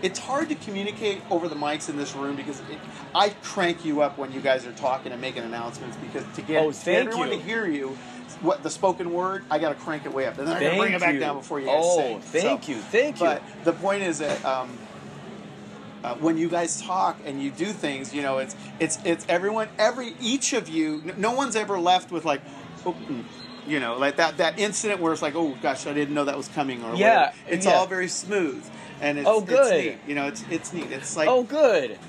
It's 0.02 0.18
hard 0.18 0.50
to 0.50 0.56
communicate 0.56 1.22
over 1.30 1.48
the 1.48 1.54
mics 1.56 1.88
in 1.88 1.96
this 1.96 2.16
room 2.16 2.36
because 2.36 2.60
it, 2.62 2.80
I 3.14 3.30
crank 3.44 3.86
you 3.86 4.02
up 4.02 4.18
when 4.18 4.32
you 4.32 4.42
guys 4.42 4.66
are 4.66 4.72
talking 4.72 5.12
and 5.12 5.22
making 5.22 5.44
announcements 5.44 5.96
because 5.98 6.24
to 6.38 6.42
get, 6.42 6.64
Oh, 6.64 6.72
to 6.72 6.86
get 6.86 7.06
everyone 7.06 7.32
you. 7.32 7.38
to 7.38 7.44
hear 7.44 7.68
you, 7.68 7.90
what 8.42 8.64
the 8.64 8.72
spoken 8.72 9.14
word, 9.14 9.44
I 9.52 9.60
got 9.60 9.70
to 9.70 9.76
crank 9.76 10.06
it 10.08 10.12
way 10.12 10.26
up, 10.26 10.40
and 10.40 10.48
then 10.48 10.56
I 10.56 10.60
got 10.60 10.72
to 10.72 10.78
bring 10.78 10.94
it 10.94 11.00
back 11.02 11.14
you. 11.14 11.20
down 11.20 11.38
before 11.38 11.60
you 11.60 11.68
guys 11.68 11.76
Oh, 11.84 11.98
sing. 12.00 12.20
thank 12.22 12.68
you, 12.68 12.78
thank 12.78 13.20
you. 13.20 13.28
But 13.28 13.44
the 13.64 13.74
point 13.74 14.02
is 14.02 14.18
that 14.18 14.44
um, 14.44 14.76
uh, 16.04 16.16
when 16.16 16.38
you 16.38 16.50
guys 16.50 16.82
talk 16.82 17.18
and 17.26 17.42
you 17.42 17.52
do 17.52 17.66
things, 17.68 18.14
you 18.14 18.22
know, 18.22 18.40
it's 18.40 18.56
it's 18.80 18.98
it's 19.06 19.26
everyone, 19.30 19.70
every 19.78 20.16
each 20.20 20.54
of 20.54 20.68
you. 20.70 21.02
No 21.18 21.32
one's 21.34 21.56
ever 21.56 21.80
left 21.80 22.12
with 22.12 22.26
like, 22.26 22.42
oh, 22.86 22.96
you 23.68 23.80
know, 23.80 23.98
like 23.98 24.16
that 24.18 24.38
that 24.38 24.58
incident 24.60 25.00
where 25.00 25.14
it's 25.14 25.22
like, 25.22 25.36
oh 25.36 25.56
gosh, 25.62 25.86
I 25.88 25.94
didn't 25.94 26.14
know 26.16 26.26
that 26.26 26.38
was 26.38 26.48
coming, 26.50 26.84
or 26.84 26.96
Yeah, 26.96 27.18
whatever. 27.28 27.36
It's 27.50 27.66
yeah. 27.66 27.74
all 27.74 27.86
very 27.88 28.08
smooth, 28.08 28.64
and 29.00 29.20
it's, 29.20 29.28
Oh, 29.28 29.42
it's 29.42 29.50
good. 29.50 29.86
neat. 29.86 29.98
You 30.08 30.16
know, 30.16 30.28
it's 30.28 30.44
it's 30.50 30.74
neat. 30.74 30.92
It's 30.92 31.16
like 31.16 31.30
oh, 31.30 31.44
good. 31.44 32.00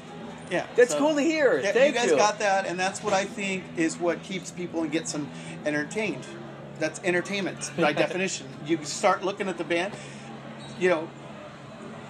yeah, 0.50 0.66
That's 0.76 0.94
cool 0.94 1.14
to 1.14 1.20
hear. 1.20 1.60
Yeah, 1.60 1.72
Thank 1.72 1.94
you 1.94 2.00
guys 2.00 2.10
you. 2.10 2.16
got 2.16 2.38
that, 2.38 2.66
and 2.66 2.78
that's 2.80 3.02
what 3.02 3.12
I 3.12 3.24
think 3.24 3.64
is 3.76 3.98
what 3.98 4.22
keeps 4.22 4.50
people 4.50 4.82
and 4.82 4.90
gets 4.90 5.12
them 5.12 5.28
entertained. 5.66 6.24
That's 6.78 7.00
entertainment 7.04 7.70
by 7.76 7.92
definition. 8.04 8.48
You 8.66 8.82
start 8.84 9.22
looking 9.22 9.48
at 9.48 9.58
the 9.58 9.64
band, 9.64 9.92
you 10.80 10.88
know, 10.88 11.08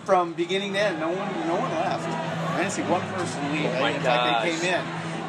from 0.04 0.32
beginning 0.34 0.72
to 0.74 0.80
end. 0.80 1.00
No 1.00 1.08
one, 1.08 1.16
no 1.46 1.54
one 1.56 1.70
left. 1.70 2.06
I 2.08 2.58
didn't 2.58 2.72
see 2.72 2.82
one 2.82 3.00
person 3.12 3.52
leave. 3.52 3.66
Oh 3.66 3.80
my 3.80 3.90
in 3.90 4.02
fact, 4.02 4.44
they 4.44 4.50
came 4.50 4.74
in, 4.74 4.80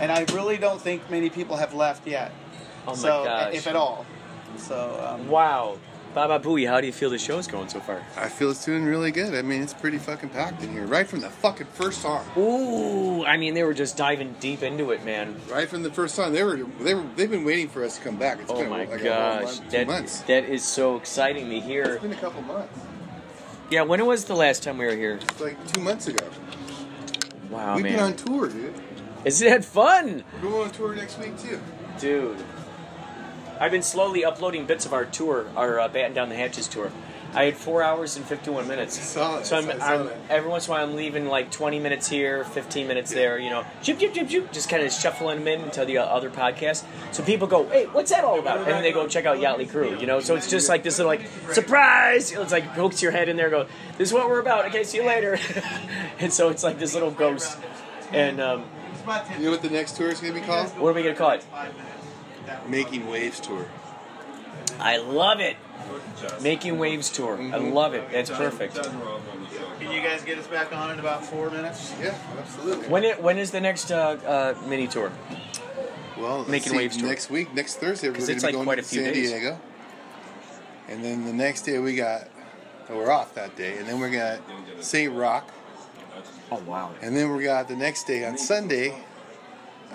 and 0.01 0.11
I 0.11 0.25
really 0.33 0.57
don't 0.57 0.81
think 0.81 1.09
many 1.09 1.29
people 1.29 1.57
have 1.57 1.73
left 1.73 2.05
yet. 2.07 2.31
Oh 2.85 2.91
my 2.91 2.95
so, 2.95 3.23
gosh. 3.25 3.53
if 3.53 3.67
at 3.67 3.75
all. 3.75 4.05
So, 4.57 5.15
um, 5.19 5.27
Wow. 5.29 5.77
Baba 6.13 6.39
Booey, 6.39 6.67
how 6.69 6.79
do 6.79 6.85
you 6.85 6.93
feel 6.93 7.09
the 7.09 7.17
show's 7.17 7.47
going 7.47 7.69
so 7.69 7.79
far? 7.79 7.99
I 8.15 8.29
feel 8.29 8.51
it's 8.51 8.63
doing 8.63 8.85
really 8.85 9.09
good. 9.09 9.33
I 9.33 9.41
mean, 9.41 9.63
it's 9.63 9.73
pretty 9.73 9.97
fucking 9.97 10.29
packed 10.29 10.61
in 10.61 10.71
here, 10.71 10.85
right 10.85 11.07
from 11.07 11.21
the 11.21 11.29
fucking 11.31 11.65
first 11.73 12.01
song. 12.03 12.23
Ooh, 12.37 13.25
I 13.25 13.35
mean, 13.37 13.55
they 13.55 13.63
were 13.63 13.73
just 13.73 13.97
diving 13.97 14.35
deep 14.39 14.61
into 14.61 14.91
it, 14.91 15.03
man. 15.03 15.35
Right 15.49 15.67
from 15.67 15.81
the 15.81 15.89
first 15.89 16.13
song, 16.13 16.31
they 16.31 16.43
were 16.43 16.57
they 16.81 16.93
were 16.93 17.03
they've 17.15 17.31
been 17.31 17.43
waiting 17.45 17.67
for 17.67 17.83
us 17.83 17.97
to 17.97 18.03
come 18.03 18.17
back. 18.17 18.37
It's 18.39 18.51
Oh 18.51 18.59
been 18.59 18.69
my 18.69 18.85
like 18.85 19.03
gosh, 19.03 19.37
whole 19.37 19.43
month, 19.45 19.63
two 19.63 19.69
that, 19.71 19.87
months. 19.87 20.21
that 20.21 20.43
is 20.45 20.63
so 20.63 20.97
exciting 20.97 21.49
to 21.49 21.59
hear. 21.59 21.83
It's 21.95 22.03
been 22.03 22.13
a 22.13 22.15
couple 22.17 22.43
months. 22.43 22.77
Yeah, 23.69 23.81
when 23.83 24.05
was 24.05 24.25
the 24.25 24.35
last 24.35 24.63
time 24.63 24.77
we 24.77 24.85
were 24.85 24.95
here? 24.95 25.19
It's 25.21 25.39
like 25.41 25.73
two 25.73 25.81
months 25.81 26.07
ago. 26.07 26.25
Wow, 27.49 27.75
We've 27.75 27.83
man. 27.85 27.93
been 27.93 28.03
on 28.03 28.15
tour, 28.15 28.49
dude. 28.49 28.73
Isn't 29.25 29.47
that 29.47 29.65
fun? 29.65 30.23
We're 30.41 30.49
going 30.49 30.67
on 30.67 30.71
tour 30.71 30.95
next 30.95 31.17
week 31.19 31.37
too. 31.39 31.59
Dude. 31.99 32.37
I've 33.59 33.71
been 33.71 33.83
slowly 33.83 34.25
uploading 34.25 34.65
bits 34.65 34.85
of 34.85 34.93
our 34.93 35.05
tour, 35.05 35.45
our 35.55 35.79
uh, 35.79 35.87
Batten 35.87 36.13
Down 36.13 36.29
the 36.29 36.35
Hatches 36.35 36.67
tour. 36.67 36.91
I 37.35 37.45
had 37.45 37.57
four 37.57 37.81
hours 37.81 38.15
and 38.15 38.25
51 38.25 38.67
minutes. 38.67 38.99
saw 38.99 39.39
it. 39.39 39.45
So 39.45 39.57
I'm, 39.57 39.69
I 39.69 39.77
saw 39.77 39.85
I'm 39.85 40.05
that. 40.05 40.17
every 40.29 40.49
once 40.49 40.67
in 40.67 40.71
a 40.71 40.75
while 40.75 40.85
I'm 40.87 40.95
leaving 40.95 41.27
like 41.27 41.49
20 41.51 41.79
minutes 41.79 42.07
here, 42.07 42.43
15 42.43 42.87
minutes 42.87 43.11
there, 43.11 43.39
you 43.39 43.49
know, 43.49 43.65
jip, 43.81 43.97
jip, 43.99 44.13
jip, 44.13 44.27
jip, 44.27 44.51
just 44.51 44.69
kind 44.69 44.83
of 44.83 44.91
shuffling 44.91 45.39
them 45.39 45.47
in 45.47 45.61
into 45.61 45.83
the 45.85 45.97
uh, 45.97 46.05
other 46.05 46.29
podcast. 46.29 46.85
So 47.11 47.23
people 47.23 47.47
go, 47.47 47.67
hey, 47.69 47.85
what's 47.85 48.11
that 48.11 48.23
all 48.23 48.39
about? 48.39 48.59
And 48.59 48.67
then 48.67 48.83
they 48.83 48.91
go 48.91 49.07
check 49.07 49.25
out 49.25 49.37
Yachtley 49.37 49.69
Crew, 49.69 49.97
you 49.97 50.05
know? 50.05 50.19
So 50.19 50.35
it's 50.35 50.49
just 50.49 50.69
like 50.69 50.83
this 50.83 50.99
little 50.99 51.11
like, 51.11 51.27
surprise! 51.51 52.31
It's 52.31 52.51
like 52.51 52.75
pokes 52.75 53.01
your 53.01 53.11
head 53.11 53.29
in 53.29 53.35
there 53.37 53.49
go, 53.49 53.67
this 53.97 54.09
is 54.09 54.13
what 54.13 54.29
we're 54.29 54.39
about. 54.39 54.65
Okay, 54.67 54.83
see 54.83 54.97
you 54.99 55.05
later. 55.05 55.39
and 56.19 56.31
so 56.31 56.49
it's 56.49 56.63
like 56.63 56.77
this 56.79 56.93
little 56.93 57.11
ghost. 57.11 57.57
And 58.11 58.39
um, 58.39 58.63
You 59.39 59.45
know 59.45 59.51
what 59.51 59.61
the 59.63 59.69
next 59.69 59.97
tour 59.97 60.09
is 60.09 60.19
going 60.19 60.33
to 60.33 60.39
be 60.39 60.45
called? 60.45 60.69
what 60.77 60.89
are 60.89 60.93
we 60.93 61.01
going 61.03 61.15
to 61.15 61.19
call 61.19 61.31
it? 61.31 61.45
Making 62.67 63.07
Waves 63.07 63.39
Tour. 63.39 63.65
I 64.79 64.97
love 64.97 65.39
it. 65.39 65.55
Making 66.41 66.77
Waves 66.79 67.09
tour. 67.09 67.37
I 67.41 67.57
love 67.57 67.93
it. 67.93 68.09
That's 68.11 68.29
perfect. 68.29 68.75
can 68.75 69.91
you 69.91 70.01
guys 70.01 70.23
get 70.23 70.37
us 70.37 70.47
back 70.47 70.73
on 70.73 70.91
in 70.91 70.99
about 70.99 71.25
four 71.25 71.49
minutes? 71.49 71.93
Yeah, 72.01 72.15
absolutely. 72.39 72.87
When 72.87 73.03
it 73.03 73.21
when 73.21 73.37
is 73.37 73.51
the 73.51 73.61
next 73.61 73.91
uh, 73.91 74.17
uh, 74.25 74.67
mini 74.67 74.87
tour? 74.87 75.11
Well, 76.17 76.45
Making 76.45 76.71
see, 76.73 76.77
Waves 76.77 76.97
tour. 76.97 77.07
next 77.09 77.29
week, 77.29 77.53
next 77.53 77.75
Thursday, 77.77 78.07
we're 78.07 78.15
'Cause 78.15 78.27
going 78.27 78.35
it's 78.37 78.43
to 78.43 78.47
be 78.51 78.53
like 78.53 78.53
going 78.55 78.65
quite 78.65 78.75
to 78.75 78.81
a 78.81 78.83
few 78.85 79.03
San 79.03 79.13
days. 79.13 79.29
Diego, 79.31 79.59
and 80.87 81.03
then 81.03 81.25
the 81.25 81.33
next 81.33 81.61
day 81.63 81.79
we 81.79 81.95
got 81.95 82.27
oh, 82.89 82.97
we're 82.97 83.11
off 83.11 83.33
that 83.35 83.55
day, 83.55 83.77
and 83.77 83.87
then 83.87 83.99
we 83.99 84.09
got 84.11 84.39
Saint 84.79 85.13
Rocke, 85.13 85.49
Oh 86.51 86.59
wow. 86.65 86.91
and 87.01 87.15
then 87.15 87.35
we 87.35 87.43
got 87.43 87.67
the 87.67 87.75
next 87.75 88.05
day 88.05 88.25
on 88.25 88.37
Sunday 88.37 88.93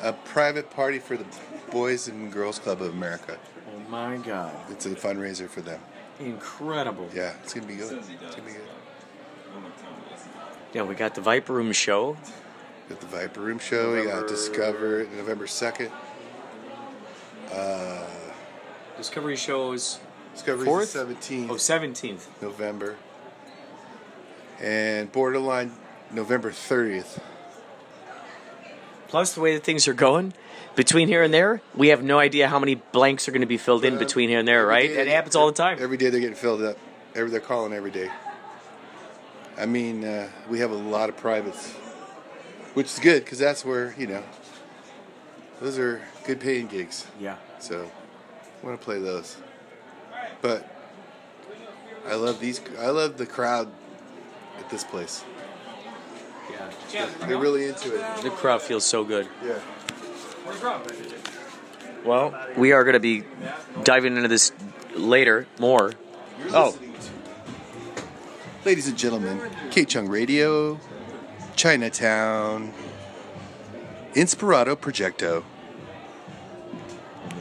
a 0.02 0.12
private 0.12 0.70
party 0.70 0.98
for 0.98 1.16
the 1.16 1.24
Boys 1.70 2.08
and 2.08 2.32
Girls 2.32 2.58
Club 2.58 2.80
of 2.82 2.92
America. 2.92 3.38
Oh 3.74 3.90
my 3.90 4.16
god. 4.18 4.54
It's 4.70 4.86
a 4.86 4.90
fundraiser 4.90 5.48
for 5.48 5.60
them. 5.60 5.80
Incredible. 6.20 7.08
Yeah, 7.14 7.32
it's 7.42 7.54
gonna 7.54 7.66
be 7.66 7.76
good. 7.76 7.92
It's 7.98 8.08
gonna 8.34 8.46
be 8.46 8.52
good. 8.52 8.60
Yeah, 10.74 10.82
we 10.82 10.94
got 10.94 11.14
the 11.14 11.20
Viper 11.20 11.52
Room 11.54 11.72
show. 11.72 12.16
Got 12.88 13.00
the 13.00 13.06
Viper 13.06 13.40
Room 13.40 13.58
show. 13.58 13.92
We 13.92 13.98
got 14.04 14.06
November- 14.06 14.28
Discover 14.28 15.06
November 15.16 15.46
second. 15.46 15.90
Uh, 17.52 18.04
Discovery 18.96 19.36
shows 19.36 20.00
Discovery 20.34 20.66
Fourth? 20.66 20.88
seventeenth 20.88 21.50
oh 21.50 21.54
17th. 21.54 22.26
November, 22.42 22.96
and 24.60 25.10
Borderline 25.12 25.72
November 26.10 26.50
thirtieth. 26.50 27.20
Plus 29.08 29.34
the 29.34 29.40
way 29.40 29.54
that 29.54 29.64
things 29.64 29.88
are 29.88 29.94
going 29.94 30.34
between 30.76 31.08
here 31.08 31.22
and 31.22 31.32
there, 31.32 31.60
we 31.74 31.88
have 31.88 32.02
no 32.02 32.18
idea 32.18 32.46
how 32.46 32.58
many 32.58 32.76
blanks 32.76 33.26
are 33.26 33.32
going 33.32 33.40
to 33.40 33.46
be 33.46 33.56
filled 33.56 33.84
in 33.84 33.98
between 33.98 34.28
here 34.28 34.38
and 34.38 34.46
there, 34.46 34.66
right? 34.66 34.88
It 34.88 35.08
happens 35.08 35.34
all 35.34 35.46
the 35.46 35.52
time. 35.52 35.78
Every 35.80 35.96
day 35.96 36.10
they're 36.10 36.20
getting 36.20 36.36
filled 36.36 36.62
up. 36.62 36.78
Every 37.14 37.30
they're 37.30 37.40
calling 37.40 37.72
every 37.72 37.90
day. 37.90 38.10
I 39.56 39.66
mean, 39.66 40.04
uh, 40.04 40.28
we 40.48 40.60
have 40.60 40.70
a 40.70 40.76
lot 40.76 41.08
of 41.08 41.16
privates, 41.16 41.72
which 42.74 42.86
is 42.86 42.98
good 43.00 43.24
because 43.24 43.38
that's 43.38 43.64
where 43.64 43.92
you 43.98 44.06
know 44.06 44.22
those 45.60 45.78
are 45.78 46.00
good 46.24 46.38
paying 46.38 46.68
gigs. 46.68 47.06
Yeah. 47.18 47.36
So 47.58 47.90
I 48.62 48.66
want 48.66 48.78
to 48.78 48.84
play 48.84 49.00
those. 49.00 49.36
But 50.42 50.68
I 52.06 52.14
love 52.14 52.38
these. 52.38 52.60
I 52.78 52.90
love 52.90 53.16
the 53.16 53.26
crowd 53.26 53.68
at 54.58 54.70
this 54.70 54.84
place. 54.84 55.24
Yeah. 56.92 57.08
They're 57.26 57.38
really 57.38 57.66
into 57.66 57.94
it. 57.94 58.22
The 58.22 58.30
crowd 58.30 58.62
feels 58.62 58.84
so 58.84 59.04
good. 59.04 59.28
Yeah. 59.44 59.58
Well, 62.04 62.34
we 62.56 62.72
are 62.72 62.84
going 62.84 62.94
to 62.94 63.00
be 63.00 63.24
diving 63.84 64.16
into 64.16 64.28
this 64.28 64.52
later 64.94 65.46
more. 65.58 65.92
Oh, 66.50 66.76
Ladies 68.64 68.88
and 68.88 68.98
gentlemen, 68.98 69.40
K 69.70 69.84
Chung 69.84 70.08
Radio, 70.08 70.78
Chinatown, 71.56 72.72
Inspirato 74.14 74.76
Projecto. 74.76 75.42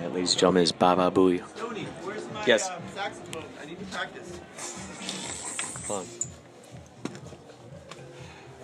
yeah, 0.02 0.08
ladies 0.10 0.32
and 0.34 0.40
gentlemen, 0.40 0.64
is 0.64 0.72
Baba 0.72 1.10
Booey. 1.12 1.42
Tony, 1.58 1.84
where's 2.04 2.26
my 2.34 2.46
Yes. 2.46 2.70
uh, 2.70 2.80
saxophone? 2.96 3.44
I 3.62 3.66
need 3.66 3.80
to 3.80 3.86
practice. 3.86 4.40
Hold 5.88 6.02
on. 6.02 6.06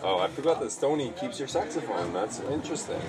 Oh, 0.06 0.20
I 0.20 0.28
forgot 0.28 0.60
that 0.60 0.70
Stony 0.70 1.14
keeps 1.18 1.39
your 1.39 1.47
saxophone. 1.47 2.12
That's 2.12 2.41
interesting. 2.41 2.99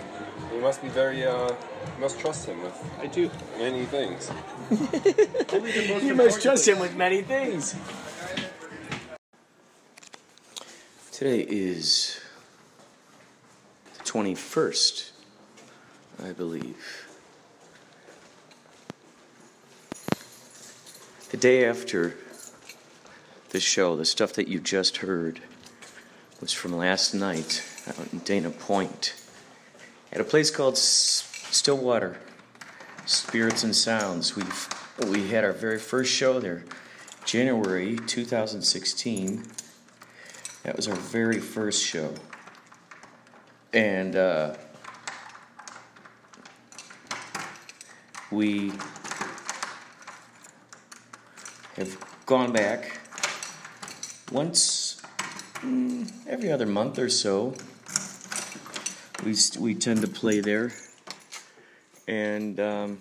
You 0.55 0.61
must 0.61 0.81
be 0.81 0.87
very, 0.89 1.25
uh, 1.25 1.49
you 1.49 2.01
must 2.01 2.21
trust 2.21 2.47
him 2.47 2.63
with 2.63 2.91
I 3.01 3.07
do. 3.07 3.29
many 3.59 3.85
things. 3.87 4.31
You 6.05 6.15
must 6.15 6.41
trust 6.43 6.69
him 6.69 6.79
with 6.79 6.95
many 6.97 7.23
things. 7.23 7.75
Today 11.11 11.41
is 11.41 12.21
the 13.99 14.05
21st, 14.05 15.11
I 16.25 16.33
believe. 16.33 17.09
The 21.31 21.37
day 21.37 21.65
after 21.65 22.17
the 23.51 23.61
show, 23.61 23.97
the 23.97 24.05
stuff 24.05 24.33
that 24.35 24.47
you 24.47 24.61
just 24.61 24.99
heard 24.99 25.41
was 26.45 26.53
from 26.53 26.77
last 26.77 27.15
night 27.15 27.65
out 27.89 28.13
in 28.13 28.19
Dana 28.19 28.51
Point 28.51 29.15
at 30.13 30.21
a 30.21 30.25
place 30.25 30.51
called 30.51 30.75
StillWater 30.75 32.17
Spirits 33.07 33.65
and 33.65 33.75
Sounds. 33.75 34.37
We've 34.37 34.69
we 35.07 35.29
had 35.29 35.43
our 35.43 35.55
very 35.55 35.79
first 35.79 36.13
show 36.13 36.41
there, 36.41 36.65
January 37.25 37.97
2016. 37.97 39.43
That 40.65 40.77
was 40.77 40.87
our 40.87 40.95
very 40.95 41.41
first 41.41 41.83
show. 41.83 42.13
And 43.73 44.15
uh, 44.15 44.57
we 48.31 48.71
have 51.79 51.97
gone 52.27 52.53
back 52.53 53.01
once 54.31 54.94
every 56.27 56.51
other 56.51 56.67
month 56.67 56.99
or 56.99 57.09
so. 57.09 57.55
We, 59.25 59.37
we 59.59 59.75
tend 59.75 60.03
to 60.03 60.09
play 60.09 60.41
there. 60.41 60.73
And 62.07 62.61
um, 62.61 63.01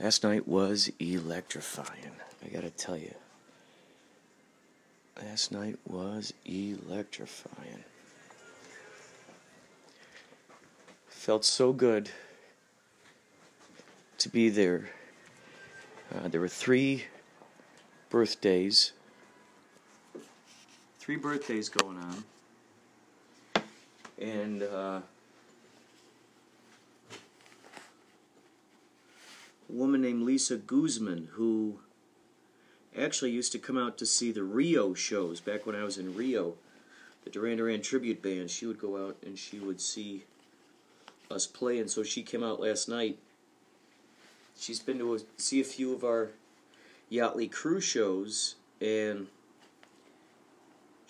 last 0.00 0.24
night 0.24 0.48
was 0.48 0.90
electrifying, 0.98 2.12
I 2.44 2.48
gotta 2.48 2.70
tell 2.70 2.96
you. 2.96 3.14
Last 5.22 5.52
night 5.52 5.78
was 5.86 6.32
electrifying. 6.44 7.84
Felt 11.08 11.44
so 11.44 11.72
good 11.72 12.10
to 14.18 14.28
be 14.28 14.48
there. 14.48 14.90
Uh, 16.12 16.26
there 16.26 16.40
were 16.40 16.48
three 16.48 17.04
birthdays. 18.10 18.92
Three 21.02 21.16
birthdays 21.16 21.68
going 21.68 21.96
on. 21.96 22.24
And 24.20 24.62
uh, 24.62 25.00
a 29.68 29.72
woman 29.72 30.00
named 30.00 30.22
Lisa 30.22 30.58
Guzman, 30.58 31.30
who 31.32 31.80
actually 32.96 33.32
used 33.32 33.50
to 33.50 33.58
come 33.58 33.76
out 33.76 33.98
to 33.98 34.06
see 34.06 34.30
the 34.30 34.44
Rio 34.44 34.94
shows 34.94 35.40
back 35.40 35.66
when 35.66 35.74
I 35.74 35.82
was 35.82 35.98
in 35.98 36.14
Rio. 36.14 36.54
The 37.24 37.30
Duran 37.30 37.56
Duran 37.56 37.82
tribute 37.82 38.22
band, 38.22 38.52
she 38.52 38.66
would 38.66 38.78
go 38.78 39.04
out 39.04 39.16
and 39.26 39.36
she 39.36 39.58
would 39.58 39.80
see 39.80 40.22
us 41.28 41.48
play, 41.48 41.80
and 41.80 41.90
so 41.90 42.04
she 42.04 42.22
came 42.22 42.44
out 42.44 42.60
last 42.60 42.88
night. 42.88 43.18
She's 44.56 44.78
been 44.78 44.98
to 44.98 45.16
a, 45.16 45.18
see 45.36 45.60
a 45.60 45.64
few 45.64 45.92
of 45.92 46.04
our 46.04 46.28
Yachtley 47.10 47.50
crew 47.50 47.80
shows, 47.80 48.54
and 48.80 49.26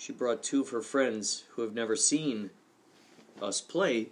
she 0.03 0.13
brought 0.13 0.43
two 0.43 0.61
of 0.61 0.71
her 0.71 0.83
friends 0.83 1.45
who 1.51 1.63
have 1.63 1.75
never 1.75 1.95
seen 1.95 2.51
us 3.41 3.61
play, 3.61 4.09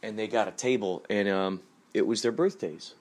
and 0.00 0.16
they 0.16 0.28
got 0.28 0.46
a 0.46 0.52
table, 0.52 1.04
and 1.10 1.28
um, 1.28 1.60
it 1.92 2.06
was 2.06 2.22
their 2.22 2.30
birthdays. 2.30 2.94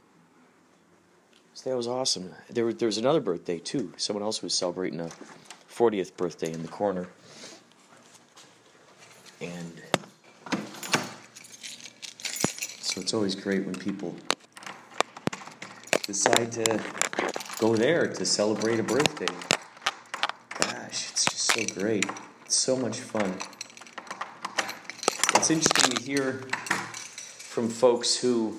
So 1.54 1.70
that 1.70 1.78
was 1.78 1.86
awesome. 1.86 2.34
There 2.50 2.66
was, 2.66 2.78
there 2.78 2.88
was 2.88 2.98
another 2.98 3.20
birthday 3.20 3.60
too. 3.60 3.94
Someone 3.98 4.24
else 4.24 4.42
was 4.42 4.52
celebrating 4.52 5.00
a 5.00 5.12
40th 5.72 6.18
birthday 6.18 6.52
in 6.52 6.64
the 6.64 6.68
corner. 6.70 7.08
And 9.40 9.80
so 12.82 13.00
it's 13.00 13.14
always 13.14 13.36
great 13.36 13.64
when 13.64 13.76
people 13.76 14.16
decide 16.08 16.52
to 16.54 16.84
go 17.60 17.76
there 17.76 18.08
to 18.08 18.26
celebrate 18.26 18.80
a 18.80 18.84
birthday. 18.84 19.51
So 21.54 21.66
great. 21.66 22.06
So 22.48 22.78
much 22.78 23.02
fun. 23.02 23.36
It's 25.36 25.50
interesting 25.52 25.96
to 25.98 26.02
hear 26.02 26.44
from 27.40 27.68
folks 27.68 28.16
who 28.16 28.58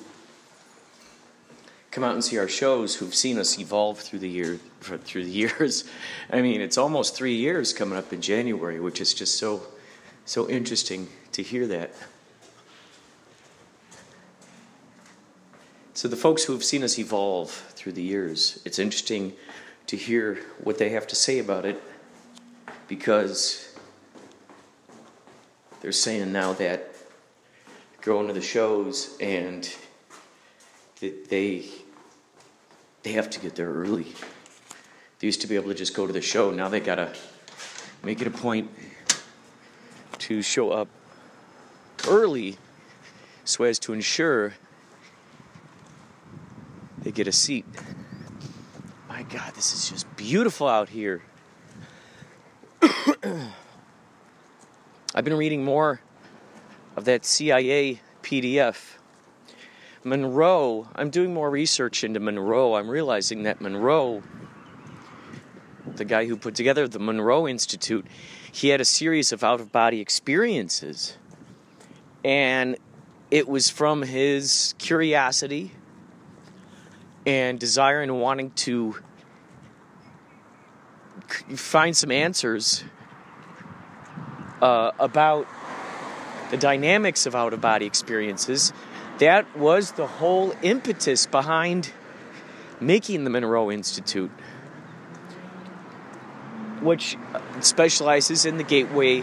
come 1.91 2.05
out 2.05 2.13
and 2.13 2.23
see 2.23 2.37
our 2.37 2.49
shows 2.49 2.97
who've 2.97 3.15
seen 3.15 3.39
us 3.39 3.59
evolve 3.59 3.99
through 3.99 4.19
the 4.19 4.29
year 4.29 4.59
through 4.83 5.25
the 5.25 5.31
years. 5.43 5.85
I 6.31 6.43
mean, 6.43 6.61
it's 6.61 6.77
almost 6.77 7.17
three 7.17 7.35
years 7.35 7.73
coming 7.73 7.97
up 7.97 8.13
in 8.13 8.21
January, 8.21 8.79
which 8.79 9.01
is 9.01 9.15
just 9.15 9.39
so 9.39 9.63
so 10.27 10.47
interesting 10.51 11.09
to 11.33 11.43
hear 11.43 11.67
that. 11.69 11.95
So 15.95 16.09
the 16.09 16.17
folks 16.17 16.45
who 16.45 16.53
have 16.53 16.63
seen 16.63 16.85
us 16.85 16.99
evolve 16.99 17.51
through 17.71 17.93
the 17.93 18.03
years, 18.03 18.61
it's 18.67 18.79
interesting 18.79 19.33
to 19.87 19.97
hear 19.97 20.41
what 20.63 20.77
they 20.77 20.91
have 20.91 21.07
to 21.07 21.17
say 21.17 21.39
about 21.39 21.65
it 21.65 21.83
because 22.89 23.75
they're 25.81 25.93
saying 25.93 26.33
now 26.33 26.53
that 26.55 26.95
going 28.01 28.27
to 28.27 28.33
the 28.33 28.41
shows 28.41 29.17
and 29.21 29.75
that 31.01 31.29
they 31.29 31.65
they 33.03 33.13
have 33.13 33.29
to 33.31 33.41
get 33.41 33.57
there 33.57 33.73
early. 33.73 34.07
They 35.19 35.27
used 35.27 35.41
to 35.41 35.47
be 35.47 35.57
able 35.57 35.69
to 35.69 35.75
just 35.75 35.95
go 35.95 36.07
to 36.07 36.13
the 36.13 36.21
show. 36.21 36.51
Now 36.51 36.69
they 36.69 36.81
gotta 36.81 37.13
make 38.03 38.21
it 38.21 38.27
a 38.27 38.31
point 38.31 38.71
to 40.19 40.43
show 40.43 40.71
up 40.71 40.89
early 42.07 42.57
so 43.45 43.65
as 43.65 43.79
to 43.81 43.93
ensure 43.93 44.55
they 46.99 47.11
get 47.11 47.27
a 47.27 47.33
seat. 47.33 47.65
My 49.09 49.25
God, 49.25 49.55
this 49.55 49.75
is 49.75 49.91
just 49.91 50.17
beautiful 50.17 50.69
out 50.69 50.89
here. 50.89 51.23
I've 55.23 55.25
been 55.27 55.39
reading 55.39 55.65
more 55.65 56.01
of 56.97 57.05
that 57.05 57.25
CIA 57.25 58.01
PDF. 58.25 58.97
Monroe, 60.03 60.89
I'm 60.97 61.11
doing 61.11 61.33
more 61.33 61.49
research 61.49 62.03
into 62.03 62.19
Monroe. 62.19 62.75
I'm 62.75 62.89
realizing 62.89 63.45
that 63.45 63.61
Monroe, 63.61 64.25
the 65.87 66.05
guy 66.05 66.27
who 66.27 66.37
put 66.37 66.57
together 66.57 66.89
the 66.89 66.99
Monroe 66.99 67.47
Institute, 67.47 68.05
he 68.51 68.71
had 68.71 68.81
a 68.81 68.85
series 68.85 69.31
of 69.31 69.45
out 69.45 69.61
of 69.61 69.71
body 69.71 70.01
experiences. 70.01 71.17
And 72.25 72.77
it 73.31 73.47
was 73.47 73.71
from 73.71 74.03
his 74.03 74.75
curiosity 74.79 75.71
and 77.25 77.61
desire 77.61 78.01
and 78.03 78.21
wanting 78.21 78.51
to 78.51 78.97
find 81.55 81.97
some 81.97 82.11
answers 82.11 82.83
uh, 84.63 84.93
about 84.99 85.47
the 86.51 86.57
dynamics 86.57 87.27
of 87.27 87.35
out 87.35 87.53
of 87.53 87.61
body 87.61 87.85
experiences. 87.85 88.73
That 89.19 89.57
was 89.57 89.93
the 89.93 90.07
whole 90.07 90.55
impetus 90.63 91.27
behind 91.27 91.93
making 92.81 93.25
the 93.25 93.31
Monroe 93.31 93.71
Institute, 93.71 94.31
which 96.81 97.19
specializes 97.61 98.47
in 98.47 98.57
the 98.57 98.65
Gateway 98.65 99.23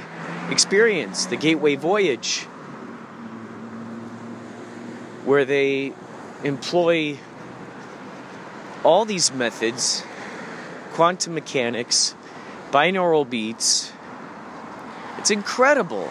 experience, 0.51 1.25
the 1.25 1.35
Gateway 1.35 1.75
Voyage, 1.75 2.41
where 5.25 5.45
they 5.45 5.93
employ 6.43 7.17
all 8.83 9.05
these 9.05 9.31
methods 9.33 10.03
quantum 10.99 11.33
mechanics, 11.33 12.13
binaural 12.71 13.29
beats. 13.29 13.93
It's 15.19 15.31
incredible. 15.31 16.09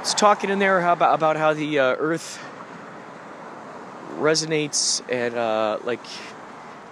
It's 0.00 0.14
talking 0.14 0.50
in 0.50 0.58
there 0.58 0.80
about, 0.80 1.14
about 1.14 1.36
how 1.36 1.54
the 1.54 1.78
uh, 1.78 1.94
Earth 1.96 2.44
resonates 4.16 5.00
at 5.08 5.32
uh, 5.32 5.78
like 5.84 6.04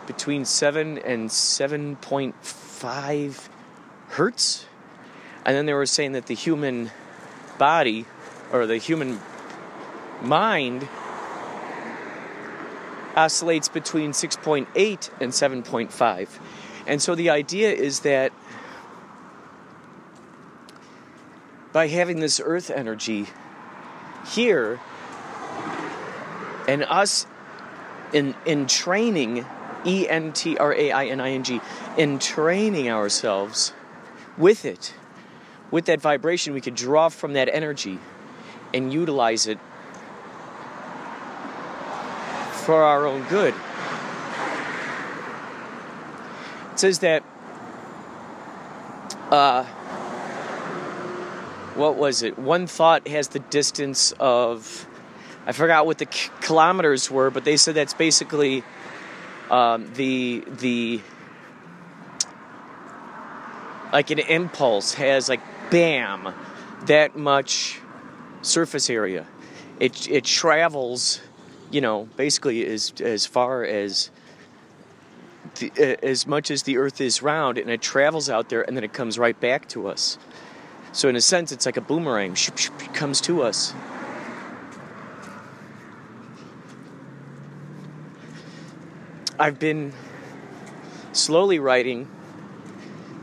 between 0.07 0.45
7 0.45 0.99
and 0.99 1.29
7.5 1.29 3.49
hertz. 4.11 4.67
And 5.45 5.57
then 5.57 5.67
they 5.67 5.75
were 5.75 5.87
saying 5.87 6.13
that 6.13 6.27
the 6.27 6.35
human 6.35 6.93
body 7.59 8.05
or 8.53 8.67
the 8.67 8.77
human 8.77 9.19
mind 10.23 10.87
oscillates 13.17 13.69
between 13.69 14.13
6.8 14.13 15.11
and 15.21 15.33
7.5. 15.33 16.29
And 16.87 17.03
so 17.03 17.17
the 17.17 17.31
idea 17.31 17.73
is 17.73 18.01
that 18.01 18.33
by 21.73 21.87
having 21.87 22.21
this 22.21 22.41
earth 22.43 22.71
energy 22.71 23.27
here 24.27 24.81
and 26.69 26.83
us 26.85 27.27
in 28.13 28.35
in 28.45 28.67
training 28.67 29.47
E 29.85 30.09
N 30.09 30.33
T 30.33 30.57
R 30.57 30.75
A 30.75 30.93
I 30.93 31.07
N 31.07 31.21
I 31.21 31.31
N 31.31 31.45
G 31.45 31.61
in 31.97 32.19
training 32.19 32.91
ourselves 32.91 33.73
with 34.37 34.65
it 34.65 34.95
with 35.71 35.87
that 35.87 36.01
vibration 36.01 36.53
we 36.53 36.61
could 36.61 36.75
draw 36.75 37.09
from 37.09 37.33
that 37.35 37.49
energy 37.49 37.99
and 38.75 38.93
utilize 38.93 39.47
it 39.47 39.59
for 42.65 42.83
our 42.83 43.07
own 43.07 43.23
good. 43.29 43.55
It 46.73 46.81
says 46.81 46.99
that 47.01 47.23
uh 49.31 49.65
what 51.81 51.97
was 51.97 52.23
it 52.23 52.39
one 52.39 52.67
thought 52.67 53.09
has 53.09 53.29
the 53.29 53.39
distance 53.39 54.13
of 54.21 54.87
I 55.47 55.53
forgot 55.53 55.87
what 55.87 55.99
the 55.99 56.07
k- 56.07 56.31
kilometers 56.43 57.11
were, 57.11 57.31
but 57.31 57.45
they 57.45 57.57
said 57.57 57.75
that's 57.75 57.95
basically 57.95 58.63
um, 59.51 59.91
the 59.95 60.45
the 60.47 61.01
like 63.93 64.11
an 64.11 64.19
impulse 64.19 64.95
has 64.95 65.29
like 65.29 65.41
bam 65.71 66.35
that 66.87 67.17
much 67.17 67.81
surface 68.43 68.91
area. 68.91 69.27
It 69.81 70.09
it 70.09 70.25
travels, 70.25 71.21
you 71.71 71.81
know, 71.81 72.09
basically 72.17 72.67
as 72.67 72.93
as 73.01 73.25
far 73.25 73.65
as 73.65 74.11
the, 75.57 75.99
as 76.05 76.27
much 76.27 76.51
as 76.51 76.65
the 76.65 76.77
Earth 76.77 77.01
is 77.01 77.23
round, 77.23 77.57
and 77.57 77.71
it 77.71 77.81
travels 77.81 78.29
out 78.29 78.51
there, 78.51 78.63
and 78.63 78.77
then 78.77 78.85
it 78.85 78.93
comes 78.93 79.19
right 79.19 79.39
back 79.41 79.67
to 79.71 79.89
us. 79.89 80.19
So 80.93 81.09
in 81.09 81.17
a 81.17 81.21
sense, 81.21 81.53
it's 81.53 81.67
like 81.67 81.77
a 81.77 81.81
boomerang. 81.81 82.37
Comes 82.93 83.21
to 83.23 83.43
us. 83.43 83.73
I've 89.39 89.59
been 89.59 89.93
slowly 91.13 91.59
writing 91.59 92.09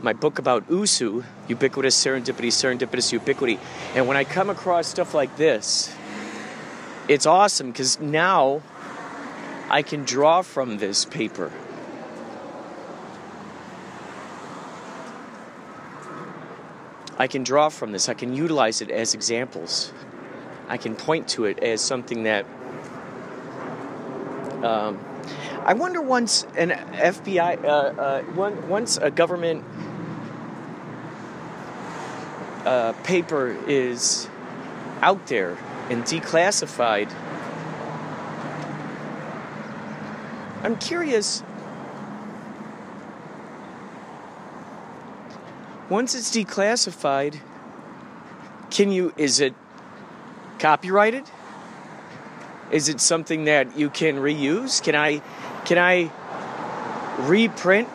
my 0.02 0.12
book 0.12 0.38
about 0.38 0.68
USU, 0.70 1.24
ubiquitous 1.46 2.02
serendipity, 2.02 2.48
serendipitous 2.48 3.12
ubiquity. 3.12 3.58
And 3.94 4.08
when 4.08 4.16
I 4.16 4.24
come 4.24 4.50
across 4.50 4.86
stuff 4.86 5.14
like 5.14 5.36
this, 5.36 5.94
it's 7.06 7.26
awesome 7.26 7.70
because 7.70 8.00
now 8.00 8.62
I 9.70 9.82
can 9.82 10.04
draw 10.04 10.42
from 10.42 10.78
this 10.78 11.04
paper. 11.04 11.52
I 17.18 17.26
can 17.26 17.42
draw 17.42 17.68
from 17.68 17.90
this. 17.90 18.08
I 18.08 18.14
can 18.14 18.34
utilize 18.34 18.80
it 18.80 18.90
as 18.90 19.12
examples. 19.12 19.92
I 20.68 20.76
can 20.76 20.94
point 20.94 21.28
to 21.30 21.46
it 21.46 21.58
as 21.58 21.80
something 21.80 22.22
that 22.22 22.46
um, 24.62 25.04
I 25.64 25.74
wonder 25.74 26.00
once 26.00 26.46
an 26.56 26.70
FBI, 26.70 27.64
uh, 27.64 27.68
uh, 27.68 28.22
one, 28.22 28.68
once 28.68 28.96
a 28.96 29.10
government 29.10 29.64
uh, 32.64 32.92
paper 33.04 33.56
is 33.66 34.28
out 35.02 35.26
there 35.26 35.58
and 35.90 36.04
declassified, 36.04 37.10
I'm 40.62 40.76
curious. 40.76 41.42
Once 45.88 46.14
it's 46.14 46.34
declassified, 46.34 47.40
can 48.70 48.92
you, 48.92 49.12
is 49.16 49.40
it 49.40 49.54
copyrighted? 50.58 51.24
Is 52.70 52.90
it 52.90 53.00
something 53.00 53.44
that 53.44 53.78
you 53.78 53.88
can 53.88 54.16
reuse? 54.16 54.82
Can 54.82 54.94
I 54.94 55.22
can 55.64 55.78
I 55.78 56.10
reprint 57.20 57.88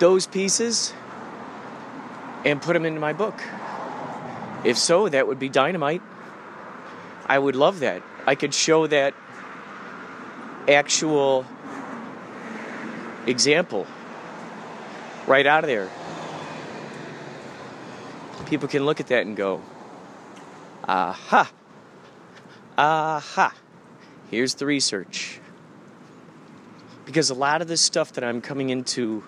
those 0.00 0.26
pieces 0.26 0.92
and 2.44 2.60
put 2.60 2.72
them 2.72 2.84
into 2.84 3.00
my 3.00 3.12
book? 3.12 3.40
If 4.64 4.76
so, 4.76 5.08
that 5.08 5.28
would 5.28 5.38
be 5.38 5.48
dynamite. 5.48 6.02
I 7.26 7.38
would 7.38 7.54
love 7.54 7.80
that. 7.80 8.02
I 8.26 8.34
could 8.34 8.52
show 8.52 8.88
that 8.88 9.14
actual 10.68 11.46
example 13.26 13.86
right 15.28 15.46
out 15.46 15.62
of 15.62 15.68
there. 15.68 15.88
People 18.46 18.68
can 18.68 18.86
look 18.86 19.00
at 19.00 19.08
that 19.08 19.26
and 19.26 19.36
go, 19.36 19.60
aha, 20.84 21.50
aha, 22.78 23.54
here's 24.30 24.54
the 24.54 24.66
research. 24.66 25.40
Because 27.04 27.30
a 27.30 27.34
lot 27.34 27.60
of 27.60 27.68
this 27.68 27.80
stuff 27.80 28.12
that 28.14 28.24
I'm 28.24 28.40
coming 28.40 28.70
into 28.70 29.24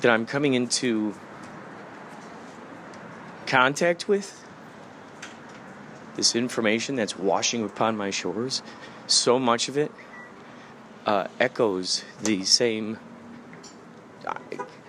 that 0.00 0.10
I'm 0.10 0.24
coming 0.24 0.54
into 0.54 1.14
contact 3.46 4.08
with 4.08 4.46
this 6.16 6.34
information 6.34 6.96
that's 6.96 7.18
washing 7.18 7.64
upon 7.64 7.96
my 7.96 8.10
shores 8.10 8.62
so 9.06 9.38
much 9.38 9.68
of 9.68 9.76
it 9.76 9.90
uh, 11.06 11.26
echoes 11.38 12.04
the 12.22 12.44
same 12.44 12.98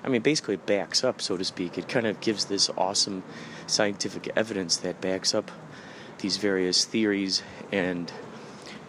I 0.04 0.10
mean 0.10 0.22
basically 0.22 0.58
backs 0.58 1.04
up 1.04 1.22
so 1.22 1.38
to 1.38 1.44
speak. 1.44 1.78
It 1.78 1.88
kind 1.88 2.08
of 2.08 2.20
gives 2.20 2.46
this 2.46 2.70
awesome 2.78 3.24
scientific 3.68 4.32
evidence 4.36 4.78
that 4.78 5.02
backs 5.02 5.34
up 5.34 5.52
these 6.20 6.38
various 6.38 6.86
theories 6.86 7.42
and 7.72 8.12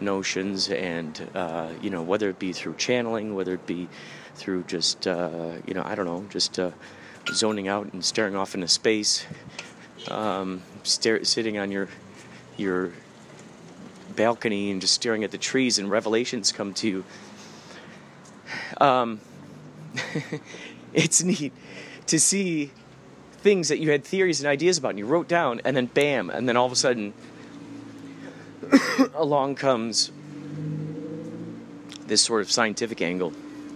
notions 0.01 0.69
and 0.69 1.29
uh, 1.35 1.69
you 1.81 1.91
know 1.91 2.03
whether 2.03 2.29
it 2.29 2.39
be 2.39 2.53
through 2.53 2.75
channeling 2.75 3.35
whether 3.35 3.55
it 3.55 3.67
be 3.67 3.89
through 4.35 4.65
just 4.65 5.07
uh, 5.07 5.53
you 5.65 5.75
know 5.75 5.83
i 5.85 5.95
don't 5.95 6.07
know 6.07 6.27
just 6.29 6.59
uh, 6.59 6.73
zoning 7.33 7.69
out 7.69 7.93
and 7.93 8.05
staring 8.05 8.35
off 8.35 8.57
into 8.57 8.67
space 8.67 9.25
um, 10.09 10.63
stare, 10.83 11.25
sitting 11.25 11.59
on 11.59 11.71
your 11.71 11.89
your 12.57 12.93
balcony 14.15 14.71
and 14.71 14.81
just 14.81 14.95
staring 14.95 15.25
at 15.25 15.31
the 15.31 15.39
trees 15.39 15.79
and 15.79 15.91
revelations 15.91 16.53
come 16.53 16.75
to 16.75 16.89
you. 16.89 17.05
Um, 18.79 19.21
it's 20.95 21.23
neat 21.23 21.53
to 22.07 22.19
see 22.19 22.71
things 23.33 23.69
that 23.69 23.79
you 23.79 23.91
had 23.91 24.05
theories 24.05 24.41
and 24.41 24.49
ideas 24.49 24.79
about 24.79 24.91
and 24.91 24.99
you 24.99 25.07
wrote 25.07 25.27
down 25.27 25.61
and 25.65 25.77
then 25.77 25.87
bam 25.87 26.31
and 26.31 26.49
then 26.49 26.57
all 26.57 26.67
of 26.67 26.73
a 26.73 26.77
sudden 26.77 27.13
along 29.15 29.55
comes 29.55 30.13
this 32.07 32.21
sort 32.21 32.43
of 32.43 32.51
scientific 32.51 33.01
angle, 33.01 33.31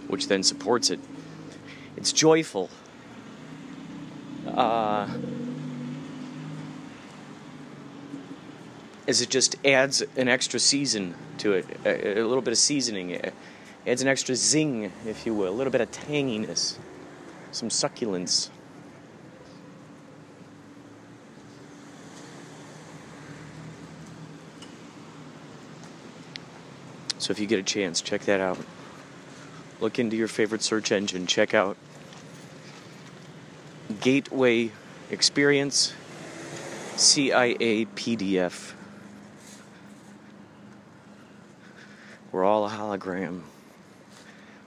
which 0.07 0.27
then 0.27 0.43
supports 0.43 0.91
it. 0.91 0.99
It's 1.95 2.11
joyful. 2.11 2.69
Uh, 4.45 5.07
as 9.07 9.21
it 9.21 9.29
just 9.29 9.55
adds 9.65 10.03
an 10.15 10.27
extra 10.27 10.59
season 10.59 11.15
to 11.39 11.53
it, 11.53 11.65
a, 11.83 12.19
a 12.19 12.23
little 12.23 12.41
bit 12.41 12.51
of 12.51 12.57
seasoning, 12.57 13.09
it 13.09 13.33
adds 13.87 14.01
an 14.01 14.07
extra 14.07 14.35
zing, 14.35 14.91
if 15.05 15.25
you 15.25 15.33
will, 15.33 15.49
a 15.49 15.55
little 15.55 15.71
bit 15.71 15.81
of 15.81 15.89
tanginess, 15.89 16.77
some 17.57 17.69
succulence. 17.69 18.51
So 27.17 27.31
if 27.31 27.39
you 27.39 27.47
get 27.47 27.59
a 27.59 27.63
chance, 27.63 27.99
check 27.99 28.21
that 28.21 28.39
out. 28.39 28.59
Look 29.81 29.97
into 29.97 30.15
your 30.15 30.27
favorite 30.27 30.61
search 30.61 30.91
engine. 30.91 31.25
Check 31.25 31.53
out 31.53 31.77
Gateway 34.01 34.71
Experience 35.09 35.93
CIA 36.95 37.85
PDF. 37.95 38.73
We're 42.31 42.43
all 42.43 42.67
a 42.67 42.69
hologram. 42.69 43.41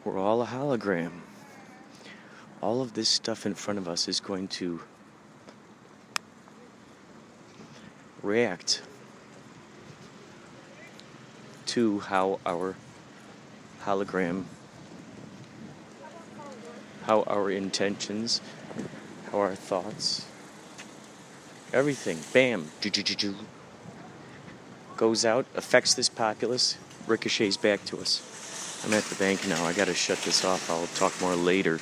We're 0.05 0.19
all 0.19 0.43
a 0.43 0.47
hologram. 0.47 1.20
All 2.63 2.83
of 2.83 2.95
this 2.95 3.09
stuff 3.09 3.47
in 3.47 3.55
front 3.55 3.79
of 3.79 3.89
us 3.89 4.07
is 4.07 4.21
going 4.21 4.49
to 4.49 4.81
react 8.23 8.83
to 11.67 12.01
how 12.01 12.39
our 12.45 12.75
hologram, 13.85 14.45
how 17.05 17.23
our 17.23 17.51
intentions, 17.51 18.41
how 19.31 19.39
our 19.39 19.55
thoughts, 19.55 20.27
everything, 21.73 22.19
bam, 22.33 22.71
goes 24.97 25.25
out, 25.25 25.47
affects 25.55 25.95
this 25.95 26.11
populace, 26.11 26.77
ricochets 27.07 27.57
back 27.57 27.83
to 27.87 27.99
us. 27.99 28.85
I'm 28.85 28.93
at 28.95 29.05
the 29.05 29.15
bank 29.15 29.47
now. 29.47 29.65
I 29.65 29.73
gotta 29.73 29.95
shut 29.95 30.19
this 30.19 30.45
off. 30.45 30.71
I'll 30.71 30.87
talk 30.89 31.19
more 31.21 31.37
later. 31.37 31.79